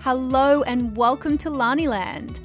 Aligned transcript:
Hello 0.00 0.62
and 0.62 0.96
welcome 0.96 1.36
to 1.38 1.50
Lani 1.50 1.88
Land. 1.88 2.38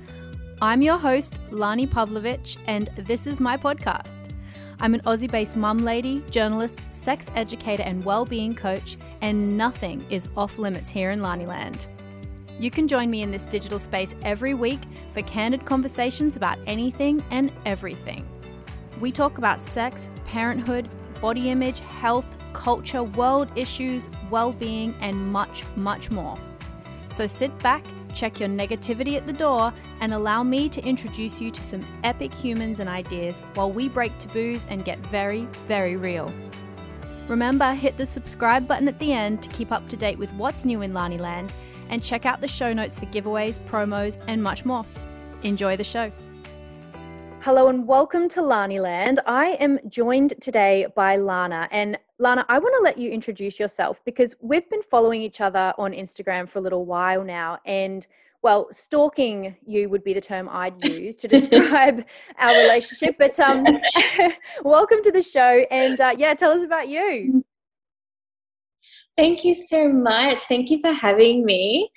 I'm 0.59 0.81
your 0.81 0.97
host, 0.97 1.39
Lani 1.51 1.85
Pavlovich, 1.85 2.57
and 2.65 2.89
this 2.97 3.27
is 3.27 3.39
my 3.39 3.55
podcast. 3.57 4.31
I'm 4.79 4.95
an 4.95 5.01
Aussie 5.01 5.29
based 5.29 5.55
mum 5.55 5.77
lady, 5.77 6.23
journalist, 6.31 6.81
sex 6.89 7.27
educator, 7.35 7.83
and 7.83 8.03
well-being 8.03 8.55
coach, 8.55 8.97
and 9.21 9.55
nothing 9.55 10.03
is 10.09 10.29
off 10.35 10.57
limits 10.57 10.89
here 10.89 11.11
in 11.11 11.21
Lani 11.21 11.45
Land. 11.45 11.89
You 12.59 12.71
can 12.71 12.87
join 12.87 13.11
me 13.11 13.21
in 13.21 13.29
this 13.29 13.45
digital 13.45 13.77
space 13.77 14.15
every 14.23 14.55
week 14.55 14.81
for 15.11 15.21
candid 15.21 15.63
conversations 15.63 16.35
about 16.35 16.57
anything 16.65 17.23
and 17.29 17.53
everything. 17.67 18.27
We 18.99 19.11
talk 19.11 19.37
about 19.37 19.61
sex, 19.61 20.07
parenthood, 20.25 20.89
body 21.21 21.51
image, 21.51 21.81
health, 21.81 22.25
culture, 22.53 23.03
world 23.03 23.49
issues, 23.55 24.09
well 24.31 24.51
being, 24.51 24.95
and 25.01 25.31
much, 25.31 25.65
much 25.75 26.09
more. 26.09 26.35
So 27.13 27.27
sit 27.27 27.55
back, 27.59 27.85
check 28.15 28.39
your 28.39 28.49
negativity 28.49 29.17
at 29.17 29.27
the 29.27 29.33
door, 29.33 29.71
and 29.99 30.15
allow 30.15 30.41
me 30.41 30.67
to 30.69 30.83
introduce 30.83 31.39
you 31.39 31.51
to 31.51 31.63
some 31.63 31.85
epic 32.03 32.33
humans 32.33 32.79
and 32.79 32.89
ideas 32.89 33.39
while 33.53 33.71
we 33.71 33.87
break 33.87 34.17
taboos 34.17 34.65
and 34.67 34.83
get 34.83 34.97
very, 35.05 35.47
very 35.65 35.95
real. 35.95 36.33
Remember, 37.27 37.71
hit 37.75 37.97
the 37.97 38.07
subscribe 38.07 38.67
button 38.67 38.87
at 38.87 38.97
the 38.97 39.13
end 39.13 39.43
to 39.43 39.49
keep 39.49 39.71
up 39.71 39.87
to 39.89 39.95
date 39.95 40.17
with 40.17 40.33
what's 40.33 40.65
new 40.65 40.81
in 40.81 40.91
Lani 40.91 41.19
Land, 41.19 41.53
and 41.89 42.01
check 42.01 42.25
out 42.25 42.41
the 42.41 42.47
show 42.47 42.73
notes 42.73 42.97
for 42.97 43.05
giveaways, 43.05 43.59
promos, 43.67 44.17
and 44.27 44.41
much 44.41 44.65
more. 44.65 44.83
Enjoy 45.43 45.77
the 45.77 45.83
show. 45.83 46.11
Hello 47.43 47.67
and 47.67 47.85
welcome 47.85 48.29
to 48.29 48.41
Lani 48.41 48.79
Land. 48.79 49.19
I 49.25 49.57
am 49.59 49.77
joined 49.89 50.33
today 50.39 50.87
by 50.95 51.17
Lana. 51.17 51.67
And 51.71 51.99
Lana, 52.17 52.45
I 52.47 52.57
want 52.57 52.73
to 52.77 52.81
let 52.81 52.97
you 52.97 53.11
introduce 53.11 53.59
yourself 53.59 53.99
because 54.05 54.33
we've 54.39 54.69
been 54.69 54.81
following 54.81 55.21
each 55.21 55.41
other 55.41 55.73
on 55.77 55.91
Instagram 55.91 56.47
for 56.47 56.59
a 56.59 56.61
little 56.61 56.85
while 56.85 57.21
now. 57.21 57.59
And 57.65 58.07
well, 58.43 58.69
stalking 58.71 59.57
you 59.65 59.89
would 59.89 60.05
be 60.05 60.13
the 60.13 60.21
term 60.21 60.47
I'd 60.49 60.81
use 60.89 61.17
to 61.17 61.27
describe 61.27 62.05
our 62.39 62.53
relationship. 62.55 63.17
But 63.19 63.37
um, 63.41 63.65
welcome 64.63 65.03
to 65.03 65.11
the 65.11 65.21
show. 65.21 65.65
And 65.69 65.99
uh, 65.99 66.15
yeah, 66.17 66.35
tell 66.35 66.51
us 66.51 66.63
about 66.63 66.87
you. 66.87 67.43
Thank 69.17 69.43
you 69.43 69.53
so 69.67 69.89
much. 69.89 70.43
Thank 70.43 70.69
you 70.69 70.79
for 70.79 70.93
having 70.93 71.43
me. 71.43 71.91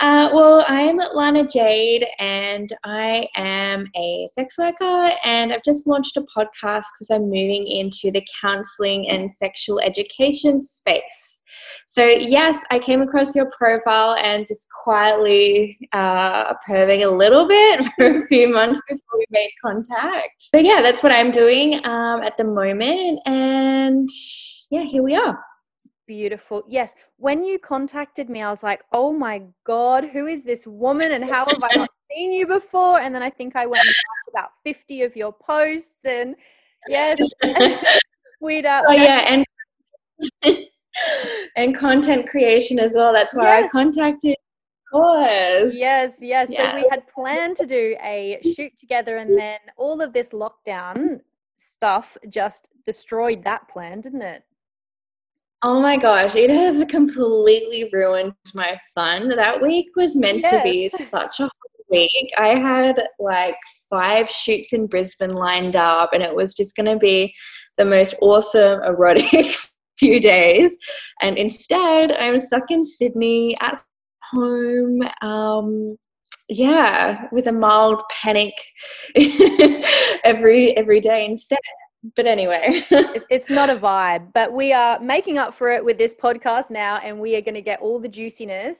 Uh, 0.00 0.30
well, 0.32 0.64
I'm 0.66 0.96
Lana 0.96 1.46
Jade 1.46 2.06
and 2.18 2.74
I 2.84 3.28
am 3.36 3.86
a 3.94 4.30
sex 4.32 4.56
worker 4.56 5.10
and 5.24 5.52
I've 5.52 5.62
just 5.62 5.86
launched 5.86 6.16
a 6.16 6.22
podcast 6.22 6.86
because 6.94 7.10
I'm 7.10 7.24
moving 7.24 7.66
into 7.66 8.10
the 8.10 8.26
counseling 8.40 9.10
and 9.10 9.30
sexual 9.30 9.78
education 9.80 10.58
space. 10.58 11.42
So, 11.84 12.02
yes, 12.02 12.64
I 12.70 12.78
came 12.78 13.02
across 13.02 13.36
your 13.36 13.50
profile 13.50 14.14
and 14.14 14.46
just 14.46 14.68
quietly 14.70 15.76
uh, 15.92 16.54
a 16.70 17.06
little 17.06 17.46
bit 17.46 17.84
for 17.98 18.16
a 18.16 18.22
few 18.22 18.48
months 18.48 18.80
before 18.88 19.18
we 19.18 19.26
made 19.30 19.50
contact. 19.62 20.48
But 20.50 20.64
yeah, 20.64 20.80
that's 20.80 21.02
what 21.02 21.12
I'm 21.12 21.30
doing 21.30 21.74
um, 21.84 22.22
at 22.22 22.38
the 22.38 22.44
moment. 22.44 23.20
And 23.26 24.08
yeah, 24.70 24.84
here 24.84 25.02
we 25.02 25.14
are. 25.14 25.44
Beautiful. 26.10 26.64
Yes. 26.66 26.96
When 27.18 27.44
you 27.44 27.56
contacted 27.56 28.28
me, 28.28 28.42
I 28.42 28.50
was 28.50 28.64
like, 28.64 28.82
oh 28.90 29.12
my 29.12 29.42
God, 29.62 30.02
who 30.02 30.26
is 30.26 30.42
this 30.42 30.66
woman 30.66 31.12
and 31.12 31.22
how 31.22 31.46
have 31.46 31.62
I 31.62 31.70
not 31.76 31.88
seen 32.10 32.32
you 32.32 32.48
before? 32.48 32.98
And 32.98 33.14
then 33.14 33.22
I 33.22 33.30
think 33.30 33.54
I 33.54 33.64
went 33.64 33.86
about 34.28 34.50
50 34.64 35.02
of 35.02 35.14
your 35.14 35.32
posts 35.32 36.04
and 36.04 36.34
yes, 36.88 37.20
we'd, 38.40 38.66
uh, 38.66 38.82
oh, 38.88 38.92
yeah. 38.92 39.44
And, 40.42 40.66
and 41.56 41.76
content 41.76 42.28
creation 42.28 42.80
as 42.80 42.94
well. 42.94 43.12
That's 43.12 43.32
why 43.32 43.60
yes. 43.60 43.66
I 43.66 43.68
contacted 43.68 44.34
course. 44.90 45.72
Yes, 45.72 46.16
yes. 46.20 46.50
Yeah. 46.50 46.72
So 46.72 46.76
we 46.76 46.88
had 46.90 47.06
planned 47.06 47.56
to 47.58 47.66
do 47.66 47.96
a 48.02 48.40
shoot 48.56 48.76
together, 48.76 49.18
and 49.18 49.38
then 49.38 49.60
all 49.76 50.00
of 50.00 50.12
this 50.12 50.30
lockdown 50.30 51.20
stuff 51.60 52.16
just 52.28 52.66
destroyed 52.84 53.44
that 53.44 53.68
plan, 53.68 54.00
didn't 54.00 54.22
it? 54.22 54.42
Oh 55.62 55.80
my 55.80 55.98
gosh, 55.98 56.36
it 56.36 56.48
has 56.48 56.82
completely 56.86 57.90
ruined 57.92 58.32
my 58.54 58.78
fun. 58.94 59.28
That 59.28 59.60
week 59.60 59.88
was 59.94 60.16
meant 60.16 60.40
yes. 60.40 60.52
to 60.52 60.62
be 60.62 60.88
such 61.10 61.40
a 61.40 61.50
week. 61.90 62.30
I 62.38 62.58
had 62.58 63.02
like 63.18 63.56
five 63.90 64.30
shoots 64.30 64.72
in 64.72 64.86
Brisbane 64.86 65.34
lined 65.34 65.76
up, 65.76 66.14
and 66.14 66.22
it 66.22 66.34
was 66.34 66.54
just 66.54 66.76
going 66.76 66.86
to 66.86 66.96
be 66.96 67.34
the 67.76 67.84
most 67.84 68.14
awesome 68.22 68.82
erotic 68.84 69.54
few 69.98 70.18
days. 70.18 70.74
And 71.20 71.36
instead, 71.36 72.12
I'm 72.12 72.40
stuck 72.40 72.70
in 72.70 72.82
Sydney 72.82 73.54
at 73.60 73.82
home. 74.22 75.00
Um, 75.20 75.96
yeah, 76.48 77.26
with 77.32 77.46
a 77.48 77.52
mild 77.52 78.02
panic 78.10 78.54
every 80.24 80.76
every 80.76 81.00
day 81.00 81.26
instead 81.26 81.58
but 82.16 82.26
anyway. 82.26 82.84
It's 83.30 83.50
not 83.50 83.70
a 83.70 83.76
vibe 83.76 84.32
but 84.32 84.52
we 84.52 84.72
are 84.72 84.98
making 85.00 85.38
up 85.38 85.54
for 85.54 85.70
it 85.70 85.84
with 85.84 85.98
this 85.98 86.14
podcast 86.14 86.70
now 86.70 86.96
and 86.98 87.18
we 87.18 87.36
are 87.36 87.40
going 87.40 87.54
to 87.54 87.62
get 87.62 87.80
all 87.80 87.98
the 87.98 88.08
juiciness 88.08 88.78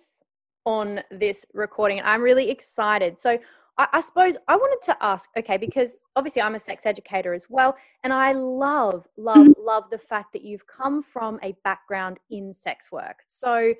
on 0.66 1.00
this 1.10 1.46
recording 1.54 2.00
i'm 2.04 2.22
really 2.22 2.50
excited. 2.50 3.18
So 3.18 3.38
I, 3.78 3.88
I, 3.92 4.00
suppose 4.00 4.36
i 4.48 4.56
wanted 4.56 4.84
to 4.86 4.96
ask 5.00 5.30
okay 5.38 5.56
because 5.56 6.02
obviously 6.16 6.42
i'm 6.42 6.54
a 6.54 6.60
sex 6.60 6.86
educator 6.86 7.32
as 7.32 7.44
well 7.48 7.76
and 8.04 8.12
i 8.12 8.32
love 8.32 9.06
love 9.16 9.46
mm. 9.46 9.54
love 9.58 9.84
the 9.90 9.98
fact 9.98 10.32
that 10.32 10.42
you've 10.42 10.66
come 10.66 11.02
from 11.02 11.38
a 11.42 11.54
background 11.64 12.18
in 12.30 12.52
sex 12.52 12.90
work. 12.90 13.20
So 13.28 13.72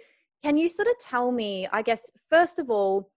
can 0.43 0.57
you 0.57 0.69
sort 0.69 0.89
of 0.89 0.95
tell 1.01 1.33
me 1.33 1.69
i 1.73 1.83
guess 1.83 2.11
first 2.29 2.59
of 2.59 2.71
all 2.71 3.11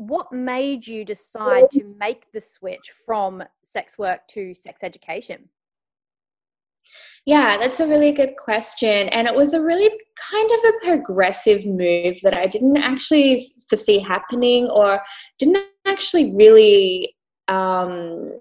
what 0.00 0.32
made 0.32 0.86
you 0.86 1.04
decide 1.04 1.70
to 1.72 1.84
make 1.98 2.32
the 2.32 2.40
switch 2.40 2.90
from 3.04 3.42
sex 3.62 3.98
work 3.98 4.26
to 4.28 4.54
sex 4.54 4.82
education? 4.82 5.46
Yeah, 7.26 7.58
that's 7.60 7.80
a 7.80 7.86
really 7.86 8.12
good 8.12 8.34
question. 8.42 9.10
And 9.10 9.28
it 9.28 9.34
was 9.34 9.52
a 9.52 9.60
really 9.60 9.90
kind 10.18 10.50
of 10.50 10.60
a 10.64 10.84
progressive 10.86 11.66
move 11.66 12.16
that 12.22 12.32
I 12.32 12.46
didn't 12.46 12.78
actually 12.78 13.44
foresee 13.68 13.98
happening 13.98 14.68
or 14.68 15.02
didn't 15.38 15.58
actually 15.84 16.34
really 16.34 17.14
um, 17.48 18.38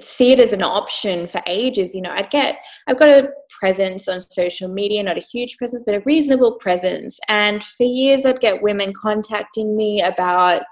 see 0.00 0.32
it 0.32 0.40
as 0.40 0.52
an 0.52 0.64
option 0.64 1.28
for 1.28 1.40
ages. 1.46 1.94
You 1.94 2.02
know, 2.02 2.10
I'd 2.10 2.30
get, 2.30 2.56
I've 2.88 2.98
got 2.98 3.08
a 3.08 3.28
presence 3.58 4.08
on 4.08 4.20
social 4.20 4.68
media, 4.68 5.02
not 5.02 5.16
a 5.16 5.20
huge 5.32 5.56
presence, 5.56 5.82
but 5.84 5.94
a 5.94 6.02
reasonable 6.06 6.52
presence. 6.52 7.18
And 7.28 7.64
for 7.64 7.84
years, 7.84 8.24
I'd 8.24 8.40
get 8.40 8.62
women 8.62 8.92
contacting 8.92 9.76
me 9.76 10.02
about 10.02 10.62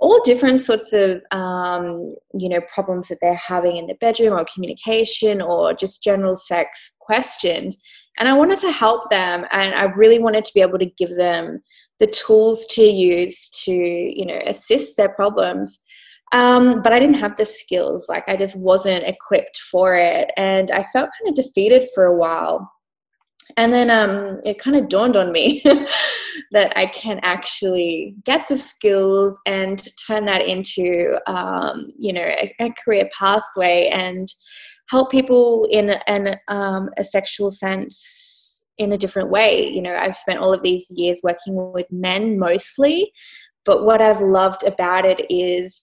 all 0.00 0.22
different 0.24 0.60
sorts 0.60 0.92
of 0.92 1.22
um, 1.30 2.14
you 2.34 2.48
know 2.48 2.60
problems 2.72 3.08
that 3.08 3.18
they're 3.20 3.34
having 3.34 3.76
in 3.76 3.86
the 3.86 3.94
bedroom 3.94 4.32
or 4.32 4.44
communication 4.52 5.42
or 5.42 5.74
just 5.74 6.02
general 6.02 6.34
sex 6.34 6.94
questions 7.00 7.76
and 8.18 8.28
i 8.28 8.32
wanted 8.32 8.58
to 8.58 8.72
help 8.72 9.08
them 9.10 9.44
and 9.52 9.74
i 9.74 9.84
really 9.84 10.18
wanted 10.18 10.44
to 10.44 10.52
be 10.54 10.62
able 10.62 10.78
to 10.78 10.90
give 10.96 11.14
them 11.16 11.62
the 11.98 12.06
tools 12.06 12.64
to 12.66 12.82
use 12.82 13.50
to 13.50 13.72
you 13.72 14.24
know 14.24 14.40
assist 14.46 14.96
their 14.96 15.10
problems 15.10 15.80
um, 16.32 16.82
but 16.82 16.92
I 16.92 17.00
didn't 17.00 17.20
have 17.20 17.36
the 17.36 17.44
skills. 17.44 18.08
Like 18.08 18.28
I 18.28 18.36
just 18.36 18.56
wasn't 18.56 19.04
equipped 19.04 19.58
for 19.70 19.94
it, 19.96 20.30
and 20.36 20.70
I 20.70 20.84
felt 20.92 21.10
kind 21.18 21.28
of 21.28 21.34
defeated 21.34 21.88
for 21.94 22.06
a 22.06 22.16
while. 22.16 22.70
And 23.56 23.72
then 23.72 23.90
um, 23.90 24.40
it 24.44 24.60
kind 24.60 24.76
of 24.76 24.88
dawned 24.88 25.16
on 25.16 25.32
me 25.32 25.62
that 26.52 26.72
I 26.76 26.86
can 26.86 27.18
actually 27.22 28.14
get 28.24 28.46
the 28.46 28.56
skills 28.56 29.36
and 29.46 29.88
turn 30.06 30.24
that 30.26 30.46
into, 30.46 31.18
um, 31.26 31.88
you 31.98 32.12
know, 32.12 32.22
a, 32.22 32.54
a, 32.60 32.70
career 32.84 33.08
pathway 33.16 33.88
and 33.88 34.32
help 34.88 35.10
people 35.10 35.66
in 35.70 35.90
an, 36.06 36.36
um, 36.46 36.90
a 36.96 37.02
sexual 37.02 37.50
sense 37.50 38.66
in 38.78 38.92
a 38.92 38.98
different 38.98 39.30
way. 39.30 39.68
You 39.68 39.82
know, 39.82 39.96
I've 39.96 40.16
spent 40.16 40.38
all 40.38 40.52
of 40.52 40.62
these 40.62 40.86
years 40.90 41.20
working 41.22 41.72
with 41.72 41.90
men 41.90 42.38
mostly, 42.38 43.12
but 43.64 43.84
what 43.84 44.00
I've 44.00 44.20
loved 44.20 44.64
about 44.64 45.04
it 45.04 45.26
is 45.28 45.82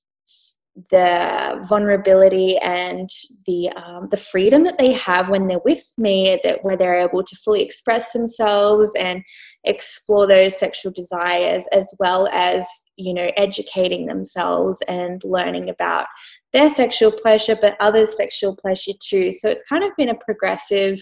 the 0.92 1.66
vulnerability 1.68 2.58
and 2.60 3.10
the 3.48 3.70
um, 3.72 4.08
the 4.12 4.18
freedom 4.18 4.64
that 4.64 4.78
they 4.78 4.94
have 4.94 5.30
when 5.30 5.48
they're 5.48 5.60
with 5.66 5.92
me 5.98 6.40
that 6.44 6.64
where 6.64 6.78
they're 6.78 7.02
able 7.02 7.24
to 7.24 7.36
fully 7.38 7.64
express 7.64 8.14
themselves 8.14 8.94
and 8.98 9.24
explore 9.64 10.28
those 10.28 10.58
sexual 10.58 10.92
desires 10.92 11.68
as 11.72 11.92
well 12.00 12.28
as 12.32 12.68
you 12.96 13.14
know 13.14 13.32
educating 13.38 14.06
themselves 14.06 14.80
and 14.88 15.24
learning 15.24 15.70
about 15.70 16.06
their 16.54 16.70
sexual 16.70 17.12
pleasure 17.12 17.58
but 17.60 17.76
others 17.80 18.16
sexual 18.16 18.56
pleasure 18.56 18.94
too. 19.02 19.32
So 19.32 19.50
it's 19.50 19.64
kind 19.64 19.84
of 19.84 19.92
been 19.98 20.10
a 20.10 20.16
progressive 20.16 21.02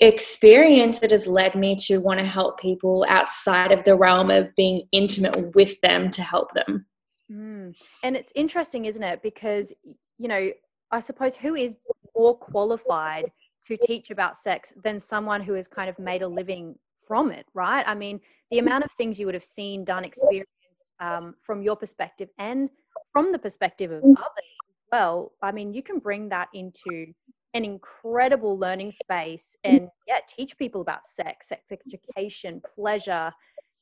experience 0.00 0.98
that 0.98 1.10
has 1.10 1.26
led 1.26 1.54
me 1.54 1.76
to 1.76 1.98
want 1.98 2.18
to 2.18 2.26
help 2.26 2.58
people 2.58 3.04
outside 3.08 3.70
of 3.70 3.84
the 3.84 3.94
realm 3.94 4.30
of 4.30 4.54
being 4.56 4.88
intimate 4.92 5.54
with 5.54 5.78
them 5.82 6.10
to 6.10 6.22
help 6.22 6.52
them 6.54 6.86
Mm. 7.30 7.74
And 8.02 8.16
it's 8.16 8.32
interesting, 8.34 8.86
isn't 8.86 9.02
it? 9.02 9.22
Because, 9.22 9.72
you 10.18 10.28
know, 10.28 10.50
I 10.90 11.00
suppose 11.00 11.36
who 11.36 11.54
is 11.54 11.74
more 12.16 12.36
qualified 12.36 13.30
to 13.66 13.76
teach 13.76 14.10
about 14.10 14.36
sex 14.36 14.72
than 14.82 14.98
someone 14.98 15.42
who 15.42 15.52
has 15.54 15.68
kind 15.68 15.88
of 15.88 15.98
made 15.98 16.22
a 16.22 16.28
living 16.28 16.74
from 17.06 17.30
it, 17.30 17.46
right? 17.54 17.84
I 17.86 17.94
mean, 17.94 18.20
the 18.50 18.58
amount 18.58 18.84
of 18.84 18.90
things 18.92 19.18
you 19.18 19.26
would 19.26 19.34
have 19.34 19.44
seen, 19.44 19.84
done, 19.84 20.04
experienced 20.04 20.50
um, 20.98 21.34
from 21.42 21.62
your 21.62 21.76
perspective 21.76 22.28
and 22.38 22.70
from 23.12 23.32
the 23.32 23.38
perspective 23.38 23.90
of 23.90 24.02
others 24.02 24.50
well, 24.92 25.32
I 25.42 25.52
mean, 25.52 25.72
you 25.72 25.82
can 25.82 25.98
bring 25.98 26.28
that 26.30 26.48
into 26.52 27.12
an 27.54 27.64
incredible 27.64 28.58
learning 28.58 28.92
space 28.92 29.56
and 29.64 29.88
yeah, 30.06 30.18
teach 30.28 30.56
people 30.56 30.80
about 30.80 31.06
sex, 31.06 31.48
sex 31.48 31.62
education, 31.70 32.62
pleasure. 32.74 33.32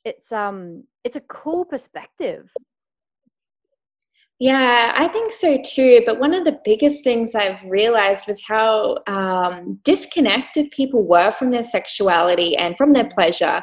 It's 0.05 0.33
um 0.33 0.85
it's 1.05 1.17
a 1.17 1.21
cool 1.23 1.65
perspective. 1.65 2.51
Yeah, 4.41 4.93
I 4.95 5.09
think 5.09 5.33
so 5.33 5.59
too. 5.65 6.03
But 6.07 6.21
one 6.21 6.33
of 6.33 6.45
the 6.45 6.61
biggest 6.65 7.03
things 7.03 7.35
I've 7.35 7.63
realized 7.65 8.27
was 8.29 8.41
how 8.47 8.99
um, 9.09 9.81
disconnected 9.83 10.71
people 10.71 11.03
were 11.05 11.33
from 11.33 11.49
their 11.49 11.65
sexuality 11.65 12.57
and 12.57 12.77
from 12.77 12.93
their 12.93 13.09
pleasure 13.09 13.61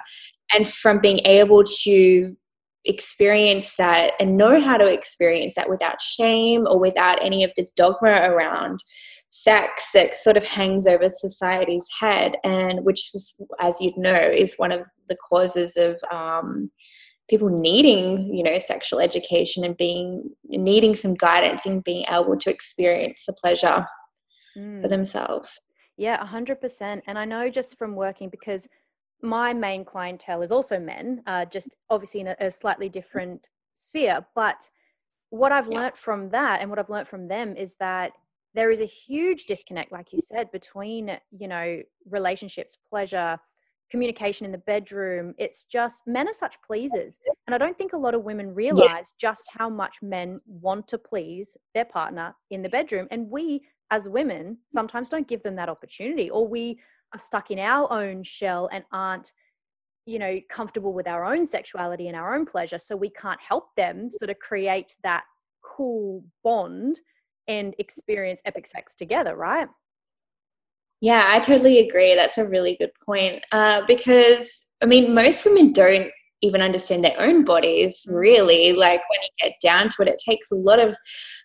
and 0.53 0.67
from 0.67 0.99
being 0.99 1.19
able 1.25 1.63
to 1.83 2.35
experience 2.83 3.75
that 3.77 4.13
and 4.19 4.37
know 4.37 4.59
how 4.59 4.77
to 4.77 4.85
experience 4.85 5.55
that 5.55 5.69
without 5.69 5.99
shame 6.01 6.67
or 6.67 6.77
without 6.77 7.23
any 7.23 7.43
of 7.43 7.51
the 7.55 7.65
dogma 7.75 8.11
around 8.29 8.83
sex 9.29 9.89
that 9.93 10.13
sort 10.13 10.37
of 10.37 10.45
hangs 10.45 10.85
over 10.85 11.09
society's 11.09 11.85
head 11.99 12.35
and 12.43 12.83
which 12.85 13.13
is 13.15 13.33
as 13.59 13.81
you'd 13.81 13.97
know 13.97 14.13
is 14.13 14.53
one 14.57 14.71
of 14.71 14.81
the 15.09 15.17
causes 15.27 15.77
of 15.77 15.99
um, 16.11 16.69
people 17.29 17.49
needing 17.49 18.33
you 18.33 18.43
know 18.43 18.57
sexual 18.57 18.99
education 18.99 19.63
and 19.63 19.77
being 19.77 20.29
needing 20.45 20.95
some 20.95 21.13
guidance 21.15 21.65
in 21.65 21.81
being 21.81 22.05
able 22.09 22.37
to 22.37 22.49
experience 22.49 23.25
the 23.25 23.33
pleasure 23.33 23.85
mm. 24.57 24.81
for 24.81 24.87
themselves 24.87 25.59
yeah 25.97 26.23
100% 26.25 27.01
and 27.07 27.17
i 27.17 27.25
know 27.25 27.49
just 27.49 27.77
from 27.77 27.95
working 27.95 28.29
because 28.29 28.67
my 29.21 29.53
main 29.53 29.83
clientele 29.83 30.41
is 30.41 30.51
also 30.51 30.79
men, 30.79 31.21
uh, 31.27 31.45
just 31.45 31.75
obviously 31.89 32.21
in 32.21 32.27
a, 32.27 32.35
a, 32.39 32.51
slightly 32.51 32.89
different 32.89 33.47
sphere. 33.73 34.25
But 34.35 34.69
what 35.29 35.51
I've 35.51 35.67
yeah. 35.69 35.79
learned 35.79 35.97
from 35.97 36.29
that 36.29 36.61
and 36.61 36.69
what 36.69 36.79
I've 36.79 36.89
learned 36.89 37.07
from 37.07 37.27
them 37.27 37.55
is 37.55 37.75
that 37.79 38.11
there 38.53 38.71
is 38.71 38.79
a 38.79 38.85
huge 38.85 39.45
disconnect, 39.45 39.91
like 39.91 40.13
you 40.13 40.21
said, 40.21 40.51
between, 40.51 41.17
you 41.37 41.47
know, 41.47 41.81
relationships, 42.09 42.77
pleasure, 42.89 43.37
communication 43.91 44.45
in 44.45 44.51
the 44.51 44.57
bedroom. 44.59 45.33
It's 45.37 45.63
just 45.63 46.03
men 46.07 46.27
are 46.27 46.33
such 46.33 46.55
pleasers. 46.65 47.17
And 47.47 47.53
I 47.53 47.57
don't 47.57 47.77
think 47.77 47.93
a 47.93 47.97
lot 47.97 48.15
of 48.15 48.23
women 48.23 48.53
realize 48.53 48.87
yeah. 48.87 49.29
just 49.29 49.43
how 49.49 49.69
much 49.69 49.97
men 50.01 50.39
want 50.47 50.87
to 50.89 50.97
please 50.97 51.55
their 51.73 51.85
partner 51.85 52.35
in 52.51 52.61
the 52.61 52.69
bedroom. 52.69 53.07
And 53.11 53.29
we, 53.29 53.61
as 53.91 54.09
women, 54.09 54.57
sometimes 54.69 55.09
don't 55.09 55.27
give 55.27 55.43
them 55.43 55.55
that 55.57 55.69
opportunity, 55.69 56.29
or 56.29 56.47
we 56.47 56.79
are 57.13 57.19
stuck 57.19 57.51
in 57.51 57.59
our 57.59 57.91
own 57.91 58.23
shell 58.23 58.69
and 58.71 58.83
aren't 58.91 59.31
you 60.05 60.19
know 60.19 60.39
comfortable 60.49 60.93
with 60.93 61.07
our 61.07 61.25
own 61.25 61.47
sexuality 61.47 62.07
and 62.07 62.15
our 62.15 62.35
own 62.35 62.45
pleasure 62.45 62.77
so 62.77 62.95
we 62.95 63.09
can't 63.09 63.39
help 63.41 63.75
them 63.75 64.09
sort 64.11 64.29
of 64.29 64.37
create 64.37 64.95
that 65.03 65.23
cool 65.63 66.23
bond 66.43 67.01
and 67.47 67.73
experience 67.79 68.39
epic 68.45 68.67
sex 68.67 68.93
together 68.93 69.35
right 69.35 69.67
yeah 71.01 71.25
i 71.29 71.39
totally 71.39 71.79
agree. 71.79 72.15
That's 72.15 72.37
a 72.37 72.47
really 72.47 72.75
good 72.77 72.91
point 73.05 73.43
uh, 73.51 73.83
because 73.87 74.65
i 74.81 74.85
mean 74.85 75.13
most 75.13 75.45
women 75.45 75.71
don't 75.73 76.11
even 76.45 76.61
understand 76.61 77.03
their 77.03 77.19
own 77.19 77.43
bodies 77.43 78.05
mm. 78.07 78.13
really. 78.15 78.73
Like 78.73 79.01
when 79.09 79.19
you 79.21 79.49
get 79.49 79.53
down 79.61 79.89
to 79.89 80.01
it 80.01 80.07
it 80.07 80.21
takes 80.27 80.51
a 80.51 80.55
lot 80.55 80.79
of 80.79 80.95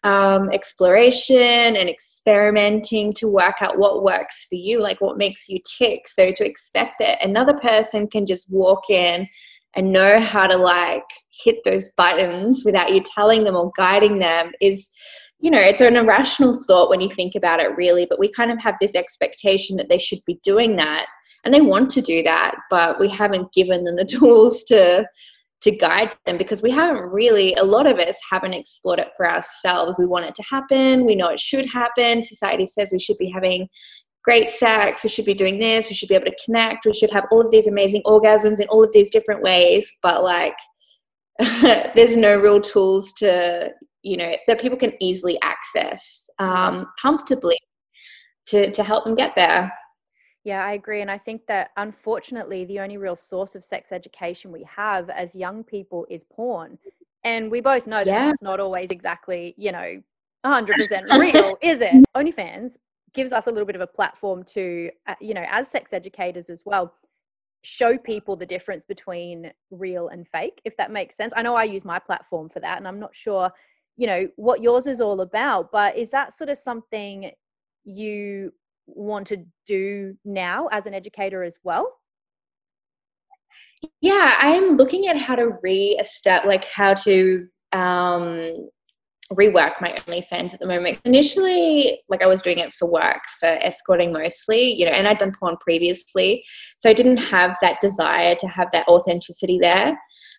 um, 0.05 0.51
exploration 0.51 1.77
and 1.77 1.89
experimenting 1.89 3.13
to 3.15 3.29
work 3.29 3.57
out 3.61 3.79
what 3.79 4.03
works 4.03 4.47
for 4.49 4.57
you 4.57 4.81
like 4.81 5.01
what 5.01 5.19
makes 5.19 5.49
you 5.49 5.59
tick. 5.79 6.09
So 6.09 6.33
to 6.33 6.47
expect 6.47 6.95
that 7.01 7.25
another 7.25 7.55
person 7.55 8.09
can 8.09 8.27
just 8.27 8.51
walk 8.51 8.91
in 8.91 9.29
and 9.75 9.93
know 9.93 10.19
how 10.19 10.47
to 10.49 10.57
like 10.57 11.05
hit 11.31 11.59
those 11.65 11.89
buttons 11.97 12.65
without 12.65 12.93
you 12.93 13.03
telling 13.03 13.45
them 13.45 13.57
or 13.57 13.71
guiding 13.77 14.19
them 14.19 14.51
is 14.61 14.91
you 15.41 15.51
know 15.51 15.59
it's 15.59 15.81
an 15.81 15.97
irrational 15.97 16.63
thought 16.65 16.91
when 16.91 17.01
you 17.01 17.11
think 17.11 17.35
about 17.35 17.61
it 17.61 17.77
really 17.77 18.07
but 18.09 18.19
we 18.19 18.31
kind 18.33 18.51
of 18.51 18.61
have 18.61 18.77
this 18.81 18.95
expectation 18.95 19.77
that 19.77 19.89
they 19.89 19.99
should 19.99 20.21
be 20.27 20.39
doing 20.43 20.77
that 20.77 21.07
and 21.45 21.53
they 21.53 21.61
want 21.61 21.91
to 21.91 22.03
do 22.03 22.23
that 22.23 22.55
but 22.69 23.01
we 23.01 23.09
haven't 23.09 23.53
given 23.53 23.85
them 23.85 23.97
the 23.97 24.05
tools 24.19 24.63
to 24.65 25.07
to 25.63 25.71
guide 25.71 26.11
them 26.25 26.39
because 26.39 26.63
we 26.63 26.71
haven't 26.71 27.03
really 27.03 27.55
a 27.55 27.65
lot 27.65 27.87
of 27.87 27.99
us 27.99 28.17
haven't 28.29 28.55
explored 28.55 28.99
it 28.99 29.11
for 29.15 29.31
ourselves. 29.31 29.99
We 29.99 30.07
want 30.07 30.25
it 30.25 30.35
to 30.37 30.43
happen. 30.43 31.05
We 31.05 31.15
know 31.15 31.29
it 31.29 31.39
should 31.39 31.67
happen. 31.67 32.23
Society 32.23 32.67
says 32.67 32.93
we 32.93 32.99
should 32.99 33.19
be 33.19 33.31
having 33.31 33.69
great 34.25 34.49
sex. 34.49 35.03
We 35.03 35.11
should 35.11 35.27
be 35.27 35.35
doing 35.35 35.59
this. 35.59 35.91
We 35.91 35.95
should 35.95 36.09
be 36.09 36.15
able 36.15 36.31
to 36.31 36.45
connect. 36.45 36.87
We 36.87 36.95
should 36.95 37.11
have 37.11 37.27
all 37.31 37.43
of 37.43 37.51
these 37.51 37.67
amazing 37.67 38.03
orgasms 38.07 38.61
in 38.61 38.69
all 38.69 38.83
of 38.83 38.93
these 38.93 39.11
different 39.11 39.43
ways 39.43 39.91
but 40.03 40.23
like 40.23 40.57
there's 41.95 42.17
no 42.17 42.39
real 42.39 42.61
tools 42.61 43.13
to 43.15 43.71
you 44.03 44.17
know 44.17 44.35
that 44.47 44.61
people 44.61 44.79
can 44.79 44.93
easily 45.01 45.39
access 45.43 46.29
um, 46.39 46.87
comfortably 47.01 47.59
to 48.47 48.71
to 48.73 48.83
help 48.83 49.05
them 49.05 49.15
get 49.15 49.33
there 49.37 49.73
yeah, 50.45 50.65
I 50.65 50.73
agree. 50.73 51.03
And 51.03 51.11
I 51.11 51.19
think 51.19 51.47
that 51.49 51.71
unfortunately, 51.77 52.65
the 52.65 52.81
only 52.81 52.97
real 52.97 53.17
source 53.17 53.55
of 53.55 53.65
sex 53.65 53.93
education 53.93 54.51
we 54.51 54.67
have 54.75 55.11
as 55.11 55.35
young 55.35 55.63
people 55.63 56.07
is 56.09 56.25
porn. 56.33 56.79
And 57.25 57.51
we 57.51 57.61
both 57.61 57.87
know 57.87 57.99
that 57.99 58.07
that's 58.07 58.43
not 58.43 58.61
always 58.61 58.91
exactly, 58.91 59.55
you 59.59 59.73
know, 59.73 60.03
100% 60.47 61.19
real, 61.19 61.59
is 61.63 61.83
it? 61.83 62.05
OnlyFans 62.17 62.77
gives 63.13 63.33
us 63.33 63.47
a 63.47 63.51
little 63.51 63.67
bit 63.67 63.75
of 63.75 63.83
a 63.83 63.87
platform 63.87 64.43
to, 64.45 64.91
uh, 65.07 65.15
you 65.21 65.35
know, 65.35 65.45
as 65.51 65.69
sex 65.69 65.93
educators 65.93 66.49
as 66.49 66.63
well, 66.65 66.95
show 67.63 67.99
people 67.99 68.37
the 68.37 68.47
difference 68.47 68.85
between 68.87 69.53
real 69.71 70.09
and 70.09 70.27
fake, 70.29 70.63
if 70.65 70.75
that 70.79 70.91
makes 70.91 71.15
sense. 71.15 71.35
I 71.37 71.43
know 71.43 71.55
I 71.55 71.65
use 71.65 71.85
my 71.85 71.99
platform 71.99 72.49
for 72.49 72.61
that, 72.61 72.79
and 72.79 72.89
I'm 72.89 72.99
not 72.99 73.15
sure, 73.15 73.51
you 74.01 74.07
know, 74.07 74.27
what 74.37 74.63
yours 74.63 74.87
is 74.87 74.99
all 74.99 75.21
about, 75.21 75.71
but 75.71 75.95
is 75.95 76.11
that 76.11 76.33
sort 76.33 76.49
of 76.49 76.57
something 76.57 77.31
you 77.85 78.51
want 78.87 79.27
to 79.27 79.45
do 79.67 80.17
now 80.25 80.69
as 80.69 80.87
an 80.87 80.95
educator 80.95 81.43
as 81.43 81.59
well? 81.65 81.99
Yeah, 84.01 84.37
I 84.41 84.55
am 84.55 84.79
looking 84.79 85.09
at 85.09 85.19
how 85.19 85.35
to 85.35 85.51
re-establish, 85.63 86.49
like 86.49 86.65
how 86.65 86.95
to 86.95 87.47
um, 87.73 88.71
rework 89.35 89.83
my 89.83 89.99
OnlyFans 90.07 90.55
at 90.55 90.61
the 90.61 90.67
moment. 90.67 90.99
Initially, 91.05 92.01
like 92.09 92.23
I 92.23 92.27
was 92.27 92.41
doing 92.41 92.59
it 92.59 92.73
for 92.73 92.91
work, 92.91 93.21
for 93.39 93.49
escorting 93.49 94.15
mostly, 94.15 94.63
you 94.63 94.87
know, 94.87 94.93
and 94.93 95.07
I'd 95.07 95.19
done 95.19 95.35
porn 95.39 95.59
previously, 95.61 96.43
so 96.79 96.89
I 96.89 96.95
didn't 96.95 97.19
have 97.19 97.55
that 97.61 97.83
desire 97.83 98.35
to 98.37 98.49
have 98.49 98.69
that 98.73 98.89
authenticity 98.89 99.59
there. 99.61 99.95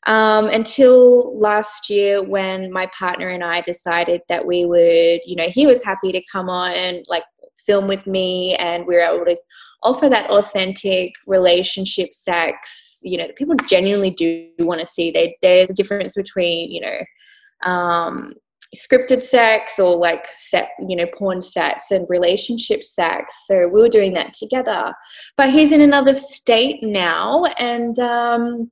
Um, 0.08 0.48
until 0.48 1.38
last 1.38 1.90
year 1.90 2.24
when 2.24 2.72
my 2.72 2.88
partner 2.98 3.30
and 3.30 3.44
I 3.44 3.62
decided 3.62 4.22
that 4.30 4.46
we 4.46 4.66
would, 4.66 5.22
you 5.26 5.36
know, 5.36 5.48
he 5.48 5.68
was 5.68 5.84
happy 5.84 6.12
to 6.12 6.24
come 6.32 6.50
on 6.50 6.72
and 6.72 7.06
like 7.08 7.24
film 7.66 7.88
with 7.88 8.08
me 8.08 8.56
and 8.56 8.88
we 8.88 8.96
were 8.96 9.02
able 9.02 9.26
to 9.26 9.38
offer 9.84 10.10
that 10.10 10.30
authentic 10.32 11.14
relationship 11.28 12.14
sex 12.14 12.92
you 13.04 13.18
know 13.18 13.28
people 13.36 13.56
genuinely 13.68 14.12
do 14.12 14.50
want 14.60 14.80
to 14.80 14.86
see. 14.86 15.12
They, 15.12 15.38
there's 15.42 15.70
a 15.70 15.74
difference 15.74 16.14
between 16.14 16.72
you 16.72 16.82
know 16.82 17.72
um, 17.72 18.34
scripted 18.76 19.22
sex 19.22 19.80
or 19.80 19.96
like 19.96 20.26
set 20.32 20.70
you 20.88 20.96
know 20.96 21.08
porn 21.16 21.42
sets 21.42 21.92
and 21.92 22.06
relationship 22.10 22.84
sex. 22.84 23.34
So 23.46 23.68
we 23.68 23.82
were 23.82 23.90
doing 23.90 24.14
that 24.14 24.34
together. 24.34 24.94
But 25.38 25.50
he's 25.50 25.72
in 25.72 25.82
another 25.82 26.14
state 26.14 26.84
now 26.84 27.46
and 27.58 27.98
um, 28.00 28.72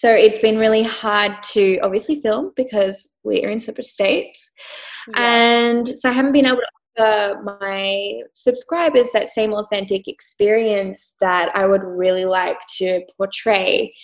so 0.00 0.10
it's 0.10 0.38
been 0.38 0.58
really 0.58 0.82
hard 0.82 1.32
to 1.42 1.78
obviously 1.78 2.20
film 2.20 2.52
because 2.56 3.08
we're 3.24 3.50
in 3.50 3.58
separate 3.58 3.86
states 3.86 4.52
yeah. 5.08 5.20
and 5.20 5.88
so 5.88 6.08
i 6.08 6.12
haven't 6.12 6.32
been 6.32 6.46
able 6.46 6.58
to 6.58 6.78
offer 6.98 7.40
my 7.62 8.20
subscribers 8.34 9.08
that 9.12 9.28
same 9.28 9.52
authentic 9.52 10.08
experience 10.08 11.16
that 11.20 11.54
I 11.54 11.66
would 11.66 11.82
really 11.84 12.24
like 12.24 12.58
to 12.78 13.00
portray. 13.16 13.94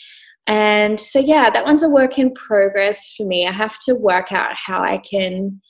And 0.46 1.00
so, 1.00 1.18
yeah, 1.18 1.50
that 1.50 1.64
one's 1.64 1.82
a 1.82 1.88
work 1.88 2.18
in 2.18 2.34
progress 2.34 3.14
for 3.16 3.26
me. 3.26 3.46
I 3.46 3.52
have 3.52 3.78
to 3.86 3.94
work 3.94 4.32
out 4.32 4.54
how 4.54 4.82
I 4.82 4.98
can 4.98 5.60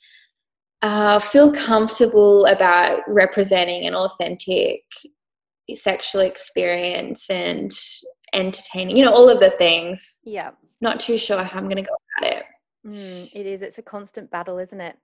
uh, 0.81 1.19
feel 1.19 1.53
comfortable 1.53 2.45
about 2.45 2.99
representing 3.07 3.87
an 3.87 3.95
authentic 3.95 4.81
sexual 5.73 6.21
experience 6.21 7.29
and 7.29 7.71
entertaining, 8.35 8.97
you 8.97 9.05
know, 9.05 9.13
all 9.13 9.29
of 9.29 9.39
the 9.39 9.51
things. 9.51 10.19
Yeah. 10.23 10.51
Not 10.81 10.99
too 10.99 11.17
sure 11.17 11.43
how 11.43 11.57
I'm 11.57 11.65
going 11.65 11.77
to 11.77 11.89
go 11.89 11.95
about 12.19 12.31
it. 12.31 12.43
Mm, 12.85 13.29
it 13.33 13.45
is. 13.45 13.61
It's 13.61 13.77
a 13.77 13.81
constant 13.81 14.29
battle, 14.29 14.59
isn't 14.59 14.81
it? 14.81 14.97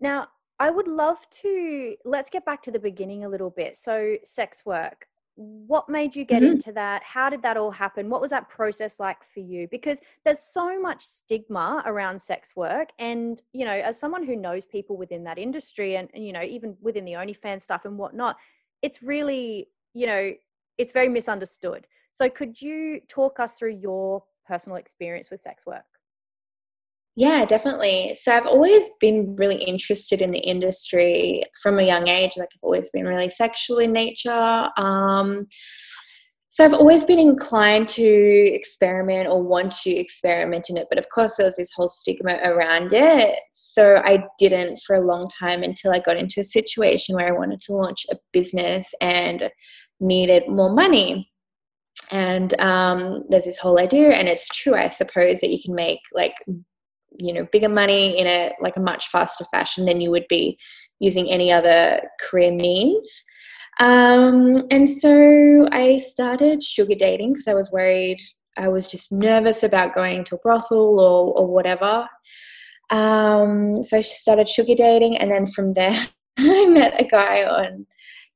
Now, 0.00 0.28
I 0.58 0.70
would 0.70 0.88
love 0.88 1.18
to 1.42 1.94
let's 2.04 2.30
get 2.30 2.44
back 2.44 2.62
to 2.62 2.70
the 2.70 2.78
beginning 2.78 3.24
a 3.24 3.28
little 3.28 3.50
bit. 3.50 3.76
So, 3.76 4.16
sex 4.24 4.62
work. 4.64 5.06
What 5.36 5.88
made 5.88 6.14
you 6.14 6.24
get 6.24 6.42
mm-hmm. 6.42 6.52
into 6.52 6.72
that? 6.72 7.02
How 7.02 7.28
did 7.28 7.42
that 7.42 7.56
all 7.56 7.72
happen? 7.72 8.08
What 8.08 8.20
was 8.20 8.30
that 8.30 8.48
process 8.48 9.00
like 9.00 9.16
for 9.32 9.40
you? 9.40 9.66
Because 9.68 9.98
there's 10.24 10.38
so 10.38 10.80
much 10.80 11.04
stigma 11.04 11.82
around 11.86 12.22
sex 12.22 12.54
work. 12.54 12.90
And, 13.00 13.42
you 13.52 13.64
know, 13.64 13.72
as 13.72 13.98
someone 13.98 14.24
who 14.24 14.36
knows 14.36 14.64
people 14.64 14.96
within 14.96 15.24
that 15.24 15.38
industry 15.38 15.96
and, 15.96 16.08
and 16.14 16.24
you 16.24 16.32
know, 16.32 16.42
even 16.42 16.76
within 16.80 17.04
the 17.04 17.14
OnlyFans 17.14 17.64
stuff 17.64 17.84
and 17.84 17.98
whatnot, 17.98 18.36
it's 18.80 19.02
really, 19.02 19.70
you 19.92 20.06
know, 20.06 20.32
it's 20.78 20.92
very 20.92 21.08
misunderstood. 21.08 21.88
So, 22.14 22.30
could 22.30 22.62
you 22.62 23.00
talk 23.08 23.40
us 23.40 23.56
through 23.56 23.76
your 23.76 24.22
personal 24.46 24.76
experience 24.76 25.30
with 25.30 25.42
sex 25.42 25.66
work? 25.66 25.84
Yeah, 27.16 27.44
definitely. 27.44 28.16
So 28.20 28.32
I've 28.32 28.46
always 28.46 28.88
been 29.00 29.36
really 29.36 29.62
interested 29.62 30.20
in 30.20 30.30
the 30.30 30.38
industry 30.38 31.44
from 31.62 31.78
a 31.78 31.84
young 31.84 32.08
age. 32.08 32.32
Like 32.36 32.48
I've 32.52 32.62
always 32.62 32.90
been 32.90 33.06
really 33.06 33.28
sexual 33.28 33.78
in 33.78 33.92
nature. 33.92 34.68
Um, 34.76 35.46
so 36.50 36.64
I've 36.64 36.74
always 36.74 37.04
been 37.04 37.18
inclined 37.18 37.88
to 37.90 38.04
experiment 38.04 39.28
or 39.28 39.42
want 39.42 39.72
to 39.82 39.90
experiment 39.90 40.70
in 40.70 40.76
it, 40.76 40.86
but 40.88 40.98
of 40.98 41.08
course 41.08 41.36
there 41.36 41.46
was 41.46 41.56
this 41.56 41.72
whole 41.74 41.88
stigma 41.88 42.38
around 42.44 42.92
it. 42.92 43.38
So 43.52 43.96
I 44.04 44.24
didn't 44.38 44.80
for 44.86 44.96
a 44.96 45.06
long 45.06 45.28
time 45.28 45.64
until 45.64 45.92
I 45.92 45.98
got 45.98 46.16
into 46.16 46.40
a 46.40 46.44
situation 46.44 47.16
where 47.16 47.26
I 47.26 47.36
wanted 47.36 47.60
to 47.62 47.74
launch 47.74 48.06
a 48.10 48.16
business 48.32 48.92
and 49.00 49.50
needed 50.00 50.48
more 50.48 50.72
money. 50.72 51.32
And 52.14 52.58
um, 52.60 53.24
there's 53.28 53.44
this 53.44 53.58
whole 53.58 53.80
idea, 53.80 54.10
and 54.10 54.28
it's 54.28 54.46
true, 54.46 54.76
I 54.76 54.86
suppose, 54.86 55.40
that 55.40 55.50
you 55.50 55.60
can 55.60 55.74
make 55.74 55.98
like 56.12 56.36
you 57.18 57.32
know 57.32 57.44
bigger 57.50 57.68
money 57.68 58.18
in 58.18 58.28
a 58.28 58.52
like 58.60 58.76
a 58.76 58.80
much 58.80 59.08
faster 59.08 59.44
fashion 59.46 59.84
than 59.84 60.00
you 60.00 60.12
would 60.12 60.26
be 60.28 60.56
using 61.00 61.28
any 61.28 61.50
other 61.50 62.00
career 62.20 62.52
means. 62.52 63.24
Um, 63.80 64.66
and 64.70 64.88
so 64.88 65.66
i 65.72 65.98
started 65.98 66.62
sugar 66.62 66.94
dating 66.94 67.32
because 67.32 67.48
i 67.48 67.54
was 67.54 67.72
worried 67.72 68.20
i 68.56 68.68
was 68.68 68.86
just 68.86 69.10
nervous 69.10 69.64
about 69.64 69.96
going 69.96 70.22
to 70.26 70.36
a 70.36 70.38
brothel 70.38 71.00
or, 71.00 71.36
or 71.36 71.46
whatever. 71.48 72.08
Um, 72.90 73.82
so 73.82 73.96
i 73.96 74.00
started 74.00 74.48
sugar 74.48 74.76
dating 74.76 75.16
and 75.18 75.32
then 75.32 75.46
from 75.46 75.74
there 75.74 76.06
i 76.38 76.66
met 76.66 77.00
a 77.00 77.04
guy 77.04 77.42
on 77.42 77.84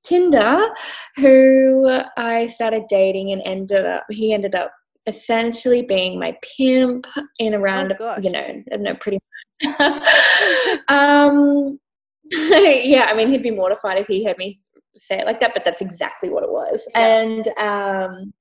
tinder 0.08 0.68
who 1.16 2.00
i 2.16 2.46
started 2.46 2.82
dating 2.88 3.32
and 3.32 3.42
ended 3.44 3.84
up 3.84 4.04
he 4.10 4.32
ended 4.32 4.54
up 4.54 4.72
essentially 5.08 5.82
being 5.82 6.20
my 6.20 6.36
pimp 6.56 7.06
in 7.38 7.54
around, 7.54 7.96
oh, 7.98 8.16
you 8.22 8.30
know, 8.30 8.62
know, 8.78 8.94
pretty 8.96 9.18
much. 9.64 9.80
um, 10.88 11.80
yeah, 12.30 13.06
I 13.08 13.14
mean, 13.16 13.30
he'd 13.30 13.42
be 13.42 13.50
mortified 13.50 13.98
if 13.98 14.06
he 14.06 14.24
heard 14.24 14.38
me 14.38 14.60
say 14.94 15.18
it 15.18 15.26
like 15.26 15.40
that, 15.40 15.54
but 15.54 15.64
that's 15.64 15.80
exactly 15.80 16.28
what 16.28 16.44
it 16.44 16.50
was. 16.50 16.86
Yeah. 16.94 17.00
And 17.00 17.48
um, 17.56 18.32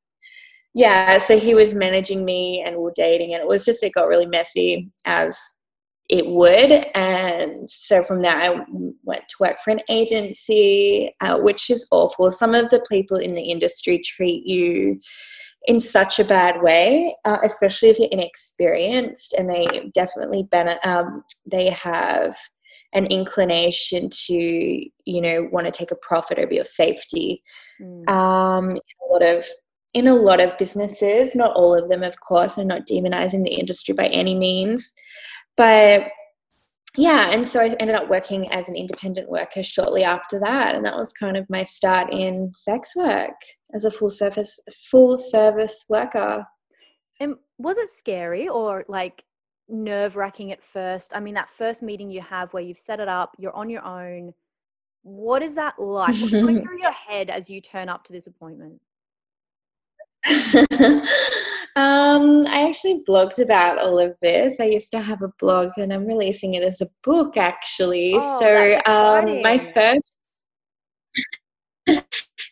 yeah, 0.76 1.18
so 1.18 1.40
he 1.40 1.56
was 1.56 1.74
managing 1.74 2.26
me 2.26 2.64
and 2.66 2.76
we 2.76 2.84
were 2.84 2.94
dating, 2.96 3.34
and 3.34 3.42
it 3.42 3.48
was 3.48 3.64
just, 3.64 3.82
it 3.82 3.94
got 3.94 4.08
really 4.08 4.28
messy 4.28 4.90
as 5.06 5.38
it 6.10 6.26
would. 6.26 6.72
And 6.96 7.70
so 7.70 8.02
from 8.04 8.22
there, 8.22 8.36
I 8.36 8.64
went 9.04 9.28
to 9.28 9.36
work 9.40 9.58
for 9.64 9.72
an 9.72 9.82
agency, 9.90 11.14
uh, 11.20 11.40
which 11.40 11.70
is 11.70 11.86
awful. 11.92 12.32
Some 12.32 12.56
of 12.56 12.70
the 12.70 12.86
people 12.90 13.18
in 13.18 13.36
the 13.36 13.42
industry 13.42 14.00
treat 14.00 14.46
you 14.46 15.00
in 15.66 15.80
such 15.82 16.20
a 16.20 16.26
bad 16.26 16.62
way, 16.62 17.16
uh, 17.26 17.40
especially 17.44 17.90
if 17.90 18.00
you're 18.00 18.08
inexperienced, 18.12 19.34
and 19.34 19.50
they 19.50 19.92
definitely 19.94 20.44
ben- 20.50 20.80
um, 20.84 21.24
they 21.46 21.70
have 21.72 22.38
an 22.94 23.06
inclination 23.08 24.10
to 24.10 24.34
you 24.34 25.22
know 25.22 25.50
want 25.52 25.66
to 25.66 25.72
take 25.72 25.92
a 25.92 25.98
profit 25.98 26.40
over 26.40 26.54
your 26.54 26.64
safety. 26.64 27.44
Mm. 27.82 28.10
Um, 28.10 28.78
a 28.78 29.12
lot 29.12 29.24
of 29.24 29.46
in 29.94 30.08
a 30.08 30.16
lot 30.16 30.40
of 30.40 30.58
businesses, 30.58 31.36
not 31.36 31.54
all 31.54 31.74
of 31.74 31.90
them, 31.90 32.04
of 32.04 32.20
course, 32.20 32.58
and 32.58 32.68
not 32.68 32.88
demonizing 32.88 33.44
the 33.44 33.54
industry 33.54 33.94
by 33.94 34.08
any 34.08 34.36
means, 34.36 34.94
but 35.58 36.08
yeah, 36.96 37.30
and 37.30 37.46
so 37.46 37.60
I 37.60 37.76
ended 37.80 37.96
up 37.96 38.10
working 38.10 38.50
as 38.52 38.70
an 38.70 38.76
independent 38.76 39.30
worker 39.30 39.62
shortly 39.62 40.04
after 40.04 40.40
that, 40.40 40.76
and 40.76 40.84
that 40.86 40.98
was 40.98 41.14
kind 41.14 41.38
of 41.38 41.48
my 41.50 41.64
start 41.64 42.12
in 42.12 42.52
sex 42.56 42.96
work 42.96 43.36
as 43.76 43.84
a 43.84 43.92
full 43.92 44.10
service 44.10 44.60
full 44.90 45.16
service 45.16 45.86
worker. 45.90 46.44
And 47.20 47.36
was 47.60 47.78
it 47.78 47.90
scary 47.90 48.48
or 48.48 48.84
like 48.88 49.24
nerve 49.70 50.16
wracking 50.16 50.52
at 50.52 50.64
first? 50.64 51.12
I 51.16 51.20
mean, 51.20 51.36
that 51.36 51.52
first 51.52 51.84
meeting 51.84 52.10
you 52.10 52.22
have 52.22 52.52
where 52.54 52.64
you've 52.64 52.80
set 52.80 53.00
it 53.00 53.08
up, 53.08 53.36
you're 53.38 53.56
on 53.56 53.70
your 53.70 53.86
own. 53.86 54.34
What 55.04 55.44
is 55.44 55.54
that 55.56 55.80
like? 55.80 56.16
What's 56.16 56.32
going 56.32 56.64
through 56.64 56.82
your 56.82 56.92
head 56.92 57.30
as 57.30 57.48
you 57.50 57.62
turn 57.62 57.90
up 57.90 58.06
to 58.06 58.14
this 58.14 58.26
appointment? 58.26 58.82
um, 61.77 62.48
I 62.48 62.67
actually 62.67 63.03
blogged 63.07 63.39
about 63.39 63.77
all 63.77 64.00
of 64.00 64.15
this. 64.22 64.60
I 64.60 64.65
used 64.65 64.91
to 64.93 65.01
have 65.01 65.22
a 65.22 65.31
blog 65.39 65.69
and 65.77 65.93
I'm 65.93 66.07
releasing 66.07 66.55
it 66.55 66.63
as 66.63 66.81
a 66.81 66.89
book 67.03 67.38
actually. 67.38 68.13
Oh, 68.15 68.39
so 68.39 68.81
um, 68.91 69.41
my 69.43 69.60
first 69.60 70.17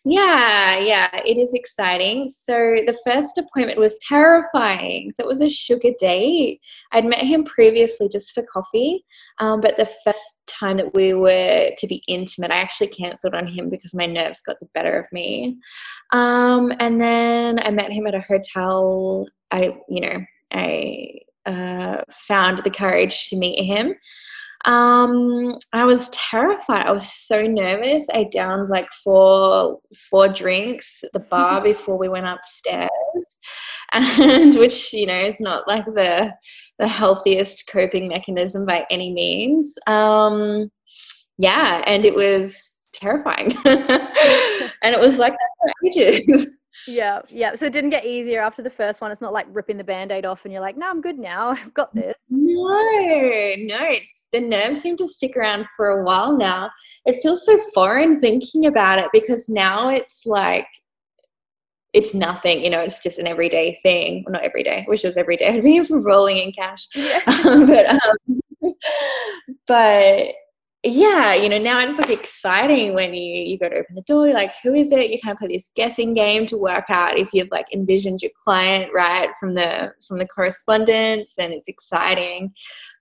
yeah, 0.08 0.78
yeah, 0.78 1.10
it 1.26 1.38
is 1.38 1.56
exciting. 1.56 2.30
So 2.30 2.54
the 2.86 2.98
first 3.04 3.40
appointment 3.40 3.80
was 3.80 3.98
terrifying. 4.08 5.12
So 5.16 5.24
it 5.24 5.28
was 5.28 5.42
a 5.42 5.50
sugar 5.50 5.90
date. 6.00 6.62
I'd 6.92 7.06
met 7.06 7.26
him 7.26 7.44
previously 7.44 8.08
just 8.08 8.32
for 8.32 8.44
coffee, 8.44 9.04
um, 9.40 9.62
but 9.62 9.78
the 9.78 9.90
first 10.04 10.44
time 10.46 10.78
that 10.78 10.94
we 10.94 11.16
were 11.16 11.72
to 11.76 11.88
be 11.88 12.04
intimate, 12.08 12.52
I 12.52 12.58
actually 12.58 12.90
cancelled 12.90 13.34
on 13.34 13.48
him 13.48 13.72
because 13.72 13.96
my 13.96 14.06
nerves 14.06 14.44
got 14.44 14.60
the 14.60 14.68
better 14.76 15.00
of 15.00 15.12
me. 15.12 15.58
Um, 16.12 16.72
and 16.80 17.02
then 17.02 17.60
I 17.60 17.72
met 17.72 17.92
him 17.92 18.06
at 18.06 18.14
a 18.14 18.22
hotel. 18.22 19.28
I, 19.50 19.76
you 19.90 20.02
know, 20.02 20.20
I 20.52 21.14
uh, 21.48 22.04
found 22.12 22.60
the 22.60 22.70
courage 22.70 23.30
to 23.30 23.38
meet 23.38 23.66
him. 23.66 23.96
Um, 24.66 25.58
I 25.74 25.86
was 25.86 26.10
terrified. 26.10 26.88
I 26.88 26.92
was 26.92 27.12
so 27.12 27.44
nervous. 27.44 28.06
I 28.12 28.24
downed 28.26 28.70
like 28.70 28.90
four 29.04 29.80
four 30.10 30.28
drinks 30.28 31.04
at 31.04 31.12
the 31.14 31.20
bar 31.20 31.62
before 31.62 31.98
we 31.98 32.10
went 32.10 32.26
upstairs, 32.26 32.90
and 33.94 34.56
which 34.58 34.92
you 34.92 35.06
know 35.06 35.20
is 35.20 35.40
not 35.40 35.68
like 35.68 35.86
the 35.86 36.34
the 36.80 36.88
healthiest 36.88 37.66
coping 37.72 38.08
mechanism 38.08 38.66
by 38.66 38.86
any 38.90 39.14
means. 39.14 39.76
Um, 39.86 40.72
yeah, 41.38 41.84
and 41.86 42.04
it 42.04 42.16
was 42.16 42.90
terrifying, 42.94 43.54
and 43.66 44.96
it 44.96 45.00
was 45.00 45.20
like 45.20 45.34
that 45.34 45.60
for 45.62 45.72
ages. 45.88 46.52
Yeah, 46.88 47.22
yeah. 47.30 47.56
So 47.56 47.66
it 47.66 47.74
didn't 47.74 47.90
get 47.90 48.06
easier 48.06 48.42
after 48.42 48.62
the 48.62 48.70
first 48.70 49.02
one. 49.02 49.12
It's 49.12 49.22
not 49.22 49.34
like 49.34 49.48
ripping 49.50 49.78
the 49.78 49.84
band 49.84 50.12
aid 50.12 50.26
off 50.26 50.46
and 50.46 50.52
you're 50.52 50.62
like, 50.62 50.78
no, 50.78 50.90
I'm 50.90 51.02
good 51.02 51.18
now. 51.18 51.50
I've 51.52 51.74
got 51.74 51.94
this. 51.94 52.16
No, 52.30 53.56
no. 53.58 53.96
the 54.32 54.40
nerves 54.40 54.82
seem 54.82 54.98
to 54.98 55.08
stick 55.08 55.38
around 55.38 55.66
for 55.76 55.90
a 55.90 56.04
while 56.04 56.38
now. 56.38 56.70
It 57.06 57.22
feels 57.22 57.46
so 57.46 57.58
foreign 57.74 58.20
thinking 58.20 58.66
about 58.66 59.00
it 59.00 59.10
because 59.14 59.48
now 59.50 59.90
it's 59.90 60.26
like, 60.26 60.68
it's 61.94 62.14
nothing, 62.14 62.62
you 62.62 62.70
know, 62.70 62.82
it's 62.82 63.00
just 63.00 63.20
an 63.20 63.28
everyday 63.28 63.80
thing. 63.82 64.24
Well, 64.26 64.34
not 64.34 64.44
every 64.44 64.64
day. 64.64 64.84
I 64.86 64.90
wish 64.90 65.06
it 65.06 65.08
was 65.08 65.18
every 65.18 65.38
day. 65.38 65.48
I'd 65.56 65.64
be 65.64 65.82
rolling 65.90 66.38
in 66.38 66.52
cash. 66.52 66.88
Yeah. 66.94 67.22
Um, 67.46 67.66
but, 67.68 67.86
um, 67.90 68.74
but 69.66 70.28
yeah, 70.88 71.34
you 71.34 71.50
know, 71.50 71.58
now 71.58 71.80
it's 71.80 71.98
like 71.98 72.12
exciting 72.12 72.94
when 72.94 73.12
you 73.16 73.44
you 73.44 73.58
go 73.58 73.68
to 73.68 73.78
open 73.78 73.96
the 73.96 74.04
door, 74.04 74.28
you're 74.28 74.36
like 74.36 74.52
who 74.62 74.76
is 74.76 74.92
it? 74.92 75.10
You 75.10 75.20
kind 75.20 75.34
of 75.34 75.40
play 75.40 75.48
this 75.48 75.72
guessing 75.76 76.14
game 76.14 76.46
to 76.46 76.58
work 76.58 76.86
out 76.90 77.18
if 77.18 77.34
you've 77.34 77.50
like 77.50 77.66
envisioned 77.74 78.22
your 78.22 78.32
client 78.42 78.92
right 78.94 79.30
from 79.40 79.56
the 79.56 79.92
from 80.08 80.18
the 80.18 80.28
correspondence 80.28 81.40
and 81.40 81.52
it's 81.52 81.68
exciting. 81.68 82.54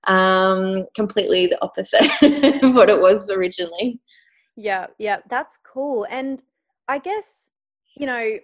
Um 0.06 0.84
completely 0.94 1.46
the 1.46 1.62
opposite 1.62 2.10
of 2.62 2.74
what 2.74 2.88
it 2.88 2.98
was 2.98 3.28
originally. 3.28 4.00
Yeah, 4.56 4.86
yeah, 4.98 5.18
that's 5.28 5.58
cool. 5.62 6.06
And 6.08 6.42
I 6.88 6.98
guess, 6.98 7.50
you 7.96 8.06
know, 8.06 8.38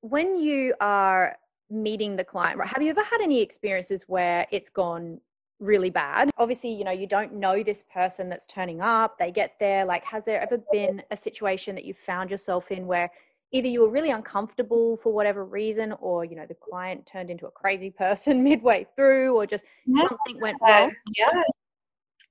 when 0.00 0.38
you 0.38 0.74
are 0.80 1.36
meeting 1.68 2.16
the 2.16 2.24
client, 2.24 2.58
right, 2.58 2.68
have 2.68 2.80
you 2.80 2.90
ever 2.90 3.04
had 3.04 3.20
any 3.20 3.42
experiences 3.42 4.04
where 4.06 4.46
it's 4.50 4.70
gone 4.70 5.20
really 5.62 5.90
bad. 5.90 6.30
Obviously, 6.38 6.70
you 6.70 6.84
know, 6.84 6.90
you 6.90 7.06
don't 7.06 7.32
know 7.34 7.62
this 7.62 7.84
person 7.92 8.28
that's 8.28 8.46
turning 8.46 8.80
up, 8.80 9.18
they 9.18 9.30
get 9.30 9.54
there. 9.60 9.84
Like, 9.84 10.04
has 10.04 10.24
there 10.24 10.40
ever 10.40 10.58
been 10.72 11.02
a 11.10 11.16
situation 11.16 11.74
that 11.76 11.84
you 11.84 11.94
found 11.94 12.30
yourself 12.30 12.70
in 12.70 12.86
where 12.86 13.10
either 13.52 13.68
you 13.68 13.80
were 13.80 13.90
really 13.90 14.10
uncomfortable 14.10 14.98
for 15.02 15.12
whatever 15.12 15.44
reason, 15.44 15.94
or, 16.00 16.24
you 16.24 16.36
know, 16.36 16.46
the 16.46 16.54
client 16.54 17.06
turned 17.06 17.30
into 17.30 17.46
a 17.46 17.50
crazy 17.50 17.90
person 17.90 18.42
midway 18.50 18.86
through, 18.96 19.34
or 19.34 19.46
just 19.46 19.64
yeah. 19.86 20.02
something 20.02 20.40
went 20.40 20.58
wrong? 20.60 20.92
Yeah. 21.16 21.42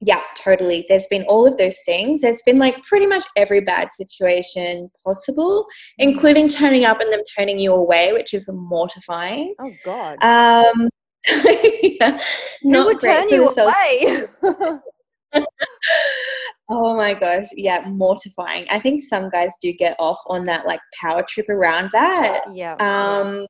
Yeah, 0.03 0.21
totally. 0.35 0.83
There's 0.89 1.05
been 1.11 1.23
all 1.25 1.45
of 1.45 1.57
those 1.57 1.77
things. 1.85 2.21
There's 2.21 2.41
been 2.41 2.57
like 2.57 2.81
pretty 2.81 3.05
much 3.05 3.23
every 3.35 3.61
bad 3.61 3.91
situation 3.91 4.89
possible, 5.05 5.67
including 5.99 6.49
turning 6.49 6.85
up 6.85 7.01
and 7.01 7.13
them 7.13 7.21
turning 7.37 7.59
you 7.59 7.71
away, 7.73 8.11
which 8.11 8.33
is 8.33 8.49
mortifying. 8.51 9.53
Oh 9.59 9.71
God. 9.85 10.17
Um, 10.23 10.89
yeah, 11.83 12.19
not 12.63 12.85
would 12.85 12.99
turn 12.99 13.29
you 13.29 13.49
away. 13.49 14.27
oh 16.69 16.95
my 16.95 17.13
gosh, 17.13 17.45
yeah, 17.55 17.85
mortifying. 17.87 18.65
I 18.69 18.79
think 18.79 19.03
some 19.03 19.29
guys 19.29 19.53
do 19.61 19.71
get 19.73 19.95
off 19.99 20.19
on 20.27 20.43
that 20.45 20.65
like 20.65 20.79
power 20.99 21.23
trip 21.27 21.49
around 21.49 21.89
that. 21.91 22.45
Yeah. 22.53 22.75
Um 22.79 23.45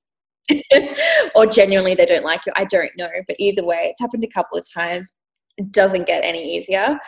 or 1.35 1.45
genuinely 1.45 1.95
they 1.95 2.05
don't 2.05 2.25
like 2.25 2.45
you. 2.45 2.51
I 2.55 2.65
don't 2.65 2.91
know, 2.97 3.09
but 3.27 3.37
either 3.39 3.63
way, 3.63 3.87
it's 3.91 4.01
happened 4.01 4.23
a 4.23 4.27
couple 4.27 4.57
of 4.57 4.65
times. 4.71 5.11
It 5.57 5.71
doesn't 5.71 6.07
get 6.07 6.23
any 6.23 6.57
easier. 6.57 6.99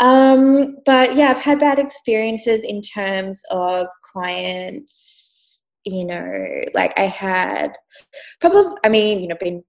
Um, 0.00 0.78
but 0.86 1.16
yeah, 1.16 1.30
I've 1.30 1.38
had 1.38 1.58
bad 1.58 1.78
experiences 1.78 2.62
in 2.62 2.80
terms 2.80 3.42
of 3.50 3.88
clients 4.02 5.28
you 5.88 6.04
know, 6.04 6.64
like 6.74 6.92
I 6.98 7.06
had 7.06 7.76
probably, 8.40 8.76
I 8.84 8.88
mean, 8.88 9.20
you 9.20 9.28
know, 9.28 9.36
been 9.40 9.62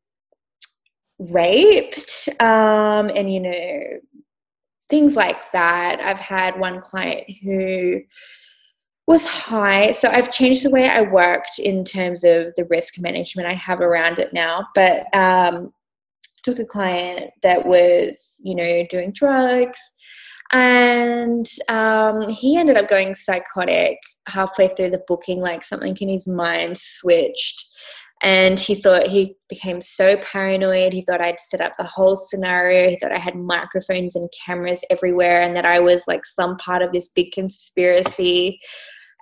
raped, 1.20 2.30
um, 2.40 3.10
and 3.10 3.32
you 3.34 3.40
know, 3.40 3.84
things 4.90 5.16
like 5.16 5.52
that. 5.52 6.00
I've 6.00 6.20
had 6.20 6.60
one 6.60 6.82
client 6.82 7.30
who 7.44 8.02
was 9.08 9.26
high. 9.26 9.92
So 9.92 10.08
I've 10.08 10.32
changed 10.32 10.64
the 10.64 10.70
way 10.70 10.88
I 10.88 11.02
worked 11.02 11.60
in 11.60 11.84
terms 11.84 12.24
of 12.24 12.54
the 12.56 12.66
risk 12.70 13.00
management 13.00 13.48
I 13.48 13.56
have 13.56 13.82
around 13.82 14.20
it 14.20 14.34
now. 14.34 14.68
But 14.76 15.14
um, 15.16 15.74
took 16.44 16.60
a 16.60 16.66
client 16.66 17.32
that 17.42 17.66
was, 17.66 18.40
you 18.44 18.56
know, 18.56 18.86
doing 18.90 19.12
drugs, 19.12 19.80
and 20.52 21.48
um, 21.68 22.28
he 22.30 22.58
ended 22.58 22.78
up 22.78 22.90
going 22.90 23.14
psychotic 23.14 23.98
halfway 24.28 24.68
through 24.70 24.92
the 24.92 25.04
booking, 25.08 25.40
like 25.40 25.64
something 25.64 25.96
in 26.00 26.10
his 26.10 26.28
mind 26.28 26.78
switched. 26.78 27.66
And 28.22 28.60
he 28.60 28.76
thought 28.76 29.08
he 29.08 29.38
became 29.48 29.82
so 29.82 30.18
paranoid. 30.18 30.92
He 30.92 31.02
thought 31.02 31.22
I'd 31.22 31.40
set 31.40 31.62
up 31.62 31.78
the 31.78 31.86
whole 31.86 32.18
scenario. 32.18 32.90
He 32.90 32.98
thought 32.98 33.14
I 33.14 33.20
had 33.20 33.36
microphones 33.36 34.16
and 34.18 34.30
cameras 34.46 34.82
everywhere 34.90 35.42
and 35.42 35.56
that 35.56 35.66
I 35.66 35.80
was 35.80 36.04
like 36.06 36.26
some 36.26 36.58
part 36.58 36.82
of 36.82 36.92
this 36.92 37.10
big 37.16 37.32
conspiracy. 37.32 38.60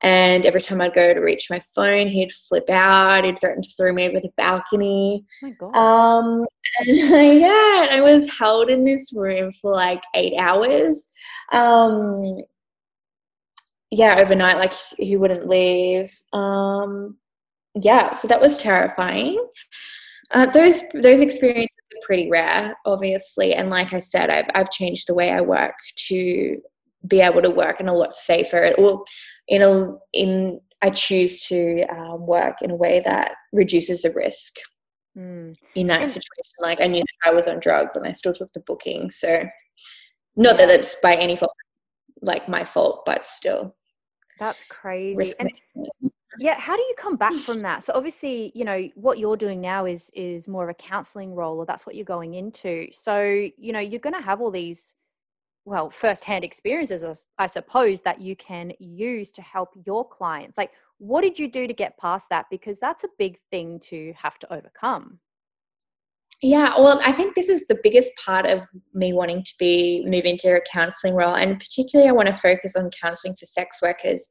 And 0.04 0.46
every 0.46 0.62
time 0.62 0.82
I'd 0.82 0.94
go 0.94 1.14
to 1.14 1.20
reach 1.20 1.48
my 1.50 1.60
phone, 1.76 2.08
he'd 2.08 2.32
flip 2.32 2.70
out. 2.70 3.24
He'd 3.24 3.40
threaten 3.40 3.62
to 3.62 3.70
throw 3.78 3.94
me 3.94 4.08
over 4.08 4.20
the 4.20 4.32
balcony. 4.36 5.26
Oh 5.44 5.48
my 5.48 5.52
God. 5.52 5.76
Um, 5.76 6.46
and 6.80 6.98
yeah, 7.40 7.88
I 7.92 8.02
was 8.02 8.30
held 8.32 8.70
in 8.70 8.84
this 8.84 9.12
room 9.14 9.52
for 9.62 9.74
like 9.74 10.04
eight 10.16 10.36
hours. 10.38 11.08
Um, 11.52 12.36
yeah, 13.90 14.18
overnight, 14.20 14.58
like 14.58 14.74
he 14.98 15.18
wouldn't 15.18 15.48
leave. 15.48 16.12
Um, 16.34 17.18
yeah, 17.76 18.12
so 18.12 18.28
that 18.28 18.42
was 18.42 18.58
terrifying. 18.58 19.46
Uh, 20.32 20.46
those 20.48 20.80
those 20.94 21.20
experiences 21.20 21.78
are 21.94 22.06
pretty 22.06 22.30
rare, 22.30 22.76
obviously, 22.86 23.54
and 23.54 23.70
like 23.70 23.94
I 23.94 24.00
said, 24.00 24.30
I've 24.30 24.50
I've 24.56 24.72
changed 24.72 25.08
the 25.08 25.14
way 25.14 25.32
I 25.32 25.42
work 25.42 25.76
to 26.08 26.62
be 27.08 27.22
able 27.22 27.42
to 27.42 27.50
work 27.50 27.80
in 27.80 27.88
a 27.88 27.94
lot 27.94 28.14
safer. 28.14 28.74
Well, 28.78 29.06
in 29.48 29.62
a 29.62 29.94
in 30.14 30.60
I 30.82 30.90
choose 30.90 31.46
to 31.48 31.84
um, 31.88 32.28
work 32.28 32.62
in 32.62 32.72
a 32.72 32.76
way 32.76 33.02
that 33.02 33.32
reduces 33.52 34.02
the 34.02 34.12
risk. 34.12 34.54
Mm. 35.18 35.56
In 35.74 35.88
that 35.88 36.02
situation, 36.08 36.56
like 36.60 36.82
I 36.82 36.88
knew 36.88 37.02
that 37.02 37.30
I 37.30 37.34
was 37.34 37.48
on 37.48 37.60
drugs 37.60 37.96
and 37.96 38.06
I 38.06 38.12
still 38.12 38.34
took 38.34 38.52
the 38.54 38.60
booking. 38.62 39.10
So, 39.10 39.44
not 40.36 40.58
that 40.58 40.70
it's 40.70 40.96
by 41.02 41.16
any 41.16 41.36
fault, 41.36 41.54
like 42.22 42.48
my 42.48 42.64
fault, 42.64 43.04
but 43.06 43.26
still. 43.26 43.76
That's 44.40 44.64
crazy. 44.70 45.34
And 45.40 45.52
yeah, 46.40 46.60
how 46.60 46.76
do 46.76 46.82
you 46.82 46.96
come 46.98 47.16
back 47.16 47.34
from 47.46 47.62
that? 47.64 47.84
So 47.84 47.94
obviously, 47.96 48.52
you 48.56 48.66
know, 48.66 48.90
what 48.96 49.20
you're 49.20 49.38
doing 49.38 49.62
now 49.62 49.86
is 49.86 50.10
is 50.14 50.48
more 50.48 50.64
of 50.64 50.70
a 50.70 50.74
counseling 50.74 51.34
role 51.34 51.58
or 51.58 51.66
that's 51.66 51.86
what 51.86 51.96
you're 51.96 52.06
going 52.06 52.36
into. 52.36 52.88
So, 52.92 53.22
you 53.58 53.74
know, 53.74 53.80
you're 53.80 54.00
going 54.00 54.16
to 54.16 54.22
have 54.22 54.42
all 54.42 54.52
these 54.52 54.94
well, 55.66 55.90
first-hand 55.90 56.46
experiences 56.46 57.26
I 57.38 57.48
suppose 57.48 58.00
that 58.02 58.22
you 58.22 58.38
can 58.38 58.72
use 58.80 59.32
to 59.32 59.42
help 59.42 59.72
your 59.86 60.08
clients. 60.08 60.58
Like 60.58 60.72
what 61.00 61.22
did 61.22 61.38
you 61.38 61.52
do 61.52 61.68
to 61.68 61.74
get 61.74 61.98
past 61.98 62.28
that 62.30 62.46
because 62.50 62.80
that's 62.80 63.04
a 63.04 63.10
big 63.20 63.38
thing 63.52 63.80
to 63.82 64.14
have 64.18 64.40
to 64.40 64.54
overcome. 64.54 65.20
Yeah, 66.42 66.74
well, 66.78 67.02
I 67.04 67.12
think 67.12 67.34
this 67.34 67.50
is 67.50 67.66
the 67.66 67.80
biggest 67.82 68.12
part 68.24 68.46
of 68.46 68.64
me 68.94 69.12
wanting 69.12 69.44
to 69.44 69.54
be 69.58 70.06
move 70.08 70.26
into 70.26 70.56
a 70.56 70.62
counseling 70.72 71.16
role, 71.16 71.36
and 71.36 71.60
particularly 71.60 72.10
I 72.10 72.14
want 72.14 72.28
to 72.28 72.36
focus 72.36 72.76
on 72.76 72.92
counseling 72.92 73.36
for 73.40 73.46
sex 73.46 73.80
workers 73.82 74.28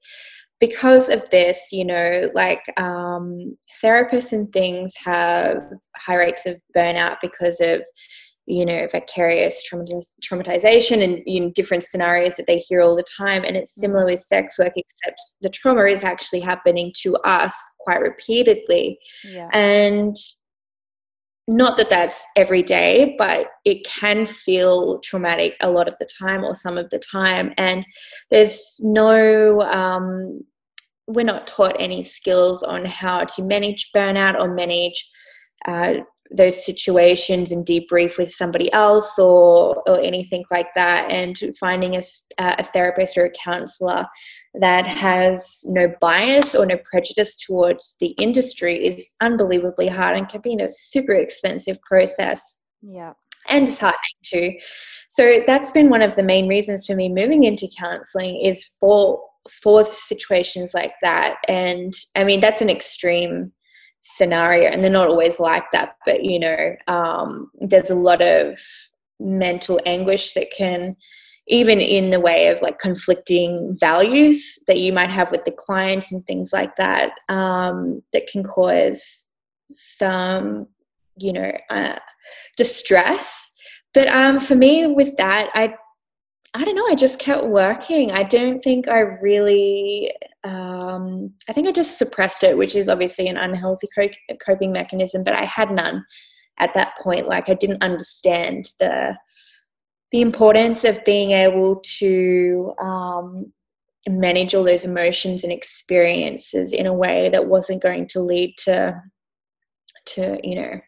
because 0.61 1.09
of 1.09 1.29
this. 1.31 1.69
You 1.73 1.85
know, 1.85 2.31
like 2.35 2.63
um, 2.77 3.57
therapists 3.83 4.33
and 4.33 4.53
things 4.53 4.95
have 5.05 5.59
high 5.97 6.17
rates 6.17 6.47
of 6.47 6.61
burnout 6.77 7.17
because 7.23 7.61
of 7.61 7.83
you 8.47 8.65
know 8.65 8.87
vicarious 8.91 9.63
traumatization 9.71 11.03
and 11.03 11.19
in 11.27 11.53
different 11.53 11.83
scenarios 11.83 12.37
that 12.37 12.47
they 12.47 12.59
hear 12.59 12.81
all 12.81 12.97
the 12.97 13.05
time 13.17 13.45
and 13.45 13.57
it's 13.57 13.75
similar 13.75 14.01
mm-hmm. 14.01 14.13
with 14.13 14.21
sex 14.21 14.59
work 14.59 14.73
except 14.77 15.21
the 15.43 15.51
trauma 15.51 15.83
is 15.85 16.05
actually 16.05 16.41
happening 16.41 16.93
to 16.97 17.17
us 17.25 17.55
quite 17.81 18.01
repeatedly 18.01 18.99
yeah. 19.25 19.49
and 19.53 20.17
not 21.49 21.77
that 21.77 21.89
that's 21.89 22.25
every 22.35 22.63
day, 22.63 23.15
but 23.19 23.49
it 23.65 23.87
can 23.87 24.27
feel 24.27 24.99
traumatic 25.01 25.57
a 25.61 25.71
lot 25.71 25.89
of 25.89 25.97
the 25.99 26.09
time 26.19 26.45
or 26.45 26.55
some 26.55 26.77
of 26.77 26.91
the 26.91 26.99
time. 26.99 27.53
And 27.57 27.87
there's 28.31 28.77
no, 28.81 29.61
um, 29.61 30.41
we're 31.07 31.25
not 31.25 31.47
taught 31.47 31.77
any 31.79 32.03
skills 32.03 32.65
on 32.65 32.85
how 32.85 33.25
to 33.25 33.43
manage 33.43 33.91
burnout 33.95 34.41
or 34.41 34.55
manage 34.55 35.09
uh, 35.67 35.95
those 36.31 36.65
situations 36.65 37.53
and 37.53 37.65
debrief 37.65 38.19
with 38.19 38.31
somebody 38.31 38.73
else 38.73 39.19
or 39.19 39.83
or 39.89 40.01
anything 40.01 40.45
like 40.51 40.69
that 40.75 41.11
and 41.11 41.37
finding 41.59 41.97
a, 41.97 42.03
uh, 42.39 42.57
a 42.59 42.63
therapist 42.63 43.17
or 43.17 43.27
a 43.27 43.31
counselor 43.31 44.07
that 44.55 44.87
has 44.87 45.61
no 45.65 45.93
bias 46.01 46.55
or 46.55 46.67
no 46.67 46.79
prejudice 46.91 47.37
towards 47.37 47.97
the 48.01 48.09
industry 48.19 48.87
is 48.87 49.11
unbelievably 49.21 49.89
hard 49.89 50.17
and 50.17 50.29
can 50.29 50.41
be 50.41 50.55
a 50.55 50.69
super 50.69 51.15
expensive 51.15 51.81
process. 51.83 52.61
Yeah. 52.83 53.13
And 53.49 53.67
disheartening 53.67 53.99
too. 54.23 54.53
So 55.09 55.43
that's 55.47 55.71
been 55.71 55.91
one 55.91 56.03
of 56.03 56.17
the 56.17 56.23
main 56.23 56.49
reasons 56.49 56.87
for 56.87 56.95
me 56.95 57.09
moving 57.09 57.45
into 57.45 57.69
counseling 57.79 58.41
is 58.41 58.65
for 58.65 59.23
for 59.63 59.85
situations 59.85 60.75
like 60.75 60.95
that. 61.03 61.37
And 61.49 61.95
i 62.17 62.25
mean 62.25 62.41
that's 62.41 62.63
an 62.63 62.71
extreme 62.71 63.53
scenario 64.15 64.69
and 64.69 64.83
they're 64.83 64.91
not 64.91 65.09
always 65.09 65.39
like 65.41 65.65
that 65.73 65.97
but 66.07 66.23
you 66.23 66.39
know 66.39 66.75
um, 66.87 67.51
there's 67.61 67.91
a 67.91 67.95
lot 67.95 68.23
of 68.23 68.59
mental 69.19 69.81
anguish 69.87 70.33
that 70.35 70.51
can 70.57 70.97
even 71.49 71.81
in 71.81 72.11
the 72.11 72.21
way 72.21 72.49
of 72.49 72.61
like 72.61 72.79
conflicting 72.79 73.75
values 73.79 74.59
that 74.67 74.79
you 74.79 74.93
might 74.93 75.11
have 75.11 75.31
with 75.31 75.45
the 75.45 75.53
clients 75.53 76.13
and 76.13 76.27
things 76.27 76.53
like 76.53 76.75
that 76.77 77.13
um, 77.29 78.03
that 78.13 78.27
can 78.27 78.43
cause 78.43 79.27
some 79.71 80.67
you 81.19 81.33
know 81.33 81.53
uh, 81.71 81.99
distress. 82.57 83.53
But 83.95 84.09
um, 84.09 84.39
for 84.39 84.55
me 84.55 84.87
with 84.87 85.17
that 85.17 85.51
i 85.55 85.75
I 86.57 86.65
don't 86.65 86.75
know. 86.75 86.87
I 86.89 86.95
just 86.95 87.19
kept 87.19 87.45
working. 87.45 88.13
I 88.13 88.23
don't 88.23 88.65
think 88.65 88.89
I 88.89 89.01
really. 89.01 90.11
Um, 90.43 91.33
I 91.49 91.53
think 91.53 91.67
I 91.67 91.73
just 91.73 91.99
suppressed 91.99 92.45
it, 92.45 92.57
which 92.57 92.77
is 92.77 92.89
obviously 92.89 93.27
an 93.27 93.37
unhealthy 93.37 93.89
coping 94.43 94.73
mechanism. 94.73 95.23
But 95.23 95.35
I 95.35 95.45
had 95.45 95.71
none 95.71 96.03
at 96.59 96.73
that 96.73 96.97
point. 96.97 97.29
Like 97.29 97.51
I 97.51 97.55
didn't 97.55 97.83
understand 97.83 98.71
the 98.81 99.15
the 100.13 100.23
importance 100.23 100.85
of 100.85 101.05
being 101.05 101.33
able 101.33 101.83
to 101.99 102.73
um, 102.81 103.53
manage 104.09 104.55
all 104.55 104.65
those 104.65 104.87
emotions 104.87 105.45
and 105.45 105.53
experiences 105.53 106.73
in 106.73 106.87
a 106.87 106.95
way 106.95 107.29
that 107.29 107.47
wasn't 107.47 107.83
going 107.83 108.09
to 108.09 108.21
lead 108.21 108.55
to 108.65 108.99
to 110.07 110.39
you 110.43 110.55
know 110.55 110.81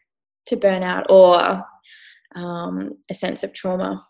to 0.47 0.57
burnout 0.57 1.05
or 1.11 1.63
um, 2.33 2.97
a 3.11 3.13
sense 3.13 3.43
of 3.43 3.53
trauma. 3.53 4.03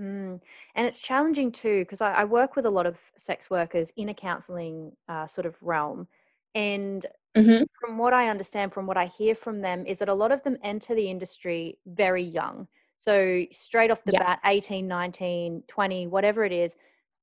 Mm. 0.00 0.40
And 0.74 0.86
it's 0.86 0.98
challenging 0.98 1.52
too, 1.52 1.80
because 1.80 2.00
I, 2.00 2.12
I, 2.12 2.24
work 2.24 2.56
with 2.56 2.64
a 2.64 2.70
lot 2.70 2.86
of 2.86 2.96
sex 3.18 3.50
workers 3.50 3.92
in 3.96 4.08
a 4.08 4.14
counseling 4.14 4.92
uh, 5.08 5.26
sort 5.26 5.46
of 5.46 5.54
realm. 5.60 6.08
And 6.54 7.04
mm-hmm. 7.36 7.64
from 7.78 7.98
what 7.98 8.14
I 8.14 8.28
understand, 8.28 8.72
from 8.72 8.86
what 8.86 8.96
I 8.96 9.06
hear 9.06 9.34
from 9.34 9.60
them, 9.60 9.84
is 9.86 9.98
that 9.98 10.08
a 10.08 10.14
lot 10.14 10.32
of 10.32 10.42
them 10.42 10.56
enter 10.62 10.94
the 10.94 11.10
industry 11.10 11.78
very 11.86 12.22
young. 12.22 12.68
So 12.96 13.44
straight 13.50 13.90
off 13.90 14.04
the 14.04 14.12
bat, 14.12 14.40
18, 14.44 14.86
19, 14.86 15.64
20, 15.66 16.06
whatever 16.06 16.44
it 16.44 16.52
is, 16.52 16.74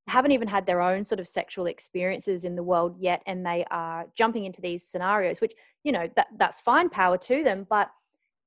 haven't 0.07 0.31
even 0.31 0.47
had 0.47 0.65
their 0.65 0.81
own 0.81 1.05
sort 1.05 1.19
of 1.19 1.27
sexual 1.27 1.67
experiences 1.67 2.43
in 2.43 2.55
the 2.55 2.63
world 2.63 2.97
yet. 2.99 3.21
And 3.25 3.45
they 3.45 3.65
are 3.71 4.05
jumping 4.15 4.45
into 4.45 4.61
these 4.61 4.83
scenarios, 4.83 5.39
which, 5.39 5.53
you 5.83 5.91
know, 5.91 6.09
that, 6.15 6.27
that's 6.37 6.59
fine, 6.59 6.89
power 6.89 7.17
to 7.17 7.43
them. 7.43 7.65
But 7.69 7.89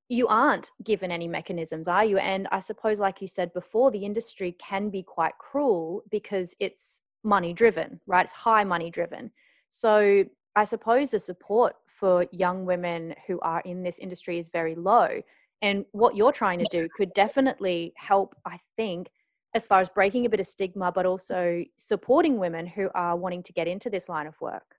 you 0.09 0.27
aren't 0.27 0.71
given 0.83 1.11
any 1.11 1.27
mechanisms, 1.27 1.87
are 1.87 2.05
you? 2.05 2.17
And 2.17 2.47
I 2.51 2.59
suppose, 2.59 2.99
like 2.99 3.21
you 3.21 3.27
said 3.27 3.53
before, 3.53 3.91
the 3.91 4.05
industry 4.05 4.55
can 4.59 4.89
be 4.89 5.03
quite 5.03 5.37
cruel 5.37 6.03
because 6.11 6.55
it's 6.59 7.01
money 7.23 7.53
driven, 7.53 7.99
right? 8.05 8.25
It's 8.25 8.33
high 8.33 8.63
money 8.63 8.91
driven. 8.91 9.31
So 9.69 10.23
I 10.55 10.63
suppose 10.65 11.11
the 11.11 11.19
support 11.19 11.75
for 11.87 12.25
young 12.31 12.65
women 12.65 13.15
who 13.27 13.39
are 13.39 13.61
in 13.61 13.81
this 13.81 13.97
industry 13.99 14.39
is 14.39 14.49
very 14.49 14.75
low. 14.75 15.21
And 15.61 15.85
what 15.93 16.17
you're 16.17 16.33
trying 16.33 16.59
to 16.59 16.67
do 16.69 16.89
could 16.97 17.13
definitely 17.13 17.93
help, 17.95 18.35
I 18.45 18.59
think, 18.75 19.07
as 19.55 19.65
far 19.65 19.79
as 19.79 19.87
breaking 19.87 20.25
a 20.25 20.29
bit 20.29 20.41
of 20.41 20.47
stigma, 20.47 20.91
but 20.91 21.05
also 21.05 21.63
supporting 21.77 22.37
women 22.37 22.67
who 22.67 22.89
are 22.93 23.15
wanting 23.15 23.43
to 23.43 23.53
get 23.53 23.67
into 23.67 23.89
this 23.89 24.09
line 24.09 24.27
of 24.27 24.39
work. 24.41 24.75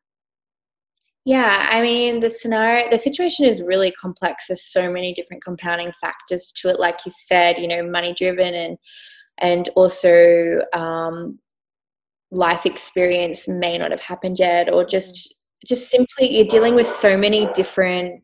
Yeah, 1.25 1.69
I 1.71 1.81
mean, 1.81 2.21
the 2.21 2.29
scenario, 2.29 2.91
the 2.91 2.99
situation 2.99 3.47
is 3.47 3.63
really 3.63 3.91
complex. 3.93 4.49
There's 4.49 4.71
so 4.71 4.93
many 4.93 5.15
different 5.15 5.43
compounding 5.43 5.91
factors 5.99 6.53
to 6.57 6.69
it. 6.69 6.79
Like 6.79 6.99
you 7.07 7.13
said, 7.27 7.57
you 7.59 7.67
know, 7.67 7.83
money 7.83 8.15
driven 8.15 8.53
and 8.55 8.79
and 9.41 9.69
also 9.75 10.61
um, 10.75 11.39
life 12.31 12.67
experience 12.67 13.49
may 13.49 13.79
not 13.79 13.91
have 13.91 14.03
happened 14.03 14.39
yet, 14.39 14.73
or 14.73 14.85
just 14.85 15.37
just 15.67 15.91
simply 15.91 16.37
you're 16.37 16.47
dealing 16.47 16.75
with 16.75 16.87
so 16.87 17.17
many 17.17 17.49
different 17.55 18.23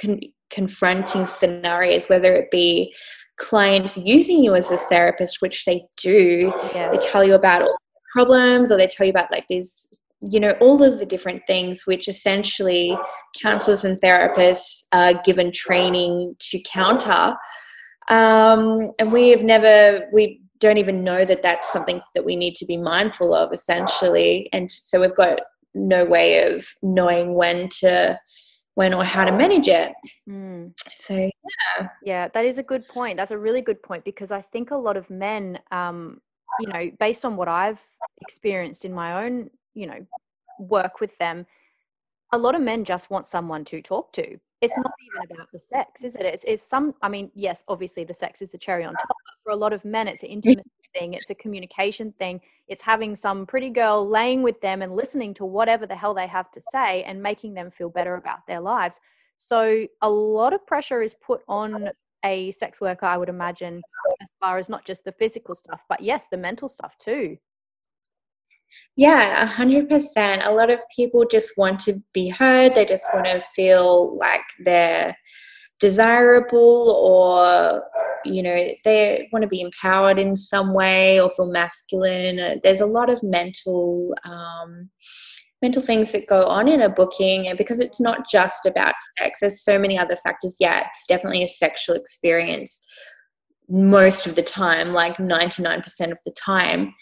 con- 0.00 0.20
confronting 0.50 1.26
scenarios, 1.26 2.08
whether 2.08 2.34
it 2.34 2.50
be 2.50 2.94
clients 3.36 3.98
using 3.98 4.42
you 4.42 4.54
as 4.54 4.70
a 4.70 4.78
therapist, 4.78 5.42
which 5.42 5.64
they 5.66 5.84
do. 5.98 6.52
They 6.72 6.98
tell 6.98 7.22
you 7.22 7.34
about 7.34 7.62
all 7.62 7.76
problems, 8.12 8.72
or 8.72 8.78
they 8.78 8.86
tell 8.86 9.06
you 9.06 9.10
about 9.10 9.30
like 9.30 9.46
these, 9.48 9.92
you 10.30 10.40
know, 10.40 10.52
all 10.60 10.82
of 10.82 10.98
the 10.98 11.06
different 11.06 11.42
things, 11.46 11.86
which 11.86 12.08
essentially 12.08 12.96
counselors 13.40 13.84
and 13.84 14.00
therapists 14.00 14.84
are 14.92 15.14
given 15.24 15.52
training 15.52 16.34
to 16.38 16.62
counter. 16.62 17.36
Um, 18.08 18.92
and 18.98 19.12
we 19.12 19.30
have 19.30 19.42
never, 19.42 20.08
we 20.12 20.42
don't 20.58 20.78
even 20.78 21.04
know 21.04 21.24
that 21.24 21.42
that's 21.42 21.72
something 21.72 22.00
that 22.14 22.24
we 22.24 22.36
need 22.36 22.54
to 22.56 22.66
be 22.66 22.76
mindful 22.76 23.34
of, 23.34 23.52
essentially. 23.52 24.48
And 24.52 24.70
so 24.70 25.00
we've 25.00 25.16
got 25.16 25.40
no 25.74 26.04
way 26.04 26.42
of 26.42 26.66
knowing 26.82 27.34
when 27.34 27.68
to 27.80 28.18
when 28.74 28.92
or 28.92 29.04
how 29.04 29.24
to 29.24 29.32
manage 29.32 29.68
it. 29.68 29.92
Mm. 30.28 30.72
So 30.96 31.14
yeah, 31.14 31.88
yeah, 32.02 32.28
that 32.34 32.44
is 32.44 32.58
a 32.58 32.62
good 32.62 32.86
point. 32.88 33.16
That's 33.16 33.30
a 33.30 33.38
really 33.38 33.62
good 33.62 33.82
point 33.82 34.04
because 34.04 34.30
I 34.30 34.42
think 34.42 34.70
a 34.70 34.76
lot 34.76 34.98
of 34.98 35.08
men, 35.08 35.58
um, 35.72 36.20
you 36.60 36.68
know, 36.68 36.90
based 37.00 37.24
on 37.24 37.36
what 37.36 37.48
I've 37.48 37.80
experienced 38.20 38.84
in 38.84 38.92
my 38.92 39.24
own, 39.24 39.50
you 39.76 39.86
know, 39.86 40.04
work 40.58 41.00
with 41.00 41.16
them, 41.18 41.46
a 42.32 42.38
lot 42.38 42.54
of 42.54 42.62
men 42.62 42.84
just 42.84 43.10
want 43.10 43.26
someone 43.28 43.64
to 43.66 43.80
talk 43.80 44.12
to. 44.14 44.38
It's 44.62 44.76
not 44.76 44.92
even 45.02 45.36
about 45.36 45.52
the 45.52 45.60
sex, 45.60 46.02
is 46.02 46.16
it? 46.16 46.22
It's, 46.22 46.44
it's 46.48 46.62
some. 46.62 46.94
I 47.02 47.08
mean, 47.08 47.30
yes, 47.34 47.62
obviously 47.68 48.04
the 48.04 48.14
sex 48.14 48.40
is 48.40 48.48
the 48.48 48.58
cherry 48.58 48.84
on 48.84 48.94
top. 48.94 49.08
But 49.08 49.34
for 49.44 49.50
a 49.52 49.56
lot 49.56 49.74
of 49.74 49.84
men, 49.84 50.08
it's 50.08 50.22
an 50.22 50.30
intimate 50.30 50.66
thing. 50.98 51.12
It's 51.12 51.30
a 51.30 51.34
communication 51.34 52.12
thing. 52.18 52.40
It's 52.66 52.82
having 52.82 53.14
some 53.14 53.46
pretty 53.46 53.68
girl 53.68 54.08
laying 54.08 54.42
with 54.42 54.60
them 54.62 54.80
and 54.80 54.96
listening 54.96 55.34
to 55.34 55.44
whatever 55.44 55.86
the 55.86 55.94
hell 55.94 56.14
they 56.14 56.26
have 56.26 56.50
to 56.52 56.60
say 56.72 57.02
and 57.04 57.22
making 57.22 57.52
them 57.52 57.70
feel 57.70 57.90
better 57.90 58.16
about 58.16 58.46
their 58.46 58.60
lives. 58.60 58.98
So 59.36 59.86
a 60.00 60.08
lot 60.08 60.54
of 60.54 60.66
pressure 60.66 61.02
is 61.02 61.14
put 61.14 61.42
on 61.48 61.90
a 62.24 62.50
sex 62.52 62.80
worker, 62.80 63.06
I 63.06 63.18
would 63.18 63.28
imagine, 63.28 63.82
as 64.20 64.28
far 64.40 64.56
as 64.56 64.70
not 64.70 64.86
just 64.86 65.04
the 65.04 65.12
physical 65.12 65.54
stuff, 65.54 65.82
but 65.88 66.00
yes, 66.00 66.26
the 66.30 66.38
mental 66.38 66.68
stuff 66.68 66.96
too. 66.98 67.36
Yeah, 68.96 69.42
a 69.42 69.46
hundred 69.46 69.88
percent. 69.88 70.42
A 70.44 70.52
lot 70.52 70.70
of 70.70 70.80
people 70.94 71.26
just 71.30 71.52
want 71.56 71.78
to 71.80 72.02
be 72.12 72.28
heard. 72.28 72.74
They 72.74 72.86
just 72.86 73.04
want 73.12 73.26
to 73.26 73.44
feel 73.54 74.16
like 74.16 74.40
they're 74.64 75.14
desirable 75.80 76.90
or 76.90 77.82
you 78.24 78.42
know 78.42 78.68
they 78.84 79.28
want 79.32 79.42
to 79.42 79.48
be 79.48 79.60
empowered 79.60 80.18
in 80.18 80.36
some 80.36 80.72
way 80.72 81.20
or 81.20 81.28
feel 81.30 81.50
masculine 81.50 82.58
there's 82.62 82.80
a 82.80 82.86
lot 82.86 83.10
of 83.10 83.22
mental 83.22 84.14
um, 84.24 84.88
mental 85.60 85.82
things 85.82 86.12
that 86.12 86.26
go 86.26 86.44
on 86.44 86.66
in 86.66 86.82
a 86.82 86.88
booking 86.88 87.48
and 87.48 87.58
because 87.58 87.80
it's 87.80 88.00
not 88.00 88.28
just 88.30 88.64
about 88.64 88.94
sex 89.18 89.40
there's 89.40 89.64
so 89.64 89.78
many 89.78 89.98
other 89.98 90.16
factors 90.16 90.56
yeah 90.60 90.86
it's 90.86 91.06
definitely 91.06 91.42
a 91.42 91.48
sexual 91.48 91.94
experience 91.94 92.82
most 93.68 94.26
of 94.26 94.34
the 94.34 94.42
time 94.42 94.88
like 94.88 95.16
99% 95.16 95.84
of 96.10 96.18
the 96.24 96.32
time 96.32 96.94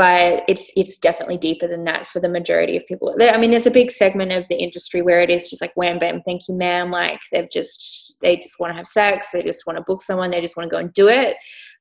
but 0.00 0.44
it's 0.48 0.70
it's 0.76 0.96
definitely 0.96 1.36
deeper 1.36 1.68
than 1.68 1.84
that 1.84 2.06
for 2.06 2.20
the 2.20 2.28
majority 2.28 2.74
of 2.74 2.86
people. 2.86 3.14
I 3.20 3.36
mean, 3.36 3.50
there's 3.50 3.66
a 3.66 3.70
big 3.70 3.90
segment 3.90 4.32
of 4.32 4.48
the 4.48 4.56
industry 4.56 5.02
where 5.02 5.20
it 5.20 5.28
is 5.28 5.50
just 5.50 5.60
like 5.60 5.76
wham 5.76 5.98
bam, 5.98 6.22
thank 6.22 6.48
you, 6.48 6.54
ma'am. 6.54 6.90
Like 6.90 7.20
they've 7.30 7.50
just 7.50 8.16
they 8.22 8.36
just 8.36 8.58
want 8.58 8.70
to 8.72 8.78
have 8.78 8.86
sex, 8.86 9.30
they 9.30 9.42
just 9.42 9.66
want 9.66 9.76
to 9.76 9.84
book 9.86 10.00
someone, 10.00 10.30
they 10.30 10.40
just 10.40 10.56
want 10.56 10.70
to 10.70 10.74
go 10.74 10.80
and 10.80 10.90
do 10.94 11.08
it. 11.08 11.36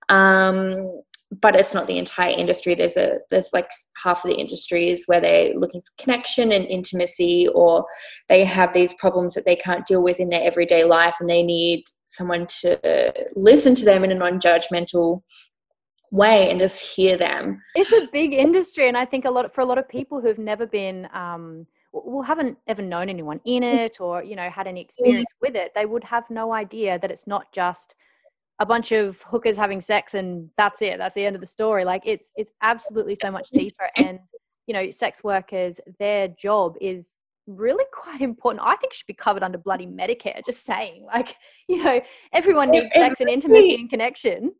Um, 0.09 1.01
but 1.39 1.55
it's 1.55 1.73
not 1.73 1.87
the 1.87 1.97
entire 1.97 2.35
industry. 2.35 2.75
There's 2.75 2.97
a 2.97 3.19
there's 3.29 3.51
like 3.53 3.69
half 4.03 4.25
of 4.25 4.31
the 4.31 4.37
industry 4.37 4.89
is 4.89 5.05
where 5.07 5.21
they're 5.21 5.53
looking 5.53 5.79
for 5.79 6.03
connection 6.03 6.51
and 6.51 6.65
intimacy, 6.65 7.47
or 7.55 7.85
they 8.27 8.43
have 8.43 8.73
these 8.73 8.93
problems 8.95 9.33
that 9.35 9.45
they 9.45 9.55
can't 9.55 9.85
deal 9.85 10.03
with 10.03 10.19
in 10.19 10.27
their 10.27 10.43
everyday 10.43 10.83
life, 10.83 11.15
and 11.21 11.29
they 11.29 11.41
need 11.41 11.85
someone 12.07 12.47
to 12.47 13.13
listen 13.37 13.75
to 13.75 13.85
them 13.85 14.03
in 14.03 14.11
a 14.11 14.15
non-judgmental 14.15 15.21
way 16.11 16.49
and 16.49 16.59
just 16.59 16.81
hear 16.81 17.17
them. 17.17 17.61
It's 17.75 17.91
a 17.91 18.07
big 18.11 18.33
industry, 18.33 18.87
and 18.87 18.97
I 18.97 19.05
think 19.05 19.25
a 19.25 19.31
lot 19.31 19.53
for 19.53 19.61
a 19.61 19.65
lot 19.65 19.77
of 19.77 19.87
people 19.87 20.21
who've 20.21 20.39
never 20.39 20.65
been. 20.65 21.07
Um, 21.13 21.67
well 21.91 22.21
haven't 22.21 22.55
ever 22.67 22.83
known 22.83 23.09
anyone 23.09 23.41
in 23.45 23.63
it 23.63 23.99
or 23.99 24.23
you 24.23 24.35
know 24.35 24.47
had 24.47 24.67
any 24.67 24.79
experience 24.79 25.25
with 25.41 25.55
it 25.55 25.71
they 25.73 25.87
would 25.87 26.03
have 26.03 26.23
no 26.29 26.53
idea 26.53 26.99
that 26.99 27.09
it's 27.09 27.25
not 27.25 27.51
just 27.51 27.95
a 28.59 28.65
bunch 28.65 28.91
of 28.91 29.21
hookers 29.23 29.55
having 29.57 29.81
sex 29.81 30.13
and 30.13 30.49
that's 30.57 30.81
it 30.81 30.97
that's 30.97 31.15
the 31.15 31.25
end 31.25 31.35
of 31.35 31.41
the 31.41 31.47
story. 31.47 31.85
Like 31.85 32.03
it's 32.05 32.29
it's 32.35 32.51
absolutely 32.61 33.15
so 33.15 33.31
much 33.31 33.49
deeper 33.49 33.89
and 33.95 34.19
you 34.67 34.73
know 34.73 34.89
sex 34.89 35.23
workers 35.23 35.79
their 35.97 36.27
job 36.27 36.75
is 36.81 37.17
really 37.47 37.85
quite 37.91 38.21
important. 38.21 38.63
I 38.63 38.75
think 38.75 38.93
it 38.93 38.97
should 38.97 39.07
be 39.07 39.13
covered 39.13 39.43
under 39.43 39.57
bloody 39.57 39.87
medicare 39.87 40.45
just 40.45 40.65
saying. 40.65 41.05
Like 41.05 41.35
you 41.67 41.83
know 41.83 42.01
everyone 42.33 42.71
needs 42.71 42.93
sex 42.93 43.19
and 43.19 43.29
intimacy 43.29 43.75
and 43.75 43.89
connection 43.89 44.51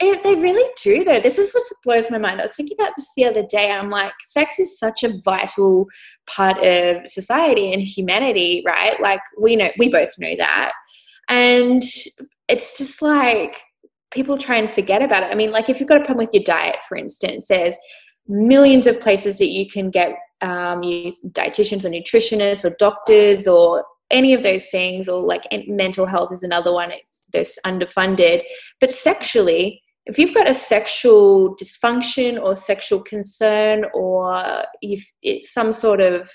it, 0.00 0.22
they 0.22 0.34
really 0.34 0.70
do, 0.80 1.02
though. 1.02 1.20
This 1.20 1.38
is 1.38 1.52
what 1.52 1.64
blows 1.82 2.10
my 2.10 2.18
mind. 2.18 2.40
I 2.40 2.44
was 2.44 2.54
thinking 2.54 2.76
about 2.78 2.92
this 2.96 3.10
the 3.16 3.24
other 3.24 3.42
day. 3.42 3.70
I'm 3.70 3.90
like, 3.90 4.12
sex 4.26 4.58
is 4.58 4.78
such 4.78 5.02
a 5.02 5.20
vital 5.24 5.86
part 6.26 6.58
of 6.58 7.06
society 7.06 7.72
and 7.72 7.82
humanity, 7.82 8.62
right? 8.64 9.00
Like 9.02 9.20
we 9.40 9.56
know, 9.56 9.70
we 9.78 9.88
both 9.88 10.10
know 10.18 10.34
that, 10.38 10.72
and 11.28 11.82
it's 12.48 12.78
just 12.78 13.02
like 13.02 13.56
people 14.10 14.38
try 14.38 14.56
and 14.56 14.70
forget 14.70 15.02
about 15.02 15.24
it. 15.24 15.32
I 15.32 15.34
mean, 15.34 15.50
like 15.50 15.68
if 15.68 15.80
you've 15.80 15.88
got 15.88 16.00
a 16.00 16.04
problem 16.04 16.24
with 16.24 16.34
your 16.34 16.44
diet, 16.44 16.76
for 16.88 16.96
instance, 16.96 17.48
there's 17.48 17.76
millions 18.28 18.86
of 18.86 19.00
places 19.00 19.38
that 19.38 19.48
you 19.48 19.68
can 19.68 19.90
get 19.90 20.16
um, 20.42 20.82
use 20.82 21.20
dietitians 21.30 21.84
or 21.84 21.90
nutritionists 21.90 22.64
or 22.64 22.74
doctors 22.78 23.48
or 23.48 23.84
any 24.10 24.32
of 24.32 24.42
those 24.42 24.68
things 24.70 25.08
or 25.08 25.22
like 25.22 25.42
mental 25.66 26.06
health 26.06 26.32
is 26.32 26.42
another 26.42 26.72
one 26.72 26.90
it's 26.90 27.24
there's 27.32 27.58
underfunded 27.66 28.42
but 28.80 28.90
sexually 28.90 29.82
if 30.08 30.18
you've 30.18 30.34
got 30.34 30.48
a 30.48 30.54
sexual 30.54 31.54
dysfunction 31.56 32.42
or 32.42 32.56
sexual 32.56 33.00
concern 33.00 33.84
or 33.92 34.64
if 34.80 35.06
it's 35.22 35.52
some 35.52 35.70
sort 35.70 36.00
of 36.00 36.28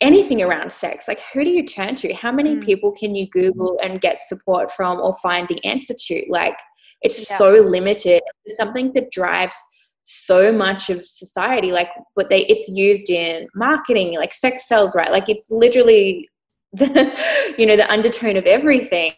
anything 0.00 0.42
around 0.42 0.72
sex 0.72 1.08
like 1.08 1.20
who 1.32 1.42
do 1.44 1.50
you 1.50 1.66
turn 1.66 1.96
to? 1.96 2.14
How 2.14 2.30
many 2.30 2.54
mm. 2.54 2.64
people 2.64 2.92
can 2.92 3.16
you 3.16 3.28
google 3.30 3.78
and 3.82 4.00
get 4.00 4.20
support 4.20 4.70
from 4.70 5.00
or 5.00 5.12
find 5.16 5.48
the 5.48 5.62
answer 5.64 5.94
to? 6.06 6.24
Like 6.30 6.56
it's 7.02 7.28
yeah. 7.28 7.36
so 7.36 7.50
limited. 7.50 8.22
It's 8.44 8.56
something 8.56 8.92
that 8.92 9.10
drives 9.10 9.56
so 10.04 10.50
much 10.50 10.88
of 10.88 11.04
society 11.04 11.70
like 11.70 11.90
what 12.14 12.30
they 12.30 12.46
it's 12.46 12.66
used 12.66 13.10
in 13.10 13.46
marketing 13.54 14.16
like 14.16 14.32
sex 14.32 14.66
sells 14.66 14.94
right? 14.94 15.12
Like 15.12 15.28
it's 15.28 15.50
literally 15.50 16.28
the 16.72 17.12
you 17.58 17.66
know 17.66 17.76
the 17.76 17.90
undertone 17.90 18.36
of 18.36 18.44
everything 18.44 19.12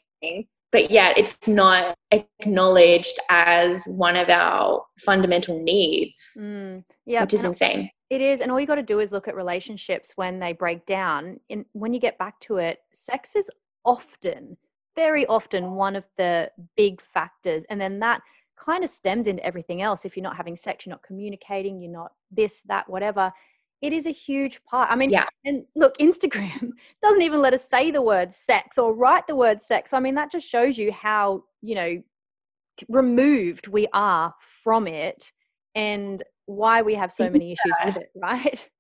but 0.73 0.91
yet 0.91 1.19
it's 1.19 1.37
not 1.49 1.97
acknowledged 2.11 3.19
as 3.29 3.85
one 3.87 4.17
of 4.17 4.29
our 4.29 4.83
fundamental 4.99 5.63
needs 5.63 6.37
mm, 6.41 6.83
yeah 7.07 7.23
which 7.23 7.35
is 7.35 7.45
insane. 7.45 7.91
it 8.11 8.21
is 8.21 8.41
and 8.41 8.51
all 8.51 8.61
you 8.61 8.67
got 8.67 8.77
to 8.77 8.83
do 8.83 9.01
is 9.01 9.13
look 9.13 9.29
at 9.29 9.37
relationships 9.37 10.13
when 10.17 10.39
they 10.39 10.53
break 10.53 10.85
down 10.87 11.39
and 11.51 11.65
when 11.73 11.93
you 11.93 12.01
get 12.01 12.19
back 12.19 12.39
to 12.41 12.57
it 12.57 12.79
sex 12.93 13.37
is 13.37 13.47
often 13.85 14.57
very 14.97 15.25
often 15.27 15.73
one 15.73 15.97
of 15.97 16.05
the 16.17 16.51
big 16.77 17.01
factors 17.01 17.65
and 17.71 17.81
then 17.81 17.99
that 18.01 18.21
kind 18.57 18.85
of 18.85 18.91
stems 18.91 19.27
into 19.27 19.45
everything 19.45 19.81
else. 19.81 20.05
If 20.05 20.17
you're 20.17 20.23
not 20.23 20.37
having 20.37 20.57
sex 20.57 20.85
you're 20.85 20.93
not 20.93 21.03
communicating 21.03 21.81
you're 21.81 21.93
not 21.93 22.13
this 22.31 22.61
that 22.67 22.89
whatever 22.89 23.33
it 23.83 23.93
is 23.93 24.07
a 24.07 24.11
huge 24.11 24.63
part. 24.65 24.91
I 24.91 24.97
mean, 24.97 25.11
yeah. 25.11 25.27
and 25.45 25.65
look, 25.75 25.97
Instagram 25.99 26.71
doesn't 27.03 27.23
even 27.23 27.41
let 27.41 27.55
us 27.55 27.67
say 27.69 27.91
the 27.91 28.03
word 28.03 28.33
sex 28.33 28.79
or 28.79 28.95
write 28.95 29.27
the 29.27 29.37
word 29.37 29.63
sex. 29.63 29.93
I 29.93 30.01
mean, 30.01 30.15
that 30.17 30.31
just 30.31 30.47
shows 30.47 30.77
you 30.77 30.93
how, 30.93 31.45
you 31.63 31.75
know, 31.75 32.03
removed 32.89 33.69
we 33.69 33.87
are 33.93 34.35
from 34.63 34.87
it 34.87 35.33
and 35.75 36.23
why 36.47 36.83
we 36.83 36.95
have 36.95 37.13
so 37.13 37.31
many 37.31 37.53
issues 37.53 37.75
with 37.85 37.97
it, 37.97 38.11
right? 38.17 38.69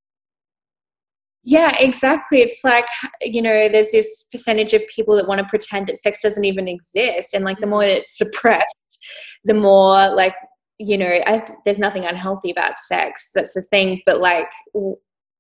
Yeah, 1.43 1.75
exactly. 1.79 2.43
It's 2.43 2.61
like, 2.65 2.85
you 3.23 3.41
know, 3.41 3.67
there's 3.71 3.93
this 3.93 4.25
percentage 4.31 4.75
of 4.75 4.83
people 4.95 5.17
that 5.17 5.27
want 5.27 5.41
to 5.41 5.47
pretend 5.47 5.87
that 5.87 5.97
sex 5.97 6.21
doesn't 6.21 6.45
even 6.45 6.69
exist. 6.69 7.33
And 7.33 7.47
like 7.47 7.59
the 7.61 7.67
more 7.67 7.81
mm. 7.81 7.97
it's 7.97 8.19
suppressed, 8.19 8.99
the 9.45 9.55
more 9.55 10.15
like 10.15 10.35
you 10.81 10.97
know, 10.97 11.21
I, 11.27 11.45
there's 11.67 11.79
nothing 11.79 12.07
unhealthy 12.07 12.51
about 12.51 12.79
sex. 12.79 13.31
That's 13.35 13.53
the 13.53 13.61
thing. 13.63 14.01
But 14.07 14.21
like 14.21 14.49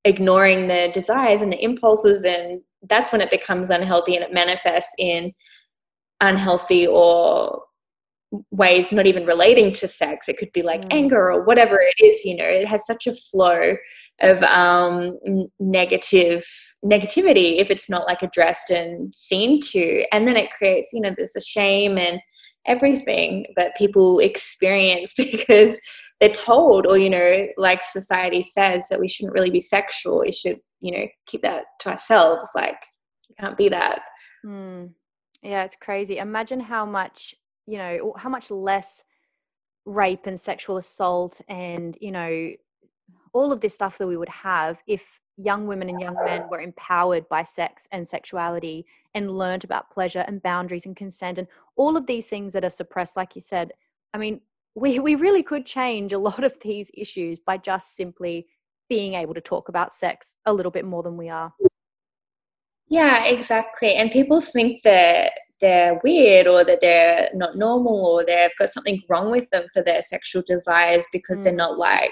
ignoring 0.04 0.68
the 0.68 0.90
desires 0.92 1.40
and 1.40 1.50
the 1.50 1.64
impulses, 1.64 2.24
and 2.24 2.60
that's 2.90 3.10
when 3.10 3.22
it 3.22 3.30
becomes 3.30 3.70
unhealthy 3.70 4.16
and 4.16 4.24
it 4.24 4.34
manifests 4.34 4.92
in 4.98 5.32
unhealthy 6.20 6.86
or 6.86 7.62
ways 8.50 8.92
not 8.92 9.06
even 9.06 9.26
relating 9.26 9.72
to 9.72 9.88
sex 9.88 10.28
it 10.28 10.38
could 10.38 10.52
be 10.52 10.62
like 10.62 10.82
mm. 10.82 10.92
anger 10.92 11.32
or 11.32 11.44
whatever 11.46 11.80
it 11.80 12.04
is 12.04 12.24
you 12.24 12.36
know 12.36 12.44
it 12.44 12.64
has 12.64 12.86
such 12.86 13.08
a 13.08 13.14
flow 13.14 13.74
of 14.20 14.40
um, 14.44 15.18
negative 15.58 16.44
negativity 16.84 17.58
if 17.58 17.72
it's 17.72 17.88
not 17.88 18.06
like 18.06 18.22
addressed 18.22 18.70
and 18.70 19.12
seen 19.12 19.58
to 19.60 20.04
and 20.12 20.28
then 20.28 20.36
it 20.36 20.52
creates 20.52 20.90
you 20.92 21.00
know 21.00 21.12
there's 21.16 21.34
a 21.34 21.40
shame 21.40 21.98
and 21.98 22.20
everything 22.70 23.44
that 23.56 23.76
people 23.76 24.20
experience 24.20 25.12
because 25.16 25.78
they're 26.20 26.30
told 26.30 26.86
or 26.86 26.96
you 26.96 27.10
know 27.10 27.46
like 27.56 27.82
society 27.82 28.40
says 28.40 28.86
that 28.88 29.00
we 29.00 29.08
shouldn't 29.08 29.34
really 29.34 29.50
be 29.50 29.60
sexual 29.60 30.20
we 30.20 30.30
should 30.30 30.58
you 30.80 30.92
know 30.92 31.06
keep 31.26 31.42
that 31.42 31.64
to 31.80 31.90
ourselves 31.90 32.48
like 32.54 32.78
you 33.28 33.34
can't 33.40 33.56
be 33.56 33.68
that 33.68 34.00
mm. 34.46 34.88
yeah 35.42 35.64
it's 35.64 35.76
crazy 35.80 36.18
imagine 36.18 36.60
how 36.60 36.86
much 36.86 37.34
you 37.66 37.76
know 37.76 38.14
how 38.16 38.28
much 38.28 38.50
less 38.50 39.02
rape 39.84 40.26
and 40.26 40.38
sexual 40.38 40.76
assault 40.76 41.40
and 41.48 41.98
you 42.00 42.12
know 42.12 42.50
all 43.32 43.52
of 43.52 43.60
this 43.60 43.74
stuff 43.74 43.98
that 43.98 44.06
we 44.06 44.16
would 44.16 44.28
have 44.28 44.78
if 44.86 45.02
young 45.42 45.66
women 45.66 45.88
and 45.88 46.00
young 46.00 46.16
men 46.24 46.44
were 46.50 46.60
empowered 46.60 47.28
by 47.28 47.44
sex 47.44 47.86
and 47.92 48.06
sexuality 48.06 48.86
and 49.14 49.36
learned 49.36 49.64
about 49.64 49.90
pleasure 49.90 50.24
and 50.26 50.42
boundaries 50.42 50.86
and 50.86 50.96
consent 50.96 51.38
and 51.38 51.48
all 51.76 51.96
of 51.96 52.06
these 52.06 52.26
things 52.26 52.52
that 52.52 52.64
are 52.64 52.70
suppressed 52.70 53.16
like 53.16 53.34
you 53.34 53.40
said. 53.40 53.72
I 54.14 54.18
mean 54.18 54.40
we, 54.74 54.98
we 54.98 55.14
really 55.16 55.42
could 55.42 55.66
change 55.66 56.12
a 56.12 56.18
lot 56.18 56.44
of 56.44 56.54
these 56.62 56.90
issues 56.94 57.38
by 57.38 57.56
just 57.56 57.96
simply 57.96 58.46
being 58.88 59.14
able 59.14 59.34
to 59.34 59.40
talk 59.40 59.68
about 59.68 59.92
sex 59.92 60.34
a 60.46 60.52
little 60.52 60.72
bit 60.72 60.84
more 60.84 61.02
than 61.02 61.16
we 61.16 61.28
are. 61.28 61.52
Yeah 62.88 63.24
exactly. 63.24 63.94
And 63.94 64.10
people 64.10 64.40
think 64.40 64.82
that 64.82 65.32
they're 65.60 66.00
weird 66.02 66.46
or 66.46 66.64
that 66.64 66.80
they're 66.80 67.28
not 67.34 67.54
normal 67.54 68.06
or 68.06 68.24
they've 68.24 68.56
got 68.58 68.72
something 68.72 69.00
wrong 69.08 69.30
with 69.30 69.48
them 69.50 69.64
for 69.72 69.82
their 69.82 70.02
sexual 70.02 70.42
desires 70.46 71.06
because 71.12 71.40
mm. 71.40 71.44
they're 71.44 71.52
not 71.52 71.78
like 71.78 72.10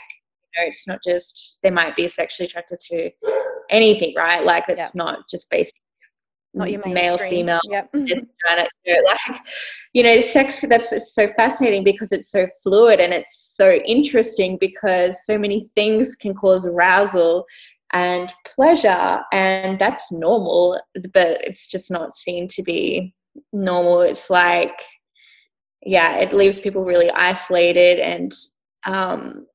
know, 0.59 0.68
it's 0.68 0.87
not 0.87 1.01
just 1.05 1.59
they 1.62 1.71
might 1.71 1.97
be 1.97 2.09
sexually 2.09 2.47
attracted 2.47 2.81
to 2.81 3.11
anything, 3.71 4.14
right? 4.16 4.44
Like 4.44 4.64
it's 4.68 4.81
yep. 4.81 4.94
not 4.94 5.29
just 5.31 5.51
basic 5.51 5.75
not 6.55 6.71
your 6.71 6.83
male 6.87 7.18
female 7.18 7.61
yep. 7.64 7.88
just 8.07 8.25
trying 8.44 8.64
to 8.64 8.71
you 8.85 8.94
know, 8.94 9.01
like 9.07 9.40
you 9.92 10.03
know 10.03 10.21
sex 10.21 10.61
that's 10.68 11.14
so 11.14 11.29
fascinating 11.29 11.85
because 11.85 12.11
it's 12.12 12.31
so 12.31 12.47
fluid 12.62 13.01
and 13.01 13.12
it's 13.12 13.55
so 13.57 13.73
interesting 13.73 14.57
because 14.59 15.25
so 15.25 15.38
many 15.38 15.68
things 15.75 16.14
can 16.14 16.35
cause 16.35 16.64
arousal 16.64 17.44
and 17.92 18.33
pleasure 18.44 19.21
and 19.33 19.79
that's 19.79 20.11
normal 20.11 20.81
but 21.12 21.38
it's 21.42 21.66
just 21.66 21.90
not 21.90 22.14
seen 22.14 22.49
to 22.49 22.62
be 22.62 23.14
normal 23.53 24.01
it's 24.01 24.31
like 24.31 24.81
yeah 25.83 26.16
it 26.16 26.33
leaves 26.33 26.61
people 26.61 26.85
really 26.85 27.11
isolated 27.11 27.99
and 27.99 28.35
um, 28.85 29.47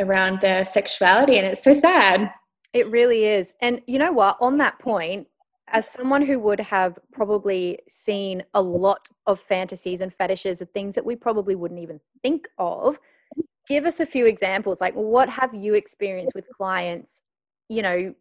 around 0.00 0.40
their 0.40 0.64
sexuality 0.64 1.38
and 1.38 1.46
it's 1.46 1.62
so 1.62 1.72
sad. 1.72 2.32
It 2.72 2.90
really 2.90 3.26
is. 3.26 3.52
And 3.62 3.80
you 3.86 3.98
know 3.98 4.12
what? 4.12 4.36
On 4.40 4.58
that 4.58 4.78
point 4.78 5.28
as 5.68 5.88
someone 5.88 6.22
who 6.22 6.40
would 6.40 6.58
have 6.58 6.98
probably 7.12 7.78
seen 7.88 8.42
a 8.54 8.60
lot 8.62 9.08
of 9.26 9.38
fantasies 9.40 10.00
and 10.00 10.12
fetishes 10.12 10.60
of 10.60 10.70
things 10.70 10.96
that 10.96 11.04
we 11.04 11.14
probably 11.14 11.54
wouldn't 11.54 11.80
even 11.80 12.00
think 12.22 12.48
of 12.58 12.98
give 13.68 13.86
us 13.86 14.00
a 14.00 14.06
few 14.06 14.26
examples. 14.26 14.80
Like 14.80 14.94
what 14.94 15.28
have 15.28 15.54
you 15.54 15.74
experienced 15.74 16.34
with 16.34 16.44
clients 16.56 17.22
you 17.70 17.80
know 17.80 18.14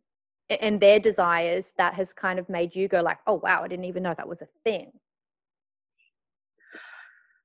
and 0.49 0.79
their 0.79 0.99
desires 0.99 1.73
that 1.77 1.93
has 1.95 2.13
kind 2.13 2.39
of 2.39 2.47
made 2.47 2.73
you 2.75 2.87
go 2.87 3.01
like 3.01 3.17
oh 3.27 3.33
wow 3.43 3.61
i 3.63 3.67
didn't 3.67 3.85
even 3.85 4.03
know 4.03 4.13
that 4.15 4.29
was 4.29 4.41
a 4.41 4.47
thing 4.63 4.91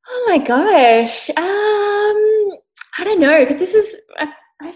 oh 0.06 0.24
my 0.28 0.38
gosh. 0.38 1.30
Um 1.30 2.50
I 2.98 3.04
don't 3.04 3.20
know 3.20 3.44
because 3.44 3.58
this 3.58 3.74
is 3.74 3.98
I, 4.16 4.32
I, 4.62 4.74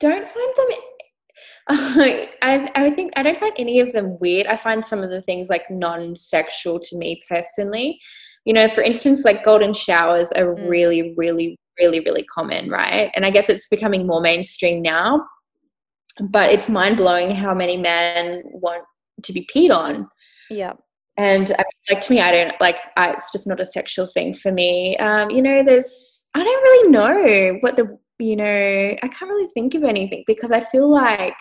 don't 0.00 0.26
find 0.26 0.54
them. 0.56 0.66
I 2.42 2.70
I 2.74 2.90
think 2.90 3.12
I 3.16 3.22
don't 3.22 3.38
find 3.38 3.54
any 3.58 3.80
of 3.80 3.92
them 3.92 4.18
weird. 4.20 4.46
I 4.46 4.56
find 4.56 4.84
some 4.84 5.02
of 5.02 5.10
the 5.10 5.22
things 5.22 5.48
like 5.48 5.70
non-sexual 5.70 6.80
to 6.80 6.98
me 6.98 7.22
personally. 7.28 7.98
You 8.44 8.54
know, 8.54 8.68
for 8.68 8.82
instance, 8.82 9.24
like 9.24 9.44
golden 9.44 9.74
showers 9.74 10.32
are 10.32 10.54
mm. 10.54 10.68
really, 10.68 11.14
really, 11.16 11.58
really, 11.78 12.00
really 12.00 12.24
common, 12.24 12.70
right? 12.70 13.10
And 13.14 13.24
I 13.26 13.30
guess 13.30 13.48
it's 13.48 13.68
becoming 13.68 14.06
more 14.06 14.20
mainstream 14.20 14.82
now. 14.82 15.26
But 16.20 16.50
it's 16.50 16.68
mind 16.68 16.96
blowing 16.96 17.30
how 17.30 17.54
many 17.54 17.76
men 17.76 18.42
want 18.44 18.82
to 19.22 19.32
be 19.32 19.48
peed 19.54 19.70
on. 19.70 20.08
Yeah 20.50 20.72
and 21.16 21.50
like 21.90 22.00
to 22.00 22.12
me 22.12 22.20
i 22.20 22.30
don't 22.30 22.58
like 22.60 22.76
I, 22.96 23.10
it's 23.10 23.30
just 23.32 23.46
not 23.46 23.60
a 23.60 23.64
sexual 23.64 24.06
thing 24.06 24.32
for 24.32 24.52
me 24.52 24.96
um, 24.98 25.28
you 25.28 25.42
know 25.42 25.62
there's 25.62 26.19
I 26.34 26.42
don't 26.42 26.62
really 26.62 26.90
know 26.90 27.58
what 27.60 27.76
the 27.76 27.98
you 28.18 28.36
know 28.36 28.44
I 28.44 29.08
can't 29.08 29.30
really 29.30 29.48
think 29.48 29.74
of 29.74 29.82
anything 29.82 30.24
because 30.26 30.52
I 30.52 30.60
feel 30.60 30.90
like 30.90 31.34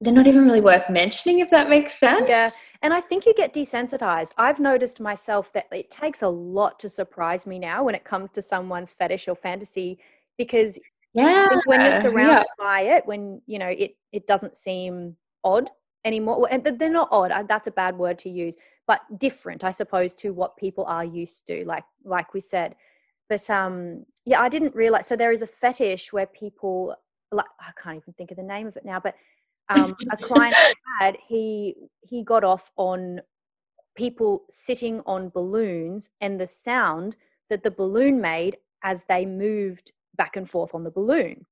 they're 0.00 0.14
not 0.14 0.26
even 0.26 0.44
really 0.44 0.60
worth 0.62 0.88
mentioning 0.88 1.40
if 1.40 1.50
that 1.50 1.68
makes 1.68 1.98
sense. 1.98 2.26
Yeah. 2.26 2.50
And 2.82 2.94
I 2.94 3.02
think 3.02 3.26
you 3.26 3.34
get 3.34 3.52
desensitized. 3.52 4.30
I've 4.38 4.58
noticed 4.58 4.98
myself 4.98 5.52
that 5.52 5.66
it 5.70 5.90
takes 5.90 6.22
a 6.22 6.28
lot 6.28 6.80
to 6.80 6.88
surprise 6.88 7.46
me 7.46 7.58
now 7.58 7.84
when 7.84 7.94
it 7.94 8.04
comes 8.04 8.30
to 8.32 8.42
someone's 8.42 8.94
fetish 8.94 9.28
or 9.28 9.36
fantasy 9.36 9.98
because 10.38 10.78
yeah, 11.12 11.48
when 11.66 11.82
you're 11.82 12.00
surrounded 12.00 12.46
yeah. 12.58 12.64
by 12.64 12.80
it, 12.82 13.06
when 13.06 13.42
you 13.46 13.58
know 13.58 13.68
it 13.68 13.96
it 14.12 14.26
doesn't 14.26 14.56
seem 14.56 15.16
odd 15.44 15.68
anymore. 16.04 16.48
And 16.50 16.64
they're 16.64 16.88
not 16.88 17.08
odd. 17.10 17.30
Uh, 17.30 17.42
that's 17.48 17.66
a 17.66 17.72
bad 17.72 17.98
word 17.98 18.18
to 18.20 18.30
use, 18.30 18.54
but 18.86 19.00
different, 19.18 19.64
I 19.64 19.70
suppose, 19.70 20.14
to 20.14 20.32
what 20.32 20.56
people 20.56 20.84
are 20.84 21.04
used 21.04 21.46
to. 21.48 21.64
Like 21.66 21.84
like 22.04 22.32
we 22.32 22.40
said, 22.40 22.76
but 23.30 23.48
um 23.48 24.04
yeah 24.26 24.42
i 24.42 24.48
didn't 24.50 24.74
realize 24.74 25.06
so 25.06 25.16
there 25.16 25.32
is 25.32 25.40
a 25.40 25.46
fetish 25.46 26.12
where 26.12 26.26
people 26.26 26.94
like 27.32 27.46
i 27.60 27.70
can't 27.80 27.96
even 27.96 28.12
think 28.14 28.30
of 28.30 28.36
the 28.36 28.42
name 28.42 28.66
of 28.66 28.76
it 28.76 28.84
now 28.84 29.00
but 29.00 29.14
um 29.70 29.96
a 30.10 30.16
client 30.18 30.54
I 31.00 31.04
had 31.04 31.16
he 31.26 31.76
he 32.02 32.22
got 32.22 32.44
off 32.44 32.70
on 32.76 33.22
people 33.96 34.44
sitting 34.50 35.00
on 35.06 35.30
balloons 35.30 36.10
and 36.20 36.38
the 36.38 36.46
sound 36.46 37.16
that 37.48 37.62
the 37.62 37.70
balloon 37.70 38.20
made 38.20 38.58
as 38.82 39.04
they 39.08 39.24
moved 39.24 39.92
back 40.16 40.36
and 40.36 40.48
forth 40.50 40.74
on 40.74 40.84
the 40.84 40.90
balloon 40.90 41.46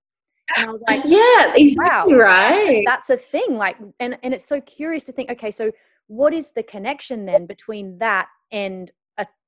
and 0.56 0.66
I 0.66 0.72
was 0.72 0.82
like, 0.88 1.02
yeah, 1.04 1.52
wow, 1.76 2.06
right. 2.06 2.82
That's 2.86 3.10
a, 3.10 3.10
that's 3.10 3.10
a 3.10 3.16
thing. 3.18 3.58
Like, 3.58 3.76
and, 4.00 4.16
and 4.22 4.32
it's 4.32 4.46
so 4.46 4.62
curious 4.62 5.04
to 5.04 5.12
think, 5.12 5.30
okay, 5.30 5.50
so 5.50 5.70
what 6.06 6.32
is 6.32 6.52
the 6.52 6.62
connection 6.62 7.26
then 7.26 7.44
between 7.44 7.98
that 7.98 8.28
and 8.50 8.90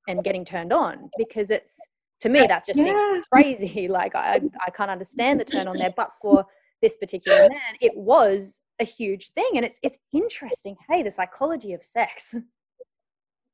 and 0.07 0.23
getting 0.23 0.45
turned 0.45 0.73
on? 0.73 1.09
Because 1.17 1.49
it's 1.49 1.77
to 2.21 2.29
me 2.29 2.45
that 2.47 2.65
just 2.65 2.79
seems 2.79 3.25
crazy. 3.33 3.87
Like 3.91 4.15
I, 4.15 4.39
I 4.65 4.71
can't 4.71 4.89
understand 4.89 5.39
the 5.39 5.45
turn 5.45 5.67
on 5.67 5.77
there 5.77 5.93
but 5.95 6.11
for 6.21 6.45
this 6.81 6.95
particular 6.95 7.39
man 7.49 7.75
it 7.81 7.91
was 7.95 8.61
a 8.79 8.83
huge 8.83 9.29
thing 9.29 9.49
and 9.55 9.65
it's 9.65 9.77
it's 9.83 9.97
interesting. 10.13 10.75
Hey 10.89 11.03
the 11.03 11.11
psychology 11.11 11.73
of 11.73 11.83
sex. 11.83 12.33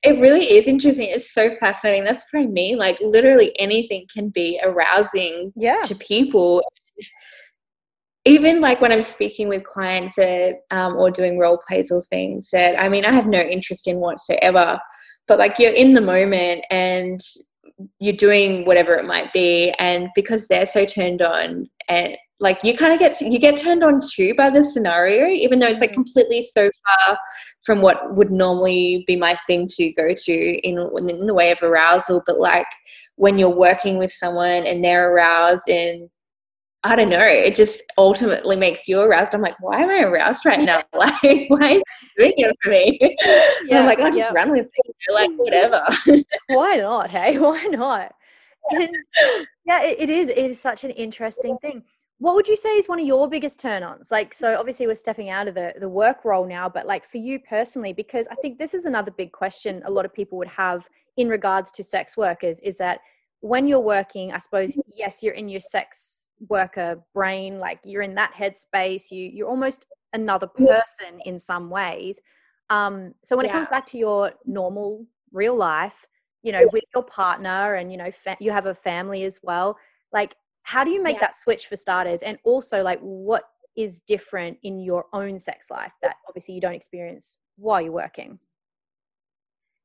It 0.03 0.19
really 0.19 0.45
is 0.45 0.67
interesting. 0.67 1.10
It's 1.10 1.34
so 1.34 1.56
fascinating. 1.56 2.03
That's 2.03 2.23
what 2.32 2.43
i 2.43 2.45
mean. 2.45 2.77
Like 2.77 2.99
literally 3.01 3.58
anything 3.60 4.06
can 4.13 4.30
be 4.30 4.60
arousing 4.63 5.51
yeah. 5.56 5.82
to 5.84 5.95
people. 5.95 6.63
Even 8.25 8.60
like 8.60 8.82
when 8.82 8.91
i'm 8.91 9.01
speaking 9.01 9.47
with 9.47 9.63
clients 9.63 10.15
that, 10.15 10.56
um, 10.71 10.97
or 10.97 11.10
doing 11.10 11.39
role 11.39 11.60
plays 11.65 11.91
or 11.91 12.03
things 12.03 12.49
that 12.51 12.77
i 12.77 12.89
mean 12.89 13.06
i 13.06 13.12
have 13.12 13.27
no 13.27 13.39
interest 13.39 13.88
in 13.88 13.97
whatsoever 13.97 14.77
but 15.27 15.39
like 15.39 15.60
you're 15.60 15.73
in 15.73 15.93
the 15.93 16.01
moment 16.01 16.65
and 16.69 17.21
you're 17.99 18.13
doing 18.13 18.65
whatever 18.65 18.95
it 18.95 19.05
might 19.05 19.31
be 19.33 19.71
and 19.79 20.09
because 20.15 20.47
they're 20.47 20.65
so 20.65 20.85
turned 20.85 21.21
on 21.21 21.65
and 21.89 22.17
like 22.39 22.63
you 22.63 22.75
kind 22.75 22.93
of 22.93 22.99
get 22.99 23.19
you 23.21 23.39
get 23.39 23.57
turned 23.57 23.83
on 23.83 23.99
too 24.13 24.33
by 24.35 24.49
the 24.49 24.63
scenario 24.63 25.27
even 25.27 25.59
though 25.59 25.67
it's 25.67 25.79
like 25.79 25.91
mm. 25.91 25.95
completely 25.95 26.41
so 26.41 26.69
far 26.87 27.17
from 27.63 27.81
what 27.81 28.15
would 28.15 28.31
normally 28.31 29.03
be 29.07 29.15
my 29.15 29.35
thing 29.47 29.67
to 29.67 29.91
go 29.93 30.13
to 30.15 30.33
in 30.33 30.77
in 31.09 31.23
the 31.23 31.33
way 31.33 31.51
of 31.51 31.61
arousal 31.61 32.21
but 32.25 32.39
like 32.39 32.67
when 33.15 33.37
you're 33.37 33.49
working 33.49 33.97
with 33.97 34.11
someone 34.11 34.65
and 34.65 34.83
they're 34.83 35.13
aroused 35.13 35.67
and 35.69 36.09
I 36.83 36.95
don't 36.95 37.09
know. 37.09 37.19
It 37.19 37.55
just 37.55 37.81
ultimately 37.97 38.55
makes 38.55 38.87
you 38.87 38.99
aroused. 38.99 39.33
I'm 39.33 39.41
like, 39.41 39.59
why 39.59 39.81
am 39.81 39.89
I 39.89 40.03
aroused 40.03 40.45
right 40.45 40.59
now? 40.59 40.83
Like, 40.93 41.49
why 41.49 41.73
is 41.73 41.83
doing 42.17 42.33
it 42.37 42.55
for 42.61 42.69
me? 42.69 43.15
Yeah, 43.65 43.79
I'm 43.79 43.85
like, 43.85 43.99
I'll 43.99 44.11
just 44.11 44.19
yeah. 44.19 44.33
run 44.33 44.51
with 44.51 44.67
it. 44.71 44.95
Like, 45.11 45.31
whatever. 45.37 45.83
why 46.47 46.77
not? 46.77 47.09
Hey, 47.09 47.37
why 47.39 47.63
not? 47.63 48.13
And, 48.71 48.89
yeah, 49.65 49.83
it, 49.83 49.99
it 49.99 50.09
is. 50.09 50.29
It 50.29 50.37
is 50.37 50.59
such 50.59 50.83
an 50.83 50.91
interesting 50.91 51.57
thing. 51.61 51.83
What 52.19 52.35
would 52.35 52.47
you 52.47 52.55
say 52.55 52.69
is 52.69 52.89
one 52.89 52.99
of 52.99 53.05
your 53.05 53.29
biggest 53.29 53.59
turn-ons? 53.59 54.09
Like, 54.09 54.33
so 54.33 54.55
obviously 54.55 54.87
we're 54.87 54.95
stepping 54.95 55.29
out 55.29 55.47
of 55.47 55.55
the 55.55 55.73
the 55.79 55.89
work 55.89 56.25
role 56.25 56.47
now, 56.47 56.67
but 56.67 56.87
like 56.87 57.09
for 57.09 57.17
you 57.17 57.39
personally, 57.39 57.93
because 57.93 58.25
I 58.31 58.35
think 58.35 58.57
this 58.57 58.73
is 58.73 58.85
another 58.85 59.11
big 59.11 59.31
question 59.31 59.83
a 59.85 59.91
lot 59.91 60.05
of 60.05 60.13
people 60.13 60.37
would 60.39 60.47
have 60.47 60.87
in 61.17 61.29
regards 61.29 61.71
to 61.71 61.83
sex 61.83 62.17
workers 62.17 62.59
is 62.61 62.77
that 62.77 62.99
when 63.41 63.67
you're 63.67 63.79
working, 63.79 64.31
I 64.31 64.39
suppose 64.39 64.75
yes, 64.87 65.21
you're 65.21 65.35
in 65.35 65.47
your 65.47 65.61
sex 65.61 66.16
worker 66.50 67.04
brain 67.13 67.60
like 67.60 67.80
you're 67.84 68.04
in 68.04 68.15
that 68.15 68.32
headspace 68.34 69.12
you 69.12 69.30
you're 69.34 69.47
almost 69.47 69.86
another 70.13 70.47
person 70.47 71.19
in 71.26 71.39
some 71.39 71.69
ways. 71.69 72.19
Um 72.69 73.13
so 73.23 73.36
when 73.36 73.45
yeah. 73.45 73.52
it 73.52 73.54
comes 73.54 73.69
back 73.69 73.86
to 73.88 73.97
your 73.97 74.34
normal 74.45 75.06
real 75.32 75.56
life 75.56 76.06
you 76.43 76.52
know 76.52 76.63
with 76.71 76.84
your 76.93 77.04
partner 77.04 77.76
and 77.76 77.91
you 77.91 77.97
know 77.97 78.12
fa- 78.12 78.38
you 78.39 78.52
have 78.52 78.67
a 78.67 78.76
family 78.76 79.23
as 79.23 79.39
well 79.43 79.78
like 80.13 80.36
how 80.67 80.84
do 80.84 80.91
you 80.91 81.02
make 81.02 81.15
yeah. 81.15 81.21
that 81.21 81.36
switch 81.38 81.67
for 81.67 81.78
starters? 81.78 82.21
And 82.21 82.38
also 82.43 82.84
like 82.84 83.00
what 83.00 83.43
is 83.78 84.02
different 84.02 84.58
in 84.63 84.82
your 84.82 85.06
own 85.13 85.39
sex 85.39 85.67
life 85.71 85.93
that 86.02 86.17
obviously 86.28 86.56
you 86.56 86.62
don't 86.62 86.73
experience 86.73 87.38
while 87.56 87.82
you're 87.82 87.93
working? 87.93 88.38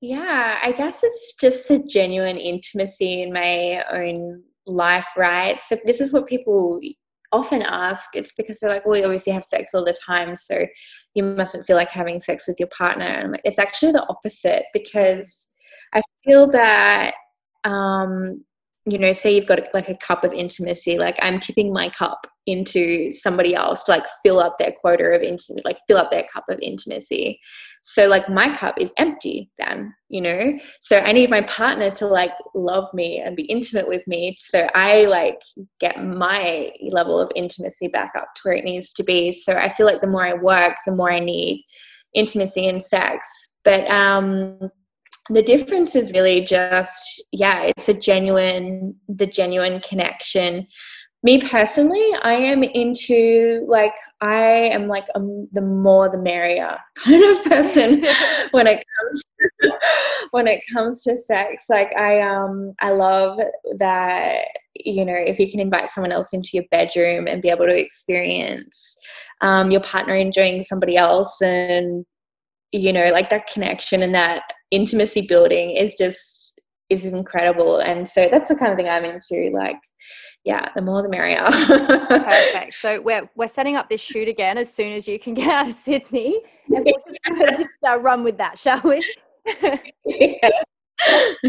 Yeah, 0.01 0.59
I 0.61 0.73
guess 0.73 1.05
it's 1.05 1.35
just 1.35 1.71
a 1.71 1.79
genuine 1.79 2.37
intimacy 2.37 3.23
in 3.23 3.33
my 3.33 3.85
own 3.93 4.43
life, 4.67 5.07
right? 5.17 5.61
So 5.61 5.79
this 5.85 6.01
is 6.01 6.13
what 6.13 6.27
people 6.27 6.81
often 7.33 7.63
ask. 7.63 8.11
It's 8.15 8.33
because 8.35 8.61
they're 8.61 8.71
like, 8.71 8.87
well, 8.87 8.99
you 8.99 9.05
obviously 9.05 9.33
have 9.33 9.45
sex 9.45 9.75
all 9.75 9.85
the 9.85 9.97
time, 10.05 10.37
so 10.37 10.67
you 11.15 11.25
mustn't 11.25 11.67
feel 11.67 11.77
like 11.77 11.91
having 11.91 12.21
sex 12.21 12.47
with 12.47 12.57
your 12.59 12.69
partner. 12.69 13.05
And 13.05 13.33
like, 13.33 13.41
it's 13.45 13.59
actually 13.59 13.93
the 13.93 14.07
opposite 14.09 14.65
because 14.73 15.49
I 15.95 16.03
feel 16.25 16.47
that 16.49 17.15
um, 17.65 18.45
you 18.85 18.99
know, 18.99 19.13
say 19.13 19.35
you've 19.35 19.47
got 19.47 19.61
like 19.75 19.89
a 19.89 19.97
cup 19.97 20.25
of 20.25 20.33
intimacy, 20.33 20.99
like 20.99 21.17
I'm 21.23 21.39
tipping 21.39 21.73
my 21.73 21.89
cup 21.89 22.27
into 22.47 23.13
somebody 23.13 23.55
else 23.55 23.85
to 23.85 23.93
like 23.93 24.05
fill 24.25 24.41
up 24.41 24.59
their 24.59 24.73
quota 24.81 25.05
of 25.05 25.23
intimacy, 25.23 25.63
like 25.65 25.79
fill 25.87 25.99
up 25.99 26.11
their 26.11 26.25
cup 26.33 26.45
of 26.49 26.59
intimacy. 26.61 27.39
So 27.83 28.09
like 28.09 28.29
my 28.29 28.55
cup 28.55 28.81
is 28.81 28.93
empty 28.99 29.51
then, 29.59 29.95
you 30.09 30.21
know? 30.21 30.59
So 30.81 30.99
I 30.99 31.13
need 31.13 31.31
my 31.31 31.43
partner 31.43 31.93
to 31.93 32.07
like 32.07 32.33
love 32.57 32.93
me 32.93 33.21
and 33.21 33.37
be 33.37 33.45
intimate 33.45 33.87
with 33.87 34.05
me. 34.09 34.37
So 34.41 34.69
I 34.75 35.05
like 35.05 35.41
get 35.79 36.03
my 36.05 36.73
level 36.91 37.21
of 37.21 37.31
intimacy 37.37 37.87
back 37.87 38.13
up 38.17 38.35
to 38.35 38.43
where 38.43 38.57
it 38.57 38.65
needs 38.65 38.93
to 38.95 39.05
be. 39.05 39.31
So 39.31 39.53
I 39.53 39.69
feel 39.69 39.87
like 39.87 40.01
the 40.01 40.09
more 40.09 40.27
I 40.27 40.35
work, 40.35 40.77
the 40.87 40.93
more 40.93 41.11
I 41.11 41.21
need 41.21 41.65
intimacy 42.15 42.67
and 42.67 42.83
sex. 42.83 43.25
But 43.65 43.89
um 43.89 44.71
the 45.31 45.43
difference 45.43 45.95
is 45.95 46.13
really 46.13 46.45
just 46.45 47.23
yeah 47.33 47.63
it's 47.63 47.89
a 47.89 47.95
genuine 47.95 48.95
the 49.09 49.27
genuine 49.27 49.81
connection. 49.81 50.67
Me 51.25 51.39
personally 51.41 52.05
i 52.23 52.33
am 52.33 52.65
into 52.65 53.65
like 53.69 53.95
i 54.21 54.43
am 54.45 54.89
like 54.89 55.07
a, 55.15 55.21
the 55.53 55.63
more 55.63 56.09
the 56.09 56.19
merrier 56.19 56.77
kind 56.97 57.23
of 57.23 57.45
person 57.45 58.05
when 58.51 58.67
it 58.67 58.85
comes 58.99 59.23
to, 59.23 59.71
when 60.33 60.49
it 60.49 60.61
comes 60.73 61.03
to 61.03 61.17
sex. 61.17 61.67
Like 61.69 61.95
i 61.97 62.21
um 62.21 62.75
i 62.81 62.91
love 62.91 63.39
that 63.79 64.47
you 64.75 65.05
know 65.05 65.15
if 65.15 65.39
you 65.39 65.49
can 65.49 65.61
invite 65.61 65.91
someone 65.91 66.11
else 66.11 66.33
into 66.33 66.51
your 66.55 66.65
bedroom 66.73 67.29
and 67.29 67.41
be 67.41 67.51
able 67.51 67.67
to 67.67 67.79
experience 67.79 68.97
um, 69.43 69.71
your 69.71 69.81
partner 69.83 70.15
enjoying 70.15 70.63
somebody 70.63 70.97
else 70.97 71.41
and 71.41 72.05
you 72.73 72.93
know 72.93 73.11
like 73.11 73.31
that 73.31 73.47
connection 73.47 74.03
and 74.03 74.15
that 74.15 74.43
intimacy 74.73 75.21
building 75.21 75.71
is 75.71 75.95
just 75.95 76.61
is 76.89 77.07
incredible. 77.07 77.79
And 77.79 78.09
so 78.09 78.29
that's 78.31 78.49
the 78.49 78.57
kind 78.57 78.73
of 78.73 78.77
thing 78.77 78.89
i'm 78.89 79.05
into 79.05 79.51
like 79.53 79.79
yeah 80.45 80.69
the 80.75 80.83
more 80.83 81.03
the 81.03 81.09
merrier. 81.09 81.45
Perfect. 81.47 82.75
So 82.75 83.01
we're 83.01 83.31
we're 83.37 83.47
setting 83.47 83.77
up 83.77 83.89
this 83.89 84.01
shoot 84.01 84.27
again 84.27 84.59
as 84.59 84.73
soon 84.73 84.93
as 84.93 85.07
you 85.07 85.19
can 85.19 85.35
get 85.35 85.49
out 85.49 85.69
of 85.69 85.75
sydney. 85.75 86.41
And 86.75 86.85
we'll 86.85 87.45
just, 87.47 87.59
just 87.63 87.79
uh, 87.87 88.01
run 88.01 88.25
with 88.25 88.39
that 88.39 88.59
shall 88.59 88.81
we? 88.83 89.05
Yeah. 90.05 90.51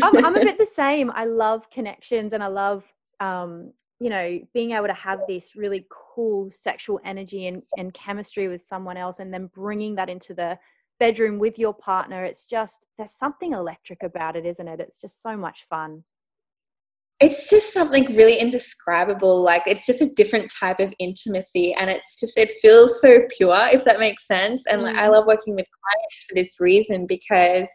I'm, 0.01 0.25
I'm 0.25 0.35
a 0.35 0.39
bit 0.39 0.57
the 0.57 0.65
same. 0.65 1.11
I 1.11 1.25
love 1.25 1.69
connections 1.69 2.33
and 2.33 2.43
i 2.43 2.47
love 2.47 2.83
um, 3.19 3.71
you 3.99 4.09
know 4.09 4.39
being 4.53 4.71
able 4.71 4.87
to 4.87 4.93
have 4.93 5.19
this 5.27 5.55
really 5.55 5.85
cool 5.89 6.49
sexual 6.51 6.99
energy 7.05 7.47
and, 7.47 7.63
and 7.77 7.93
chemistry 7.93 8.47
with 8.47 8.65
someone 8.65 8.97
else 8.97 9.19
and 9.19 9.33
then 9.33 9.49
bringing 9.53 9.95
that 9.95 10.09
into 10.09 10.33
the 10.33 10.57
bedroom 11.03 11.37
with 11.37 11.59
your 11.59 11.73
partner. 11.73 12.23
It's 12.23 12.45
just, 12.45 12.87
there's 12.97 13.11
something 13.11 13.51
electric 13.51 14.03
about 14.03 14.37
it, 14.37 14.45
isn't 14.45 14.69
it? 14.69 14.79
It's 14.79 15.01
just 15.01 15.21
so 15.21 15.35
much 15.35 15.65
fun. 15.69 16.05
It's 17.19 17.49
just 17.49 17.73
something 17.73 18.05
really 18.15 18.39
indescribable. 18.39 19.41
Like, 19.41 19.63
it's 19.65 19.85
just 19.85 20.01
a 20.01 20.13
different 20.15 20.49
type 20.57 20.79
of 20.79 20.93
intimacy. 20.99 21.73
And 21.73 21.89
it's 21.89 22.17
just, 22.21 22.37
it 22.37 22.53
feels 22.61 23.01
so 23.01 23.19
pure, 23.37 23.67
if 23.73 23.83
that 23.83 23.99
makes 23.99 24.25
sense. 24.27 24.63
And 24.67 24.79
mm. 24.79 24.85
like, 24.85 24.95
I 24.95 25.09
love 25.09 25.25
working 25.27 25.55
with 25.55 25.65
clients 25.65 26.23
for 26.25 26.35
this 26.35 26.61
reason 26.61 27.05
because 27.05 27.67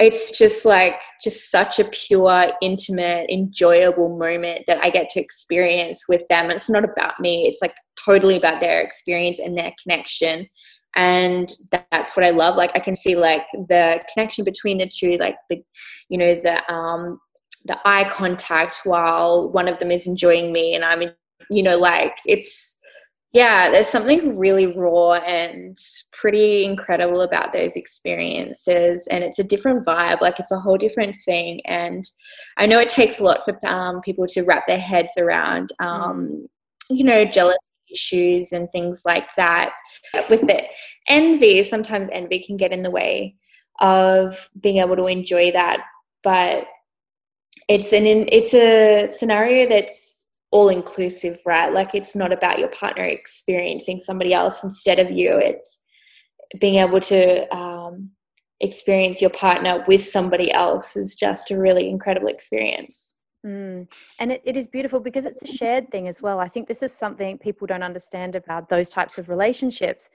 it's 0.00 0.36
just 0.36 0.64
like 0.64 0.94
just 1.22 1.48
such 1.48 1.78
a 1.78 1.84
pure 1.92 2.50
intimate 2.60 3.30
enjoyable 3.30 4.16
moment 4.16 4.64
that 4.66 4.82
i 4.82 4.88
get 4.88 5.10
to 5.10 5.20
experience 5.20 6.04
with 6.08 6.22
them 6.28 6.44
and 6.44 6.54
it's 6.54 6.70
not 6.70 6.82
about 6.82 7.20
me 7.20 7.46
it's 7.46 7.60
like 7.60 7.74
totally 8.02 8.36
about 8.36 8.58
their 8.58 8.80
experience 8.80 9.38
and 9.38 9.56
their 9.56 9.70
connection 9.82 10.48
and 10.94 11.52
that's 11.70 12.16
what 12.16 12.24
i 12.24 12.30
love. 12.30 12.56
Like 12.56 12.72
i 12.74 12.78
can 12.78 12.96
see 12.96 13.16
like 13.16 13.46
the 13.52 14.02
connection 14.12 14.44
between 14.44 14.78
the 14.78 14.88
two 14.88 15.16
like 15.18 15.36
the 15.48 15.62
you 16.08 16.18
know 16.18 16.34
the 16.34 16.72
um 16.72 17.18
the 17.64 17.78
eye 17.84 18.08
contact 18.10 18.80
while 18.84 19.50
one 19.52 19.68
of 19.68 19.78
them 19.78 19.90
is 19.90 20.06
enjoying 20.06 20.52
me. 20.52 20.74
And 20.74 20.84
i'm 20.84 21.02
you 21.50 21.62
know 21.62 21.76
like 21.76 22.16
it's 22.26 22.76
yeah 23.32 23.70
there's 23.70 23.88
something 23.88 24.38
really 24.38 24.76
raw 24.76 25.14
and 25.14 25.76
pretty 26.12 26.64
incredible 26.64 27.22
about 27.22 27.52
those 27.52 27.76
experiences. 27.76 29.08
And 29.10 29.24
it's 29.24 29.38
a 29.38 29.44
different 29.44 29.86
vibe. 29.86 30.20
Like 30.20 30.38
it's 30.38 30.52
a 30.52 30.60
whole 30.60 30.76
different 30.76 31.16
thing. 31.24 31.60
And 31.64 32.04
i 32.58 32.66
know 32.66 32.78
it 32.78 32.88
takes 32.88 33.20
a 33.20 33.24
lot 33.24 33.44
for 33.44 33.58
um, 33.66 34.00
people 34.02 34.26
to 34.28 34.42
wrap 34.42 34.66
their 34.66 34.78
heads 34.78 35.12
around 35.18 35.72
um, 35.78 36.28
mm. 36.28 36.46
you 36.90 37.04
know 37.04 37.24
jealousy 37.24 37.58
issues 37.92 38.52
and 38.52 38.70
things 38.72 39.02
like 39.04 39.34
that 39.36 39.72
with 40.28 40.48
it. 40.48 40.64
Envy, 41.08 41.62
sometimes 41.62 42.08
envy 42.12 42.42
can 42.44 42.56
get 42.56 42.72
in 42.72 42.82
the 42.82 42.90
way 42.90 43.36
of 43.80 44.50
being 44.60 44.78
able 44.78 44.96
to 44.96 45.06
enjoy 45.06 45.52
that, 45.52 45.80
but 46.22 46.66
it's 47.68 47.92
an 47.92 48.06
it's 48.06 48.54
a 48.54 49.08
scenario 49.16 49.68
that's 49.68 50.26
all 50.50 50.68
inclusive, 50.68 51.38
right? 51.46 51.72
Like 51.72 51.94
it's 51.94 52.14
not 52.14 52.32
about 52.32 52.58
your 52.58 52.68
partner 52.68 53.04
experiencing 53.04 53.98
somebody 53.98 54.34
else 54.34 54.62
instead 54.62 54.98
of 54.98 55.10
you. 55.10 55.30
It's 55.32 55.80
being 56.60 56.76
able 56.76 57.00
to 57.00 57.54
um, 57.54 58.10
experience 58.60 59.20
your 59.20 59.30
partner 59.30 59.84
with 59.88 60.04
somebody 60.04 60.52
else 60.52 60.96
is 60.96 61.14
just 61.14 61.50
a 61.50 61.58
really 61.58 61.88
incredible 61.88 62.28
experience. 62.28 63.11
Mm. 63.44 63.88
And 64.18 64.32
it, 64.32 64.42
it 64.44 64.56
is 64.56 64.66
beautiful 64.66 65.00
because 65.00 65.26
it's 65.26 65.42
a 65.42 65.46
shared 65.46 65.90
thing 65.90 66.08
as 66.08 66.22
well. 66.22 66.38
I 66.38 66.48
think 66.48 66.68
this 66.68 66.82
is 66.82 66.92
something 66.92 67.38
people 67.38 67.66
don't 67.66 67.82
understand 67.82 68.36
about 68.36 68.68
those 68.68 68.88
types 68.88 69.18
of 69.18 69.28
relationships 69.28 70.10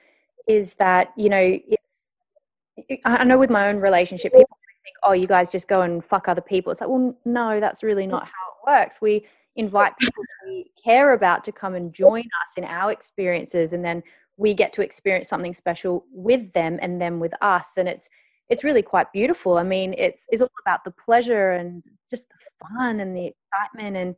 is 0.47 0.75
that, 0.75 1.11
you 1.17 1.29
know, 1.29 1.59
it's, 1.67 3.01
I 3.03 3.23
know 3.23 3.37
with 3.37 3.49
my 3.49 3.67
own 3.67 3.79
relationship, 3.79 4.31
people 4.31 4.57
think, 4.83 4.95
oh, 5.03 5.11
you 5.11 5.27
guys 5.27 5.51
just 5.51 5.67
go 5.67 5.81
and 5.81 6.03
fuck 6.03 6.27
other 6.27 6.41
people. 6.41 6.71
It's 6.71 6.79
like, 6.79 6.89
well, 6.89 7.17
no, 7.25 7.59
that's 7.59 7.83
really 7.83 8.07
not 8.07 8.23
how 8.23 8.29
it 8.29 8.81
works. 8.81 9.01
We 9.01 9.25
invite 9.55 9.97
people 9.97 10.23
we 10.45 10.71
care 10.81 11.13
about 11.13 11.43
to 11.43 11.51
come 11.51 11.75
and 11.75 11.93
join 11.93 12.21
us 12.21 12.53
in 12.55 12.63
our 12.63 12.91
experiences 12.91 13.73
and 13.73 13.83
then 13.83 14.03
we 14.37 14.53
get 14.53 14.71
to 14.71 14.83
experience 14.83 15.27
something 15.27 15.53
special 15.53 16.05
with 16.11 16.53
them 16.53 16.77
and 16.81 17.01
them 17.01 17.19
with 17.19 17.33
us. 17.41 17.71
And 17.75 17.89
it's, 17.89 18.07
it's 18.49 18.63
really 18.63 18.81
quite 18.81 19.11
beautiful. 19.11 19.57
I 19.57 19.63
mean, 19.63 19.93
it's 19.97 20.25
it's 20.29 20.41
all 20.41 20.49
about 20.65 20.83
the 20.83 20.91
pleasure 20.91 21.51
and 21.51 21.83
just 22.09 22.27
the 22.29 22.67
fun 22.67 22.99
and 22.99 23.15
the 23.15 23.27
excitement 23.27 23.97
and 23.97 24.15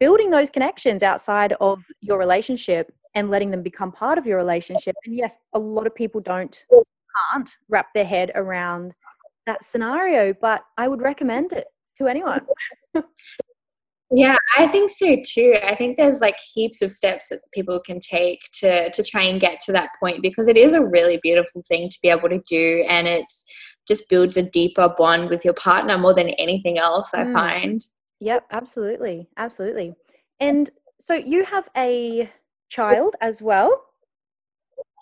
building 0.00 0.30
those 0.30 0.50
connections 0.50 1.02
outside 1.02 1.54
of 1.60 1.82
your 2.00 2.18
relationship 2.18 2.92
and 3.14 3.30
letting 3.30 3.50
them 3.50 3.62
become 3.62 3.92
part 3.92 4.18
of 4.18 4.26
your 4.26 4.36
relationship. 4.36 4.96
And 5.04 5.14
yes, 5.14 5.36
a 5.52 5.58
lot 5.58 5.86
of 5.86 5.94
people 5.94 6.20
don't 6.20 6.64
can't 7.32 7.50
wrap 7.68 7.94
their 7.94 8.04
head 8.04 8.32
around 8.34 8.92
that 9.46 9.64
scenario, 9.64 10.34
but 10.40 10.64
I 10.76 10.88
would 10.88 11.00
recommend 11.00 11.52
it 11.52 11.66
to 11.98 12.08
anyone. 12.08 12.46
Yeah, 14.10 14.36
I 14.56 14.68
think 14.68 14.90
so 14.90 15.16
too. 15.26 15.56
I 15.62 15.74
think 15.74 15.96
there's 15.96 16.20
like 16.20 16.36
heaps 16.52 16.82
of 16.82 16.92
steps 16.92 17.28
that 17.30 17.40
people 17.52 17.80
can 17.80 18.00
take 18.00 18.40
to 18.60 18.90
to 18.90 19.02
try 19.02 19.22
and 19.22 19.40
get 19.40 19.60
to 19.60 19.72
that 19.72 19.90
point 19.98 20.22
because 20.22 20.46
it 20.46 20.56
is 20.56 20.74
a 20.74 20.84
really 20.84 21.18
beautiful 21.22 21.62
thing 21.66 21.88
to 21.88 21.98
be 22.02 22.08
able 22.08 22.28
to 22.28 22.40
do 22.46 22.84
and 22.88 23.06
it's 23.06 23.44
just 23.88 24.08
builds 24.08 24.36
a 24.36 24.42
deeper 24.42 24.92
bond 24.96 25.30
with 25.30 25.44
your 25.44 25.54
partner 25.54 25.98
more 25.98 26.14
than 26.14 26.30
anything 26.30 26.78
else 26.78 27.10
I 27.14 27.24
mm. 27.24 27.32
find. 27.32 27.84
Yep, 28.20 28.46
absolutely. 28.52 29.28
Absolutely. 29.36 29.94
And 30.40 30.70
so 31.00 31.14
you 31.14 31.44
have 31.44 31.68
a 31.76 32.30
child 32.68 33.14
as 33.20 33.42
well? 33.42 33.84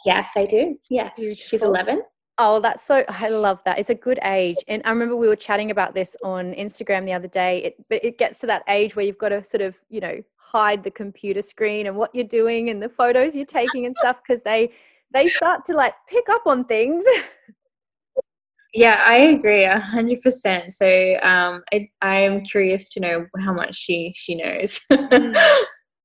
Yes, 0.05 0.31
I 0.37 0.45
do. 0.47 0.77
Yes. 0.91 1.13
She's 1.37 1.63
11. 1.63 2.03
Oh, 2.39 2.61
that's 2.61 2.87
so, 2.87 3.05
I 3.09 3.29
love 3.29 3.61
that. 3.65 3.79
It's 3.79 3.91
a 3.91 3.95
good 3.95 4.19
age. 4.25 4.57
And 4.69 4.83
I 4.85 4.91
remember 4.91 5.17
we 5.17 5.29
were 5.29 5.37
chatting 5.37 5.71
about 5.71 5.95
this 5.95 6.17
on 6.25 6.55
Instagram 6.55 7.05
the 7.05 7.13
other 7.13 7.29
day. 7.29 7.65
It, 7.65 7.85
but 7.89 8.05
it 8.05 8.19
gets 8.19 8.39
to 8.41 8.47
that 8.47 8.63
age 8.69 8.97
where 8.97 9.05
you've 9.05 9.19
got 9.19 9.31
to 9.31 9.45
sort 9.45 9.61
of, 9.61 9.75
you 9.91 10.01
know, 10.01 10.23
hide 10.37 10.83
the 10.83 10.91
computer 10.91 11.43
screen 11.43 11.87
and 11.87 11.97
what 11.97 12.15
you're 12.15 12.25
doing 12.25 12.71
and 12.71 12.83
the 12.83 12.89
photos 12.89 13.35
you're 13.35 13.47
taking 13.47 13.87
and 13.87 13.97
stuff 13.99 14.17
because 14.27 14.43
they, 14.43 14.71
they 15.13 15.27
start 15.27 15.65
to 15.67 15.75
like 15.75 15.95
pick 16.09 16.29
up 16.29 16.47
on 16.47 16.65
things. 16.65 17.05
Yeah, 18.75 19.03
I 19.07 19.17
agree 19.17 19.65
a 19.65 19.79
hundred 19.79 20.23
percent. 20.23 20.73
So 20.73 20.87
um, 21.23 21.63
it, 21.73 21.91
I 22.01 22.21
am 22.21 22.43
curious 22.43 22.89
to 22.91 23.01
know 23.01 23.27
how 23.39 23.53
much 23.53 23.77
she 23.77 24.15
she 24.17 24.35
knows. 24.35 24.81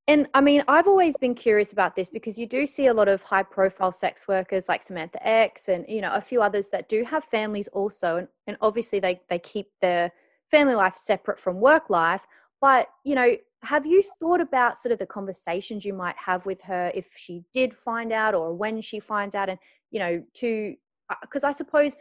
And 0.09 0.27
I 0.33 0.39
mean, 0.39 0.63
I've 0.69 0.87
always 0.87 1.17
been 1.17 1.35
curious 1.35 1.73
about 1.73 1.95
this 1.95 2.09
because 2.09 2.39
you 2.39 2.47
do 2.47 2.65
see 2.65 2.87
a 2.87 2.93
lot 2.93 3.09
of 3.09 3.21
high 3.21 3.43
profile 3.43 3.91
sex 3.91 4.25
workers 4.25 4.69
like 4.69 4.81
Samantha 4.81 5.25
X 5.25 5.67
and, 5.67 5.85
you 5.87 5.99
know, 5.99 6.13
a 6.13 6.21
few 6.21 6.41
others 6.41 6.69
that 6.69 6.87
do 6.87 7.03
have 7.03 7.25
families 7.25 7.67
also. 7.69 8.17
And, 8.17 8.27
and 8.47 8.57
obviously 8.61 9.01
they, 9.01 9.19
they 9.29 9.39
keep 9.39 9.67
their 9.81 10.11
family 10.49 10.75
life 10.75 10.93
separate 10.97 11.39
from 11.39 11.59
work 11.59 11.89
life. 11.89 12.21
But, 12.61 12.87
you 13.03 13.15
know, 13.15 13.35
have 13.63 13.85
you 13.85 14.01
thought 14.19 14.39
about 14.39 14.79
sort 14.79 14.93
of 14.93 14.99
the 14.99 15.05
conversations 15.05 15.83
you 15.83 15.93
might 15.93 16.15
have 16.17 16.45
with 16.45 16.61
her 16.61 16.89
if 16.95 17.07
she 17.15 17.43
did 17.51 17.75
find 17.75 18.13
out 18.13 18.33
or 18.33 18.53
when 18.53 18.81
she 18.81 19.01
finds 19.01 19.35
out? 19.35 19.49
And, 19.49 19.59
you 19.91 19.99
know, 19.99 20.23
to, 20.35 20.73
because 21.21 21.43
uh, 21.43 21.47
I 21.47 21.51
suppose 21.51 21.97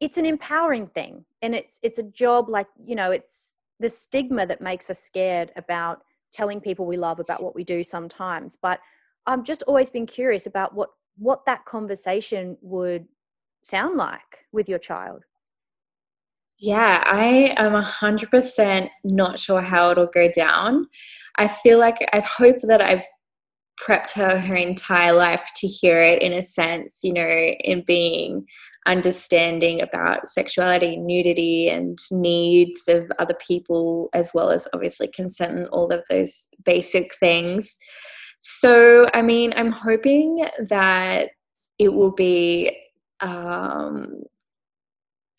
it's 0.00 0.18
an 0.18 0.26
empowering 0.26 0.86
thing 0.86 1.24
and 1.42 1.54
it's 1.54 1.78
it's 1.82 1.98
a 1.98 2.04
job 2.04 2.48
like 2.48 2.66
you 2.84 2.94
know 2.94 3.10
it's 3.10 3.54
the 3.80 3.90
stigma 3.90 4.46
that 4.46 4.60
makes 4.60 4.90
us 4.90 5.00
scared 5.00 5.52
about 5.56 6.02
telling 6.32 6.60
people 6.60 6.86
we 6.86 6.96
love 6.96 7.20
about 7.20 7.42
what 7.42 7.54
we 7.54 7.64
do 7.64 7.82
sometimes 7.82 8.56
but 8.60 8.80
i've 9.26 9.44
just 9.44 9.62
always 9.64 9.90
been 9.90 10.06
curious 10.06 10.46
about 10.46 10.74
what 10.74 10.90
what 11.16 11.44
that 11.46 11.64
conversation 11.64 12.56
would 12.60 13.06
sound 13.62 13.96
like 13.96 14.46
with 14.52 14.68
your 14.68 14.78
child. 14.78 15.24
Yeah 16.60 17.02
i 17.04 17.54
am 17.56 17.72
100% 17.72 18.88
not 19.04 19.38
sure 19.38 19.60
how 19.60 19.90
it'll 19.90 20.06
go 20.06 20.30
down. 20.30 20.86
I 21.36 21.48
feel 21.48 21.78
like 21.78 21.96
i 22.12 22.20
hope 22.20 22.56
that 22.62 22.80
i've 22.80 23.04
prepped 23.80 24.12
her 24.12 24.38
her 24.38 24.56
entire 24.56 25.12
life 25.12 25.48
to 25.56 25.66
hear 25.68 26.02
it 26.02 26.20
in 26.20 26.32
a 26.32 26.42
sense 26.42 27.00
you 27.04 27.12
know 27.12 27.28
in 27.28 27.82
being 27.86 28.44
understanding 28.88 29.82
about 29.82 30.28
sexuality 30.28 30.96
nudity 30.96 31.68
and 31.68 31.98
needs 32.10 32.82
of 32.88 33.10
other 33.18 33.36
people 33.46 34.08
as 34.14 34.32
well 34.34 34.50
as 34.50 34.66
obviously 34.72 35.08
consent 35.08 35.58
and 35.58 35.68
all 35.68 35.92
of 35.92 36.02
those 36.10 36.48
basic 36.64 37.14
things 37.16 37.78
so 38.40 39.06
i 39.14 39.22
mean 39.22 39.52
i'm 39.56 39.70
hoping 39.70 40.44
that 40.68 41.30
it 41.78 41.92
will 41.92 42.12
be 42.12 42.76
um, 43.20 44.22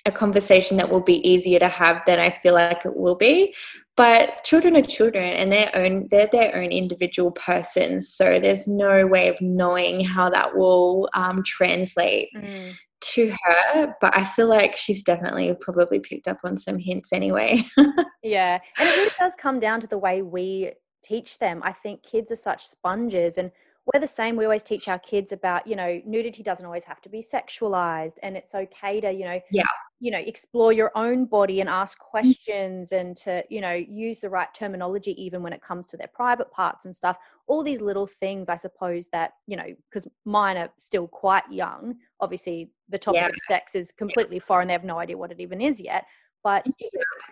a 0.06 0.12
conversation 0.12 0.78
that 0.78 0.90
will 0.90 1.02
be 1.02 1.28
easier 1.28 1.60
to 1.60 1.68
have 1.68 2.04
than 2.06 2.20
I 2.20 2.32
feel 2.32 2.54
like 2.54 2.86
it 2.86 2.96
will 2.96 3.16
be. 3.16 3.54
But 3.98 4.44
children 4.44 4.76
are 4.78 4.82
children 4.82 5.34
and 5.34 5.52
their 5.52 5.70
own 5.74 6.08
they're 6.10 6.30
their 6.32 6.56
own 6.56 6.72
individual 6.72 7.32
persons. 7.32 8.14
So 8.14 8.40
there's 8.40 8.68
no 8.68 9.06
way 9.06 9.28
of 9.28 9.40
knowing 9.42 10.04
how 10.04 10.30
that 10.30 10.56
will 10.56 11.10
um, 11.14 11.44
translate 11.44 12.30
mm. 12.36 12.74
To 13.02 13.34
her. 13.44 13.96
But 14.02 14.16
I 14.16 14.26
feel 14.26 14.48
like 14.48 14.76
she's 14.76 15.04
definitely 15.04 15.54
probably 15.60 16.00
picked 16.00 16.28
up 16.28 16.40
on 16.44 16.58
some 16.58 16.78
hints 16.78 17.14
anyway. 17.14 17.64
yeah. 18.24 18.60
And 18.78 18.90
it 18.90 18.96
really 18.96 19.12
does 19.20 19.34
come 19.38 19.60
down 19.60 19.82
to 19.82 19.88
the 19.88 19.98
way 19.98 20.22
we 20.22 20.74
teach 21.04 21.38
them. 21.40 21.62
I 21.64 21.74
think 21.74 22.04
kids 22.04 22.32
are 22.32 22.36
such 22.38 22.66
sponges 22.66 23.38
and 23.38 23.52
we're 23.92 24.00
the 24.00 24.08
same. 24.08 24.36
We 24.36 24.46
always 24.46 24.64
teach 24.64 24.88
our 24.88 25.00
kids 25.00 25.32
about, 25.32 25.66
you 25.66 25.76
know, 25.76 26.02
nudity 26.06 26.44
doesn't 26.44 26.66
always 26.66 26.84
have 26.84 27.02
to 27.02 27.10
be 27.10 27.24
sexualized 27.24 28.16
and 28.22 28.38
it's 28.38 28.54
okay 28.54 29.02
to, 29.02 29.12
you 29.12 29.26
know, 29.26 29.40
yeah. 29.52 29.64
you 30.00 30.12
know, 30.12 30.20
explore 30.20 30.72
your 30.72 30.92
own 30.96 31.26
body 31.26 31.60
and 31.60 31.70
ask 31.70 31.98
questions 31.98 32.92
and 32.92 33.18
to, 33.18 33.44
you 33.50 33.62
know, 33.62 33.74
use 33.74 34.20
the 34.20 34.30
right 34.30 34.54
terminology 34.54 35.20
even 35.22 35.42
when 35.42 35.54
it 35.54 35.62
comes 35.62 35.88
to 35.88 35.98
their 35.98 36.10
private 36.14 36.52
parts 36.52 36.86
and 36.86 36.96
stuff. 36.96 37.18
All 37.50 37.64
these 37.64 37.82
little 37.82 38.08
things, 38.08 38.48
I 38.48 38.56
suppose, 38.56 39.08
that, 39.12 39.34
you 39.48 39.58
know, 39.58 39.76
because 39.92 40.08
mine 40.24 40.56
are 40.56 40.70
still 40.80 41.08
quite 41.08 41.44
young. 41.52 41.96
Obviously, 42.22 42.72
the 42.88 42.98
topic 42.98 43.22
yeah. 43.22 43.28
of 43.28 43.36
sex 43.48 43.76
is 43.76 43.92
completely 43.92 44.40
foreign. 44.40 44.68
They 44.68 44.74
have 44.74 44.84
no 44.86 45.00
idea 45.00 45.18
what 45.18 45.32
it 45.32 45.42
even 45.42 45.60
is 45.60 45.82
yet 45.82 46.06
but 46.44 46.66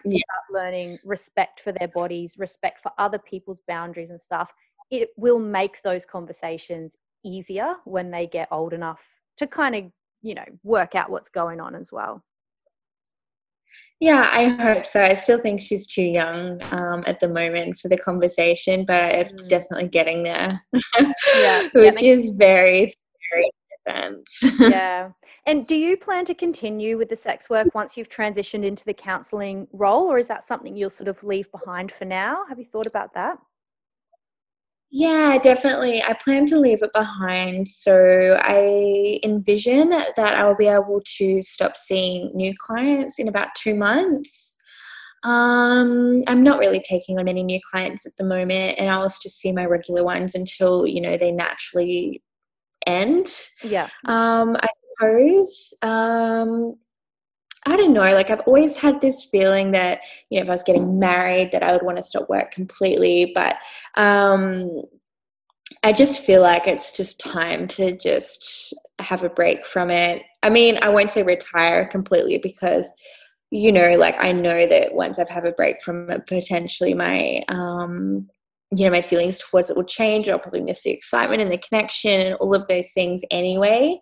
yeah. 0.06 0.20
learning 0.52 1.00
respect 1.06 1.62
for 1.62 1.72
their 1.72 1.88
bodies 1.88 2.36
respect 2.38 2.82
for 2.82 2.92
other 2.98 3.18
people's 3.18 3.62
boundaries 3.68 4.10
and 4.10 4.22
stuff 4.22 4.52
it 4.92 5.10
will 5.18 5.40
make 5.40 5.82
those 5.82 6.06
conversations 6.06 6.96
easier 7.24 7.76
when 7.86 8.12
they 8.12 8.28
get 8.28 8.48
old 8.52 8.74
enough 8.74 9.02
to 9.38 9.48
kind 9.48 9.76
of 9.76 9.86
you 10.22 10.36
know 10.36 10.46
work 10.64 10.96
out 10.96 11.10
what's 11.10 11.30
going 11.30 11.60
on 11.60 11.76
as 11.76 11.92
well 11.92 12.24
yeah, 14.00 14.30
I 14.32 14.50
hope 14.50 14.86
so. 14.86 15.02
I 15.02 15.14
still 15.14 15.40
think 15.40 15.60
she's 15.60 15.88
too 15.88 16.04
young 16.04 16.62
um, 16.72 17.04
at 17.08 17.20
the 17.20 17.28
moment 17.28 17.80
for 17.80 17.88
the 17.88 17.98
conversation, 17.98 18.86
but 18.86 19.16
it's 19.16 19.32
mm. 19.32 19.50
definitely 19.50 19.88
getting 19.88 20.24
there, 20.24 20.62
yeah, 21.36 21.68
which 21.74 22.04
is 22.04 22.32
very 22.32 22.94
scary 22.94 23.52
in 23.86 23.94
a 23.96 24.02
sense. 24.02 24.40
yeah. 24.60 25.10
And 25.48 25.66
do 25.66 25.76
you 25.76 25.98
plan 25.98 26.26
to 26.26 26.36
continue 26.36 26.98
with 26.98 27.10
the 27.10 27.16
sex 27.16 27.50
work 27.50 27.74
once 27.74 27.96
you've 27.96 28.10
transitioned 28.10 28.66
into 28.66 28.86
the 28.86 28.94
counselling 28.94 29.68
role, 29.72 30.04
or 30.12 30.20
is 30.20 30.28
that 30.28 30.44
something 30.44 30.76
you'll 30.76 30.90
sort 30.90 31.08
of 31.08 31.24
leave 31.24 31.50
behind 31.52 31.92
for 31.92 32.06
now? 32.06 32.44
Have 32.50 32.60
you 32.60 32.66
thought 32.66 32.86
about 32.86 33.14
that? 33.16 33.40
Yeah, 34.98 35.38
definitely. 35.38 36.02
I 36.02 36.14
plan 36.14 36.48
to 36.48 36.60
leave 36.60 36.82
it 36.82 36.92
behind. 36.92 37.68
So 37.68 38.36
I 38.42 39.20
envision 39.24 39.90
that 39.90 40.18
I'll 40.18 40.56
be 40.56 40.66
able 40.66 41.04
to 41.18 41.40
stop 41.44 41.78
seeing 41.78 42.32
new 42.34 42.52
clients 42.58 43.20
in 43.20 43.28
about 43.28 43.54
two 43.54 43.76
months. 43.76 44.58
Um, 45.22 46.24
I'm 46.26 46.42
not 46.42 46.58
really 46.58 46.80
taking 46.80 47.20
on 47.20 47.28
any 47.28 47.44
new 47.44 47.60
clients 47.72 48.08
at 48.08 48.18
the 48.18 48.24
moment, 48.24 48.80
and 48.80 48.90
I'll 48.90 49.08
just 49.08 49.38
see 49.38 49.52
my 49.52 49.66
regular 49.66 50.04
ones 50.04 50.34
until 50.34 50.88
you 50.88 51.00
know 51.00 51.16
they 51.16 51.32
naturally 51.32 52.24
end. 52.88 53.40
Yeah. 53.62 53.90
Um, 54.06 54.58
I 54.60 54.68
suppose. 54.98 55.74
Um, 55.84 56.76
I 57.68 57.76
don't 57.76 57.92
know, 57.92 58.14
like 58.14 58.30
I've 58.30 58.48
always 58.48 58.78
had 58.78 59.02
this 59.02 59.26
feeling 59.26 59.74
that, 59.74 60.00
you 60.30 60.40
know, 60.40 60.44
if 60.44 60.50
I 60.50 60.54
was 60.54 60.64
getting 60.64 60.98
married, 60.98 61.52
that 61.52 61.64
I 61.64 61.74
would 61.74 61.84
want 61.84 61.98
to 61.98 62.04
stop 62.04 62.30
work 62.30 62.50
completely. 62.52 63.34
But 63.36 63.58
um, 63.96 64.84
I 65.84 65.92
just 65.92 66.20
feel 66.20 66.42
like 66.42 66.66
it's 66.66 66.94
just 66.94 67.20
time 67.20 67.68
to 67.70 67.98
just 67.98 68.74
have 69.00 69.24
a 69.24 69.30
break 69.30 69.66
from 69.66 69.90
it. 69.90 70.24
I 70.44 70.50
mean, 70.50 70.80
I 70.82 70.88
won't 70.88 71.10
say 71.10 71.24
retire 71.24 71.86
completely 71.86 72.40
because, 72.42 72.88
you 73.52 73.74
know, 73.74 73.98
like 73.98 74.16
I 74.18 74.32
know 74.32 74.66
that 74.66 74.94
once 74.94 75.20
I've 75.20 75.28
have 75.28 75.44
a 75.44 75.52
break 75.52 75.82
from 75.82 76.10
it, 76.10 76.26
potentially 76.26 76.94
my, 76.94 77.44
um, 77.50 78.30
you 78.72 78.86
know, 78.86 78.92
my 78.92 79.02
feelings 79.02 79.40
towards 79.40 79.70
it 79.70 79.76
will 79.76 79.84
change. 79.84 80.30
I'll 80.30 80.40
probably 80.40 80.62
miss 80.62 80.84
the 80.84 80.92
excitement 80.92 81.42
and 81.42 81.52
the 81.52 81.58
connection 81.58 82.28
and 82.28 82.36
all 82.36 82.56
of 82.56 82.66
those 82.68 82.92
things 82.94 83.24
anyway 83.30 84.00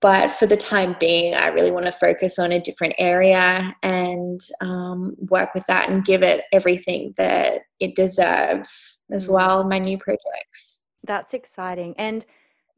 but 0.00 0.32
for 0.32 0.46
the 0.46 0.56
time 0.56 0.96
being, 0.98 1.34
I 1.34 1.48
really 1.48 1.70
want 1.70 1.86
to 1.86 1.92
focus 1.92 2.38
on 2.38 2.52
a 2.52 2.60
different 2.60 2.94
area 2.98 3.74
and 3.82 4.40
um, 4.60 5.14
work 5.28 5.54
with 5.54 5.64
that 5.68 5.88
and 5.88 6.04
give 6.04 6.22
it 6.22 6.44
everything 6.52 7.14
that 7.16 7.62
it 7.80 7.94
deserves 7.94 9.00
as 9.12 9.28
mm. 9.28 9.34
well. 9.34 9.64
My 9.64 9.78
new 9.78 9.98
projects. 9.98 10.80
That's 11.04 11.32
exciting. 11.32 11.94
And 11.96 12.26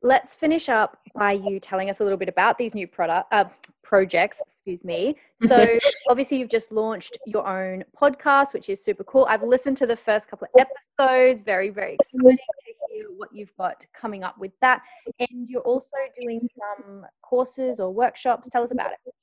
let's 0.02 0.34
finish 0.34 0.68
up 0.68 0.98
by 1.14 1.32
you 1.32 1.60
telling 1.60 1.90
us 1.90 2.00
a 2.00 2.02
little 2.02 2.18
bit 2.18 2.28
about 2.28 2.58
these 2.58 2.74
new 2.74 2.86
product 2.86 3.32
uh, 3.32 3.44
projects. 3.82 4.40
Excuse 4.46 4.82
me. 4.84 5.16
So 5.46 5.78
obviously, 6.08 6.38
you've 6.38 6.48
just 6.48 6.72
launched 6.72 7.18
your 7.26 7.46
own 7.46 7.84
podcast, 8.00 8.52
which 8.52 8.68
is 8.68 8.82
super 8.82 9.04
cool. 9.04 9.26
I've 9.28 9.42
listened 9.42 9.76
to 9.78 9.86
the 9.86 9.96
first 9.96 10.28
couple 10.28 10.48
of 10.54 10.66
episodes. 10.98 11.42
Very, 11.42 11.70
very 11.70 11.96
exciting 12.00 12.36
to 12.36 12.94
hear 12.94 13.04
what 13.16 13.30
you've 13.32 13.54
got 13.56 13.84
coming 13.94 14.24
up 14.24 14.38
with 14.38 14.52
that. 14.60 14.82
And 15.18 15.48
you're 15.48 15.62
also 15.62 15.88
doing 16.20 16.40
some 16.48 17.04
courses 17.22 17.80
or 17.80 17.92
workshops. 17.92 18.48
Tell 18.50 18.62
us 18.62 18.70
about 18.70 18.92
it. 18.92 19.14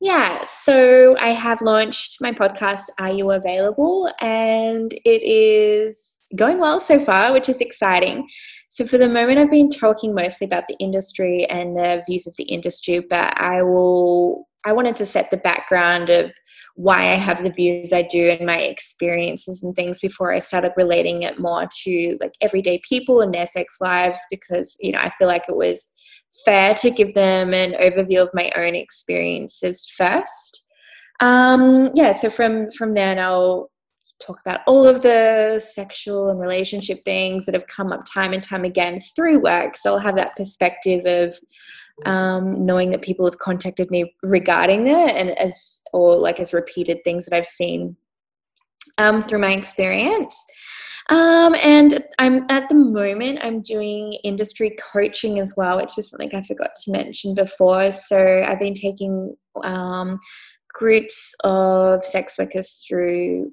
Yeah, 0.00 0.44
so 0.44 1.16
I 1.18 1.32
have 1.32 1.60
launched 1.60 2.18
my 2.20 2.32
podcast, 2.32 2.84
Are 2.98 3.12
You 3.12 3.32
Available? 3.32 4.10
And 4.20 4.92
it 5.04 5.22
is 5.22 6.18
going 6.36 6.58
well 6.58 6.80
so 6.80 7.04
far, 7.04 7.32
which 7.32 7.48
is 7.48 7.60
exciting. 7.60 8.26
So, 8.72 8.86
for 8.86 8.98
the 8.98 9.08
moment, 9.08 9.38
I've 9.38 9.50
been 9.50 9.68
talking 9.68 10.14
mostly 10.14 10.46
about 10.46 10.64
the 10.68 10.76
industry 10.78 11.44
and 11.46 11.76
the 11.76 12.04
views 12.06 12.28
of 12.28 12.36
the 12.36 12.44
industry, 12.44 13.00
but 13.00 13.36
I 13.36 13.62
will 13.62 14.48
I 14.64 14.72
wanted 14.72 14.94
to 14.96 15.06
set 15.06 15.30
the 15.30 15.38
background 15.38 16.08
of 16.08 16.30
why 16.76 17.10
I 17.10 17.14
have 17.14 17.42
the 17.42 17.50
views 17.50 17.92
I 17.92 18.02
do 18.02 18.28
and 18.28 18.46
my 18.46 18.58
experiences 18.58 19.64
and 19.64 19.74
things 19.74 19.98
before 19.98 20.32
I 20.32 20.38
started 20.38 20.72
relating 20.76 21.22
it 21.22 21.40
more 21.40 21.66
to 21.84 22.18
like 22.20 22.34
everyday 22.40 22.80
people 22.88 23.22
and 23.22 23.34
their 23.34 23.46
sex 23.46 23.78
lives 23.80 24.20
because 24.30 24.76
you 24.78 24.92
know 24.92 24.98
I 24.98 25.10
feel 25.18 25.26
like 25.26 25.44
it 25.48 25.56
was 25.56 25.88
fair 26.44 26.74
to 26.74 26.90
give 26.90 27.12
them 27.12 27.52
an 27.52 27.72
overview 27.72 28.22
of 28.22 28.30
my 28.34 28.52
own 28.54 28.76
experiences 28.76 29.92
first. 29.96 30.64
Um, 31.18 31.90
yeah, 31.94 32.12
so 32.12 32.30
from 32.30 32.70
from 32.70 32.94
then 32.94 33.18
I'll 33.18 33.70
talk 34.20 34.40
about 34.40 34.60
all 34.66 34.86
of 34.86 35.02
the 35.02 35.62
sexual 35.74 36.30
and 36.30 36.40
relationship 36.40 37.04
things 37.04 37.46
that 37.46 37.54
have 37.54 37.66
come 37.66 37.92
up 37.92 38.04
time 38.04 38.32
and 38.32 38.42
time 38.42 38.64
again 38.64 39.00
through 39.16 39.40
work. 39.40 39.76
So 39.76 39.92
I'll 39.92 39.98
have 39.98 40.16
that 40.16 40.36
perspective 40.36 41.04
of 41.06 41.38
um, 42.06 42.64
knowing 42.64 42.90
that 42.90 43.02
people 43.02 43.26
have 43.26 43.38
contacted 43.38 43.90
me 43.90 44.14
regarding 44.22 44.84
that 44.84 45.16
and 45.16 45.30
as 45.38 45.82
or 45.92 46.16
like 46.16 46.40
as 46.40 46.52
repeated 46.52 46.98
things 47.04 47.26
that 47.26 47.36
I've 47.36 47.46
seen 47.46 47.96
um, 48.98 49.22
through 49.22 49.40
my 49.40 49.52
experience. 49.52 50.46
Um, 51.08 51.56
and 51.56 52.04
I'm 52.18 52.46
at 52.50 52.68
the 52.68 52.76
moment 52.76 53.40
I'm 53.42 53.62
doing 53.62 54.12
industry 54.22 54.76
coaching 54.92 55.40
as 55.40 55.54
well, 55.56 55.78
which 55.78 55.98
is 55.98 56.08
something 56.08 56.32
I 56.32 56.42
forgot 56.42 56.70
to 56.84 56.92
mention 56.92 57.34
before. 57.34 57.90
So 57.90 58.44
I've 58.46 58.60
been 58.60 58.74
taking 58.74 59.34
um, 59.64 60.20
groups 60.72 61.34
of 61.42 62.04
sex 62.04 62.36
workers 62.38 62.84
through, 62.88 63.52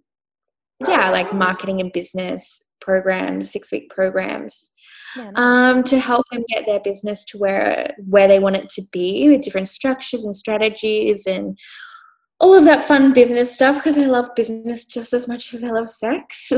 yeah, 0.86 1.09
like 1.09 1.34
marketing 1.34 1.82
and 1.82 1.91
business 1.91 2.61
programs, 2.80 3.51
six 3.51 3.71
week 3.71 3.89
programs 3.89 4.71
yeah, 5.15 5.32
um, 5.36 5.84
to 5.84 5.99
help 5.99 6.25
them 6.32 6.43
get 6.47 6.65
their 6.65 6.80
business 6.80 7.23
to 7.25 7.38
where 7.38 7.95
where 8.07 8.28
they 8.28 8.39
want 8.39 8.55
it 8.55 8.69
to 8.69 8.82
be 8.91 9.30
with 9.30 9.41
different 9.41 9.69
structures 9.69 10.25
and 10.25 10.36
strategies 10.36 11.28
and 11.28 11.57
all 12.39 12.53
of 12.53 12.65
that 12.65 12.88
fun 12.88 13.13
business 13.13 13.51
stuff 13.51 13.78
because 13.78 13.97
I 13.97 14.05
love 14.05 14.30
business 14.36 14.86
just 14.86 15.13
as 15.13 15.28
much 15.28 15.53
as 15.53 15.63
I 15.63 15.69
love 15.69 15.89
sex. 15.89 16.51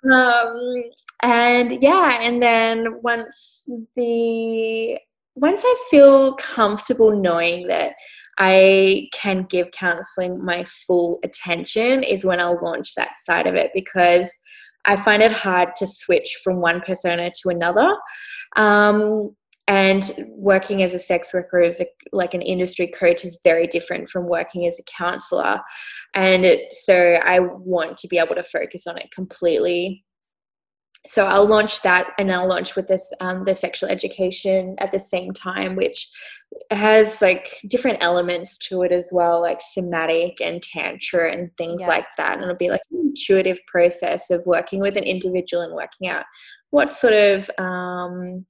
So, 0.00 0.12
um, 0.12 0.82
and 1.22 1.82
yeah, 1.82 2.20
and 2.20 2.42
then 2.42 3.00
once 3.02 3.64
the 3.96 4.98
once 5.34 5.62
I 5.64 5.86
feel 5.90 6.36
comfortable 6.36 7.18
knowing 7.18 7.66
that 7.68 7.94
I 8.38 9.08
can 9.12 9.44
give 9.44 9.70
counseling 9.72 10.44
my 10.44 10.64
full 10.86 11.18
attention 11.24 12.02
is 12.02 12.24
when 12.24 12.40
I'll 12.40 12.62
launch 12.62 12.94
that 12.94 13.12
side 13.24 13.46
of 13.46 13.54
it 13.54 13.72
because 13.74 14.30
I 14.84 14.96
find 14.96 15.22
it 15.22 15.32
hard 15.32 15.74
to 15.76 15.86
switch 15.86 16.40
from 16.42 16.60
one 16.60 16.80
persona 16.80 17.30
to 17.42 17.48
another. 17.50 17.94
Um, 18.56 19.34
and 19.68 20.10
working 20.28 20.82
as 20.82 20.94
a 20.94 20.98
sex 20.98 21.32
worker 21.34 21.60
as 21.60 21.80
a, 21.80 21.86
like 22.10 22.32
an 22.32 22.40
industry 22.40 22.88
coach 22.88 23.24
is 23.24 23.38
very 23.44 23.66
different 23.66 24.08
from 24.08 24.26
working 24.26 24.66
as 24.66 24.78
a 24.78 24.82
counselor 24.84 25.60
and 26.14 26.44
it, 26.44 26.72
so 26.72 27.18
i 27.22 27.38
want 27.38 27.98
to 27.98 28.08
be 28.08 28.18
able 28.18 28.34
to 28.34 28.42
focus 28.42 28.86
on 28.86 28.96
it 28.96 29.10
completely 29.14 30.02
so 31.06 31.24
i'll 31.26 31.46
launch 31.46 31.80
that 31.82 32.08
and 32.18 32.30
i'll 32.32 32.48
launch 32.48 32.76
with 32.76 32.86
this 32.86 33.12
um, 33.20 33.44
the 33.44 33.54
sexual 33.54 33.88
education 33.88 34.74
at 34.78 34.90
the 34.90 34.98
same 34.98 35.32
time 35.32 35.76
which 35.76 36.08
has 36.70 37.22
like 37.22 37.56
different 37.68 37.98
elements 38.00 38.58
to 38.58 38.82
it 38.82 38.92
as 38.92 39.10
well 39.12 39.40
like 39.40 39.60
somatic 39.60 40.40
and 40.40 40.62
tantra 40.62 41.32
and 41.32 41.50
things 41.56 41.80
yeah. 41.80 41.88
like 41.88 42.06
that 42.16 42.34
and 42.34 42.42
it'll 42.42 42.56
be 42.56 42.70
like 42.70 42.80
an 42.90 43.00
intuitive 43.08 43.58
process 43.66 44.30
of 44.30 44.44
working 44.46 44.80
with 44.80 44.96
an 44.96 45.04
individual 45.04 45.62
and 45.62 45.74
working 45.74 46.08
out 46.08 46.24
what 46.70 46.92
sort 46.92 47.14
of 47.14 47.50
um, 47.58 48.44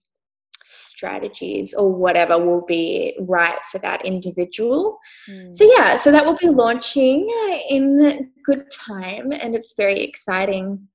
strategies 0.99 1.75
or 1.75 1.93
whatever 1.93 2.45
will 2.45 2.65
be 2.67 3.17
right 3.21 3.59
for 3.71 3.79
that 3.79 4.05
individual. 4.05 4.99
Mm. 5.29 5.55
So, 5.55 5.65
yeah, 5.65 5.97
so 5.97 6.11
that 6.11 6.25
will 6.25 6.37
be 6.37 6.49
launching 6.49 7.29
in 7.71 8.31
good 8.45 8.71
time 8.71 9.33
and 9.33 9.55
it's 9.55 9.75
very 9.77 10.03
exciting. 10.03 10.89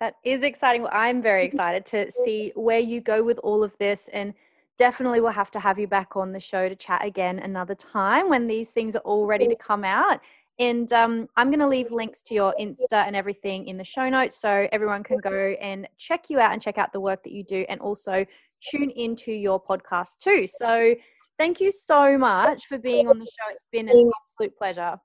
That 0.00 0.14
is 0.24 0.42
exciting. 0.42 0.86
I'm 0.90 1.22
very 1.22 1.44
excited 1.46 1.86
to 1.86 2.10
see 2.10 2.52
where 2.54 2.78
you 2.78 3.00
go 3.00 3.22
with 3.22 3.38
all 3.38 3.62
of 3.62 3.72
this 3.78 4.08
and 4.12 4.34
definitely 4.78 5.20
we'll 5.20 5.32
have 5.32 5.50
to 5.50 5.60
have 5.60 5.78
you 5.78 5.88
back 5.88 6.16
on 6.16 6.32
the 6.32 6.40
show 6.40 6.68
to 6.68 6.76
chat 6.76 7.04
again 7.04 7.40
another 7.40 7.74
time 7.74 8.28
when 8.28 8.46
these 8.46 8.70
things 8.70 8.94
are 8.94 9.00
all 9.00 9.26
ready 9.26 9.48
to 9.48 9.56
come 9.56 9.84
out. 9.84 10.20
And 10.60 10.92
um, 10.92 11.28
I'm 11.36 11.48
going 11.48 11.60
to 11.60 11.68
leave 11.68 11.92
links 11.92 12.22
to 12.22 12.34
your 12.34 12.54
Insta 12.60 13.06
and 13.06 13.14
everything 13.14 13.68
in 13.68 13.76
the 13.76 13.84
show 13.84 14.08
notes 14.08 14.40
so 14.40 14.66
everyone 14.72 15.04
can 15.04 15.18
go 15.18 15.54
and 15.60 15.86
check 15.98 16.30
you 16.30 16.40
out 16.40 16.52
and 16.52 16.60
check 16.60 16.78
out 16.78 16.92
the 16.92 17.00
work 17.00 17.22
that 17.24 17.32
you 17.32 17.44
do 17.44 17.64
and 17.68 17.80
also 17.80 18.24
tune 18.70 18.90
into 18.90 19.30
your 19.30 19.62
podcast 19.62 20.18
too. 20.20 20.48
So 20.48 20.94
thank 21.38 21.60
you 21.60 21.70
so 21.70 22.18
much 22.18 22.66
for 22.66 22.78
being 22.78 23.06
on 23.06 23.18
the 23.18 23.26
show. 23.26 23.52
It's 23.52 23.66
been 23.70 23.88
an 23.88 24.10
absolute 24.32 24.56
pleasure. 24.56 24.96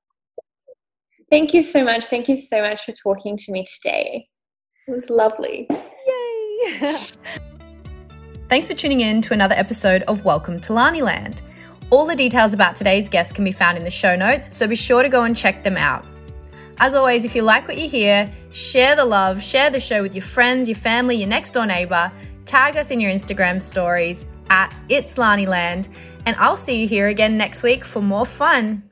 Thank 1.29 1.53
you 1.53 1.61
so 1.61 1.83
much. 1.83 2.07
Thank 2.07 2.29
you 2.29 2.35
so 2.35 2.61
much 2.61 2.85
for 2.85 2.91
talking 2.91 3.37
to 3.37 3.51
me 3.51 3.65
today. 3.75 4.27
It 4.85 4.91
was 4.91 5.09
lovely. 5.09 5.65
Yay! 5.69 7.07
Thanks 8.49 8.67
for 8.67 8.73
tuning 8.73 8.99
in 8.99 9.21
to 9.21 9.33
another 9.33 9.55
episode 9.55 10.03
of 10.09 10.25
Welcome 10.25 10.59
to 10.59 10.73
Lani 10.73 11.01
Land. 11.01 11.41
All 11.89 12.05
the 12.05 12.17
details 12.17 12.53
about 12.53 12.75
today's 12.75 13.07
guest 13.07 13.33
can 13.33 13.45
be 13.45 13.53
found 13.53 13.77
in 13.77 13.85
the 13.85 13.89
show 13.89 14.13
notes, 14.17 14.53
so 14.53 14.67
be 14.67 14.75
sure 14.75 15.01
to 15.01 15.07
go 15.07 15.23
and 15.23 15.37
check 15.37 15.63
them 15.63 15.77
out. 15.77 16.05
As 16.79 16.95
always, 16.95 17.23
if 17.23 17.33
you 17.33 17.43
like 17.43 17.65
what 17.65 17.77
you 17.77 17.87
hear, 17.87 18.29
share 18.51 18.97
the 18.97 19.05
love, 19.05 19.41
share 19.41 19.69
the 19.69 19.79
show 19.79 20.01
with 20.01 20.15
your 20.15 20.21
friends, 20.21 20.67
your 20.67 20.75
family, 20.75 21.15
your 21.15 21.29
next 21.29 21.51
door 21.51 21.65
neighbor, 21.65 22.11
tag 22.43 22.75
us 22.75 22.91
in 22.91 22.99
your 22.99 23.11
Instagram 23.11 23.61
stories 23.61 24.25
at 24.49 24.75
It's 24.89 25.17
Lani 25.17 25.45
Land, 25.45 25.87
and 26.25 26.35
I'll 26.35 26.57
see 26.57 26.81
you 26.81 26.89
here 26.89 27.07
again 27.07 27.37
next 27.37 27.63
week 27.63 27.85
for 27.85 28.01
more 28.01 28.25
fun. 28.25 28.83